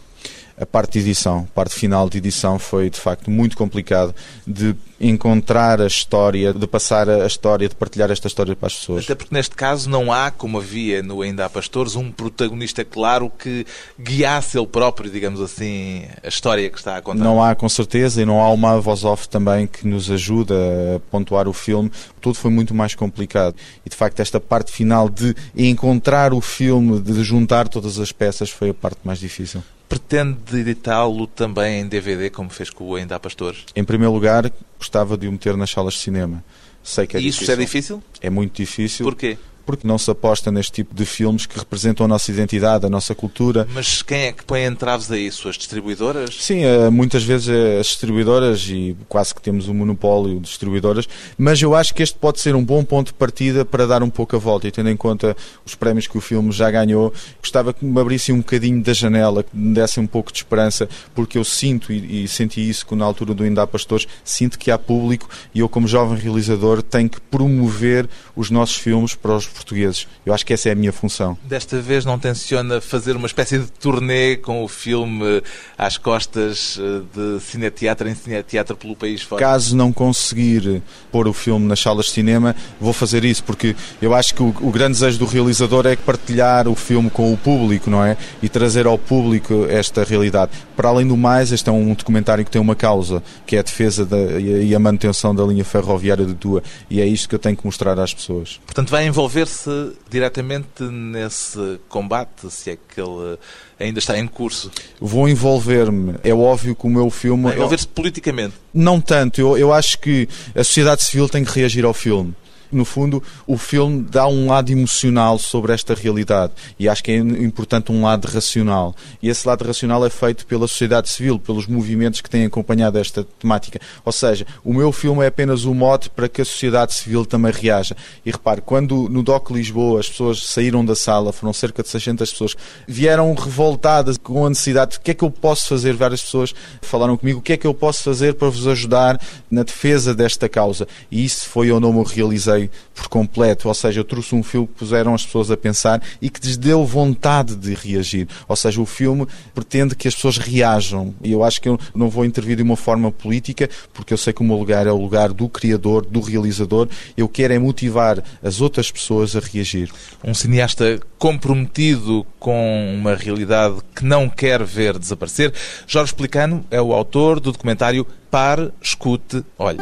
A 0.60 0.66
parte 0.66 0.92
de 0.92 0.98
edição, 0.98 1.48
a 1.50 1.54
parte 1.54 1.74
final 1.74 2.10
de 2.10 2.18
edição 2.18 2.58
foi 2.58 2.90
de 2.90 3.00
facto 3.00 3.30
muito 3.30 3.56
complicado 3.56 4.14
de 4.46 4.76
encontrar 5.00 5.80
a 5.80 5.86
história, 5.86 6.52
de 6.52 6.66
passar 6.66 7.08
a 7.08 7.26
história, 7.26 7.66
de 7.66 7.74
partilhar 7.74 8.10
esta 8.10 8.26
história 8.26 8.54
para 8.54 8.66
as 8.66 8.74
pessoas. 8.74 9.04
Até 9.04 9.14
porque 9.14 9.34
neste 9.34 9.56
caso 9.56 9.88
não 9.88 10.12
há, 10.12 10.30
como 10.30 10.58
havia 10.58 11.02
no 11.02 11.22
Ainda 11.22 11.46
há 11.46 11.48
Pastores, 11.48 11.96
um 11.96 12.12
protagonista 12.12 12.84
claro 12.84 13.30
que 13.30 13.66
guiasse 13.98 14.58
ele 14.58 14.66
próprio, 14.66 15.10
digamos 15.10 15.40
assim, 15.40 16.04
a 16.22 16.28
história 16.28 16.68
que 16.68 16.76
está 16.76 16.98
a 16.98 17.00
contar. 17.00 17.24
Não 17.24 17.42
há, 17.42 17.54
com 17.54 17.68
certeza, 17.68 18.20
e 18.20 18.26
não 18.26 18.38
há 18.38 18.52
uma 18.52 18.78
voz 18.78 19.02
off 19.02 19.30
também 19.30 19.66
que 19.66 19.88
nos 19.88 20.10
ajuda 20.10 20.54
a 20.96 21.00
pontuar 21.10 21.48
o 21.48 21.54
filme. 21.54 21.90
Tudo 22.20 22.34
foi 22.34 22.50
muito 22.50 22.74
mais 22.74 22.94
complicado. 22.94 23.56
E 23.86 23.88
de 23.88 23.96
facto, 23.96 24.20
esta 24.20 24.38
parte 24.38 24.70
final 24.70 25.08
de 25.08 25.34
encontrar 25.56 26.34
o 26.34 26.40
filme, 26.42 27.00
de 27.00 27.24
juntar 27.24 27.66
todas 27.66 27.98
as 27.98 28.12
peças, 28.12 28.50
foi 28.50 28.68
a 28.68 28.74
parte 28.74 28.98
mais 29.02 29.18
difícil. 29.18 29.62
Pretende 29.90 30.56
editá-lo 30.56 31.26
também 31.26 31.80
em 31.80 31.86
DVD, 31.88 32.30
como 32.30 32.48
fez 32.48 32.70
com 32.70 32.84
o 32.84 32.94
Ainda 32.94 33.16
há 33.16 33.20
Pastores? 33.20 33.64
Em 33.74 33.82
primeiro 33.82 34.12
lugar, 34.14 34.48
gostava 34.78 35.18
de 35.18 35.26
o 35.26 35.32
meter 35.32 35.56
nas 35.56 35.68
salas 35.70 35.94
de 35.94 36.00
cinema. 36.00 36.44
Sei 36.80 37.08
que 37.08 37.16
é 37.16 37.20
e 37.20 37.26
isso 37.26 37.40
difícil. 37.40 37.54
é 37.54 37.56
difícil? 37.58 38.02
É 38.20 38.30
muito 38.30 38.56
difícil. 38.56 39.04
Porquê? 39.04 39.36
Porque 39.70 39.86
não 39.86 39.98
se 39.98 40.10
aposta 40.10 40.50
neste 40.50 40.72
tipo 40.72 40.94
de 40.94 41.06
filmes 41.06 41.46
que 41.46 41.58
representam 41.58 42.04
a 42.04 42.08
nossa 42.08 42.30
identidade, 42.30 42.84
a 42.84 42.90
nossa 42.90 43.14
cultura. 43.14 43.66
Mas 43.72 44.02
quem 44.02 44.24
é 44.24 44.32
que 44.32 44.44
põe 44.44 44.64
entraves 44.64 45.10
a 45.10 45.16
isso? 45.16 45.48
As 45.48 45.56
distribuidoras? 45.56 46.36
Sim, 46.38 46.64
eh, 46.64 46.90
muitas 46.90 47.22
vezes 47.22 47.48
eh, 47.48 47.78
as 47.78 47.86
distribuidoras 47.86 48.66
e 48.68 48.96
quase 49.08 49.34
que 49.34 49.40
temos 49.40 49.68
um 49.68 49.74
monopólio 49.74 50.34
de 50.34 50.40
distribuidoras, 50.40 51.08
mas 51.38 51.62
eu 51.62 51.74
acho 51.74 51.94
que 51.94 52.02
este 52.02 52.18
pode 52.18 52.40
ser 52.40 52.54
um 52.54 52.64
bom 52.64 52.84
ponto 52.84 53.08
de 53.08 53.14
partida 53.14 53.64
para 53.64 53.86
dar 53.86 54.02
um 54.02 54.10
pouco 54.10 54.36
a 54.36 54.38
volta 54.38 54.68
e 54.68 54.70
tendo 54.70 54.90
em 54.90 54.96
conta 54.96 55.36
os 55.64 55.74
prémios 55.74 56.06
que 56.06 56.18
o 56.18 56.20
filme 56.20 56.52
já 56.52 56.70
ganhou, 56.70 57.12
gostava 57.40 57.72
que 57.72 57.84
me 57.84 58.00
abrisse 58.00 58.32
um 58.32 58.38
bocadinho 58.38 58.82
da 58.82 58.92
janela, 58.92 59.42
que 59.42 59.56
me 59.56 59.74
desse 59.74 59.98
um 59.98 60.06
pouco 60.06 60.30
de 60.32 60.38
esperança, 60.38 60.88
porque 61.14 61.38
eu 61.38 61.44
sinto 61.44 61.92
e, 61.92 62.24
e 62.24 62.28
senti 62.28 62.68
isso 62.68 62.84
na 62.94 63.04
altura 63.04 63.32
do 63.32 63.44
Ainda 63.44 63.62
há 63.62 63.66
Pastores, 63.66 64.06
sinto 64.24 64.58
que 64.58 64.70
há 64.70 64.78
público 64.78 65.28
e 65.54 65.60
eu 65.60 65.68
como 65.68 65.88
jovem 65.88 66.18
realizador 66.18 66.82
tenho 66.82 67.08
que 67.08 67.20
promover 67.20 68.08
os 68.36 68.50
nossos 68.50 68.76
filmes 68.76 69.14
para 69.14 69.36
os 69.36 69.46
portugueses. 69.60 70.08
Eu 70.24 70.32
acho 70.32 70.44
que 70.44 70.52
essa 70.52 70.68
é 70.68 70.72
a 70.72 70.74
minha 70.74 70.92
função. 70.92 71.36
Desta 71.44 71.80
vez 71.80 72.04
não 72.04 72.18
tenciona 72.18 72.80
fazer 72.80 73.16
uma 73.16 73.26
espécie 73.26 73.58
de 73.58 73.66
turnê 73.70 74.36
com 74.36 74.64
o 74.64 74.68
filme 74.68 75.42
às 75.76 75.98
costas 75.98 76.78
eh, 76.80 77.02
de 77.14 77.40
cineteatro 77.40 78.08
em 78.08 78.14
cineteatro 78.14 78.76
pelo 78.76 78.96
país 78.96 79.22
fora? 79.22 79.40
Caso 79.40 79.76
não 79.76 79.92
conseguir 79.92 80.82
pôr 81.12 81.28
o 81.28 81.32
filme 81.32 81.66
nas 81.66 81.80
salas 81.80 82.06
de 82.06 82.12
cinema, 82.12 82.56
vou 82.80 82.92
fazer 82.92 83.24
isso, 83.24 83.44
porque 83.44 83.76
eu 84.00 84.14
acho 84.14 84.34
que 84.34 84.42
o, 84.42 84.48
o 84.60 84.70
grande 84.70 84.92
desejo 84.92 85.18
do 85.18 85.26
realizador 85.26 85.86
é 85.86 85.96
partilhar 85.96 86.66
o 86.68 86.74
filme 86.74 87.10
com 87.10 87.32
o 87.32 87.36
público, 87.36 87.90
não 87.90 88.04
é? 88.04 88.16
E 88.42 88.48
trazer 88.48 88.86
ao 88.86 88.98
público 88.98 89.66
esta 89.68 90.04
realidade. 90.04 90.52
Para 90.76 90.88
além 90.88 91.06
do 91.06 91.16
mais, 91.16 91.52
este 91.52 91.68
é 91.68 91.72
um 91.72 91.92
documentário 91.94 92.44
que 92.44 92.50
tem 92.50 92.60
uma 92.60 92.74
causa, 92.74 93.22
que 93.46 93.56
é 93.56 93.58
a 93.58 93.62
defesa 93.62 94.04
da, 94.06 94.16
e 94.40 94.74
a 94.74 94.78
manutenção 94.78 95.34
da 95.34 95.44
linha 95.44 95.64
ferroviária 95.64 96.24
de 96.24 96.34
Tua. 96.34 96.62
E 96.88 97.00
é 97.00 97.06
isto 97.06 97.28
que 97.28 97.34
eu 97.34 97.38
tenho 97.38 97.56
que 97.56 97.64
mostrar 97.64 97.98
às 97.98 98.14
pessoas. 98.14 98.60
Portanto, 98.64 98.90
vai 98.90 99.06
envolver 99.06 99.39
envolver-se 99.40 99.92
diretamente 100.08 100.82
nesse 100.82 101.80
combate, 101.88 102.50
se 102.50 102.70
é 102.70 102.76
que 102.76 103.00
ele 103.00 103.38
ainda 103.78 103.98
está 103.98 104.18
em 104.18 104.26
curso? 104.26 104.70
Vou 105.00 105.28
envolver-me. 105.28 106.16
É 106.22 106.32
óbvio 106.32 106.74
que 106.74 106.86
o 106.86 106.90
meu 106.90 107.10
filme. 107.10 107.52
Envolver-se 107.52 107.88
politicamente? 107.88 108.54
Não 108.72 109.00
tanto. 109.00 109.40
Eu, 109.40 109.56
eu 109.56 109.72
acho 109.72 109.98
que 109.98 110.28
a 110.54 110.62
sociedade 110.64 111.02
civil 111.02 111.28
tem 111.28 111.44
que 111.44 111.52
reagir 111.52 111.84
ao 111.84 111.94
filme. 111.94 112.34
No 112.72 112.84
fundo, 112.84 113.22
o 113.46 113.58
filme 113.58 114.02
dá 114.02 114.26
um 114.26 114.48
lado 114.48 114.70
emocional 114.70 115.38
sobre 115.38 115.72
esta 115.72 115.94
realidade 115.94 116.52
e 116.78 116.88
acho 116.88 117.02
que 117.02 117.10
é 117.10 117.16
importante 117.16 117.90
um 117.90 118.02
lado 118.02 118.26
racional. 118.26 118.94
E 119.22 119.28
esse 119.28 119.46
lado 119.46 119.64
racional 119.64 120.04
é 120.06 120.10
feito 120.10 120.46
pela 120.46 120.68
sociedade 120.68 121.08
civil, 121.08 121.38
pelos 121.38 121.66
movimentos 121.66 122.20
que 122.20 122.30
têm 122.30 122.44
acompanhado 122.44 122.98
esta 122.98 123.24
temática. 123.38 123.80
Ou 124.04 124.12
seja, 124.12 124.46
o 124.64 124.72
meu 124.72 124.92
filme 124.92 125.24
é 125.24 125.26
apenas 125.26 125.64
um 125.64 125.74
mote 125.74 126.08
para 126.10 126.28
que 126.28 126.42
a 126.42 126.44
sociedade 126.44 126.94
civil 126.94 127.24
também 127.24 127.52
reaja. 127.52 127.96
E 128.24 128.30
repare, 128.30 128.60
quando 128.60 129.08
no 129.08 129.22
DOC 129.22 129.50
Lisboa 129.52 130.00
as 130.00 130.08
pessoas 130.08 130.46
saíram 130.46 130.84
da 130.84 130.94
sala, 130.94 131.32
foram 131.32 131.52
cerca 131.52 131.82
de 131.82 131.88
600 131.88 132.30
pessoas, 132.30 132.56
vieram 132.86 133.34
revoltadas 133.34 134.16
com 134.16 134.46
a 134.46 134.48
necessidade 134.48 134.92
de 134.92 134.98
o 134.98 135.00
que 135.00 135.10
é 135.10 135.14
que 135.14 135.24
eu 135.24 135.30
posso 135.30 135.68
fazer, 135.68 135.94
várias 135.94 136.22
pessoas 136.22 136.54
falaram 136.82 137.16
comigo, 137.16 137.38
o 137.38 137.42
que 137.42 137.52
é 137.52 137.56
que 137.56 137.66
eu 137.66 137.74
posso 137.74 138.02
fazer 138.02 138.34
para 138.34 138.48
vos 138.48 138.66
ajudar 138.66 139.20
na 139.50 139.62
defesa 139.62 140.14
desta 140.14 140.48
causa. 140.48 140.86
E 141.10 141.24
isso 141.24 141.48
foi 141.48 141.70
onde 141.72 141.86
eu 141.86 141.92
me 141.92 142.04
realizei 142.04 142.59
por 142.94 143.08
completo. 143.08 143.68
Ou 143.68 143.74
seja, 143.74 144.00
eu 144.00 144.04
trouxe 144.04 144.34
um 144.34 144.42
filme 144.42 144.66
que 144.66 144.74
puseram 144.74 145.14
as 145.14 145.24
pessoas 145.24 145.50
a 145.50 145.56
pensar 145.56 146.02
e 146.20 146.28
que 146.28 146.44
lhes 146.44 146.56
deu 146.56 146.84
vontade 146.84 147.54
de 147.56 147.74
reagir. 147.74 148.28
Ou 148.48 148.56
seja, 148.56 148.80
o 148.80 148.86
filme 148.86 149.26
pretende 149.54 149.94
que 149.94 150.08
as 150.08 150.14
pessoas 150.14 150.36
reajam. 150.36 151.14
E 151.22 151.32
eu 151.32 151.44
acho 151.44 151.60
que 151.60 151.68
eu 151.68 151.78
não 151.94 152.08
vou 152.08 152.24
intervir 152.24 152.56
de 152.56 152.62
uma 152.62 152.76
forma 152.76 153.10
política, 153.10 153.68
porque 153.92 154.12
eu 154.12 154.18
sei 154.18 154.32
que 154.32 154.40
o 154.40 154.44
meu 154.44 154.56
lugar 154.56 154.86
é 154.86 154.92
o 154.92 155.00
lugar 155.00 155.32
do 155.32 155.48
criador, 155.48 156.04
do 156.04 156.20
realizador. 156.20 156.88
Eu 157.16 157.28
quero 157.28 157.54
é 157.54 157.58
motivar 157.58 158.22
as 158.42 158.60
outras 158.60 158.90
pessoas 158.90 159.36
a 159.36 159.40
reagir. 159.40 159.90
Um 160.24 160.34
cineasta 160.34 161.00
comprometido 161.18 162.26
com 162.38 162.94
uma 162.94 163.14
realidade 163.14 163.76
que 163.94 164.04
não 164.04 164.28
quer 164.28 164.64
ver 164.64 164.98
desaparecer. 164.98 165.52
Jorge 165.86 166.14
Plicano 166.14 166.64
é 166.70 166.80
o 166.80 166.92
autor 166.92 167.40
do 167.40 167.52
documentário 167.52 168.06
Pare, 168.30 168.70
Escute, 168.80 169.44
Olhe. 169.58 169.78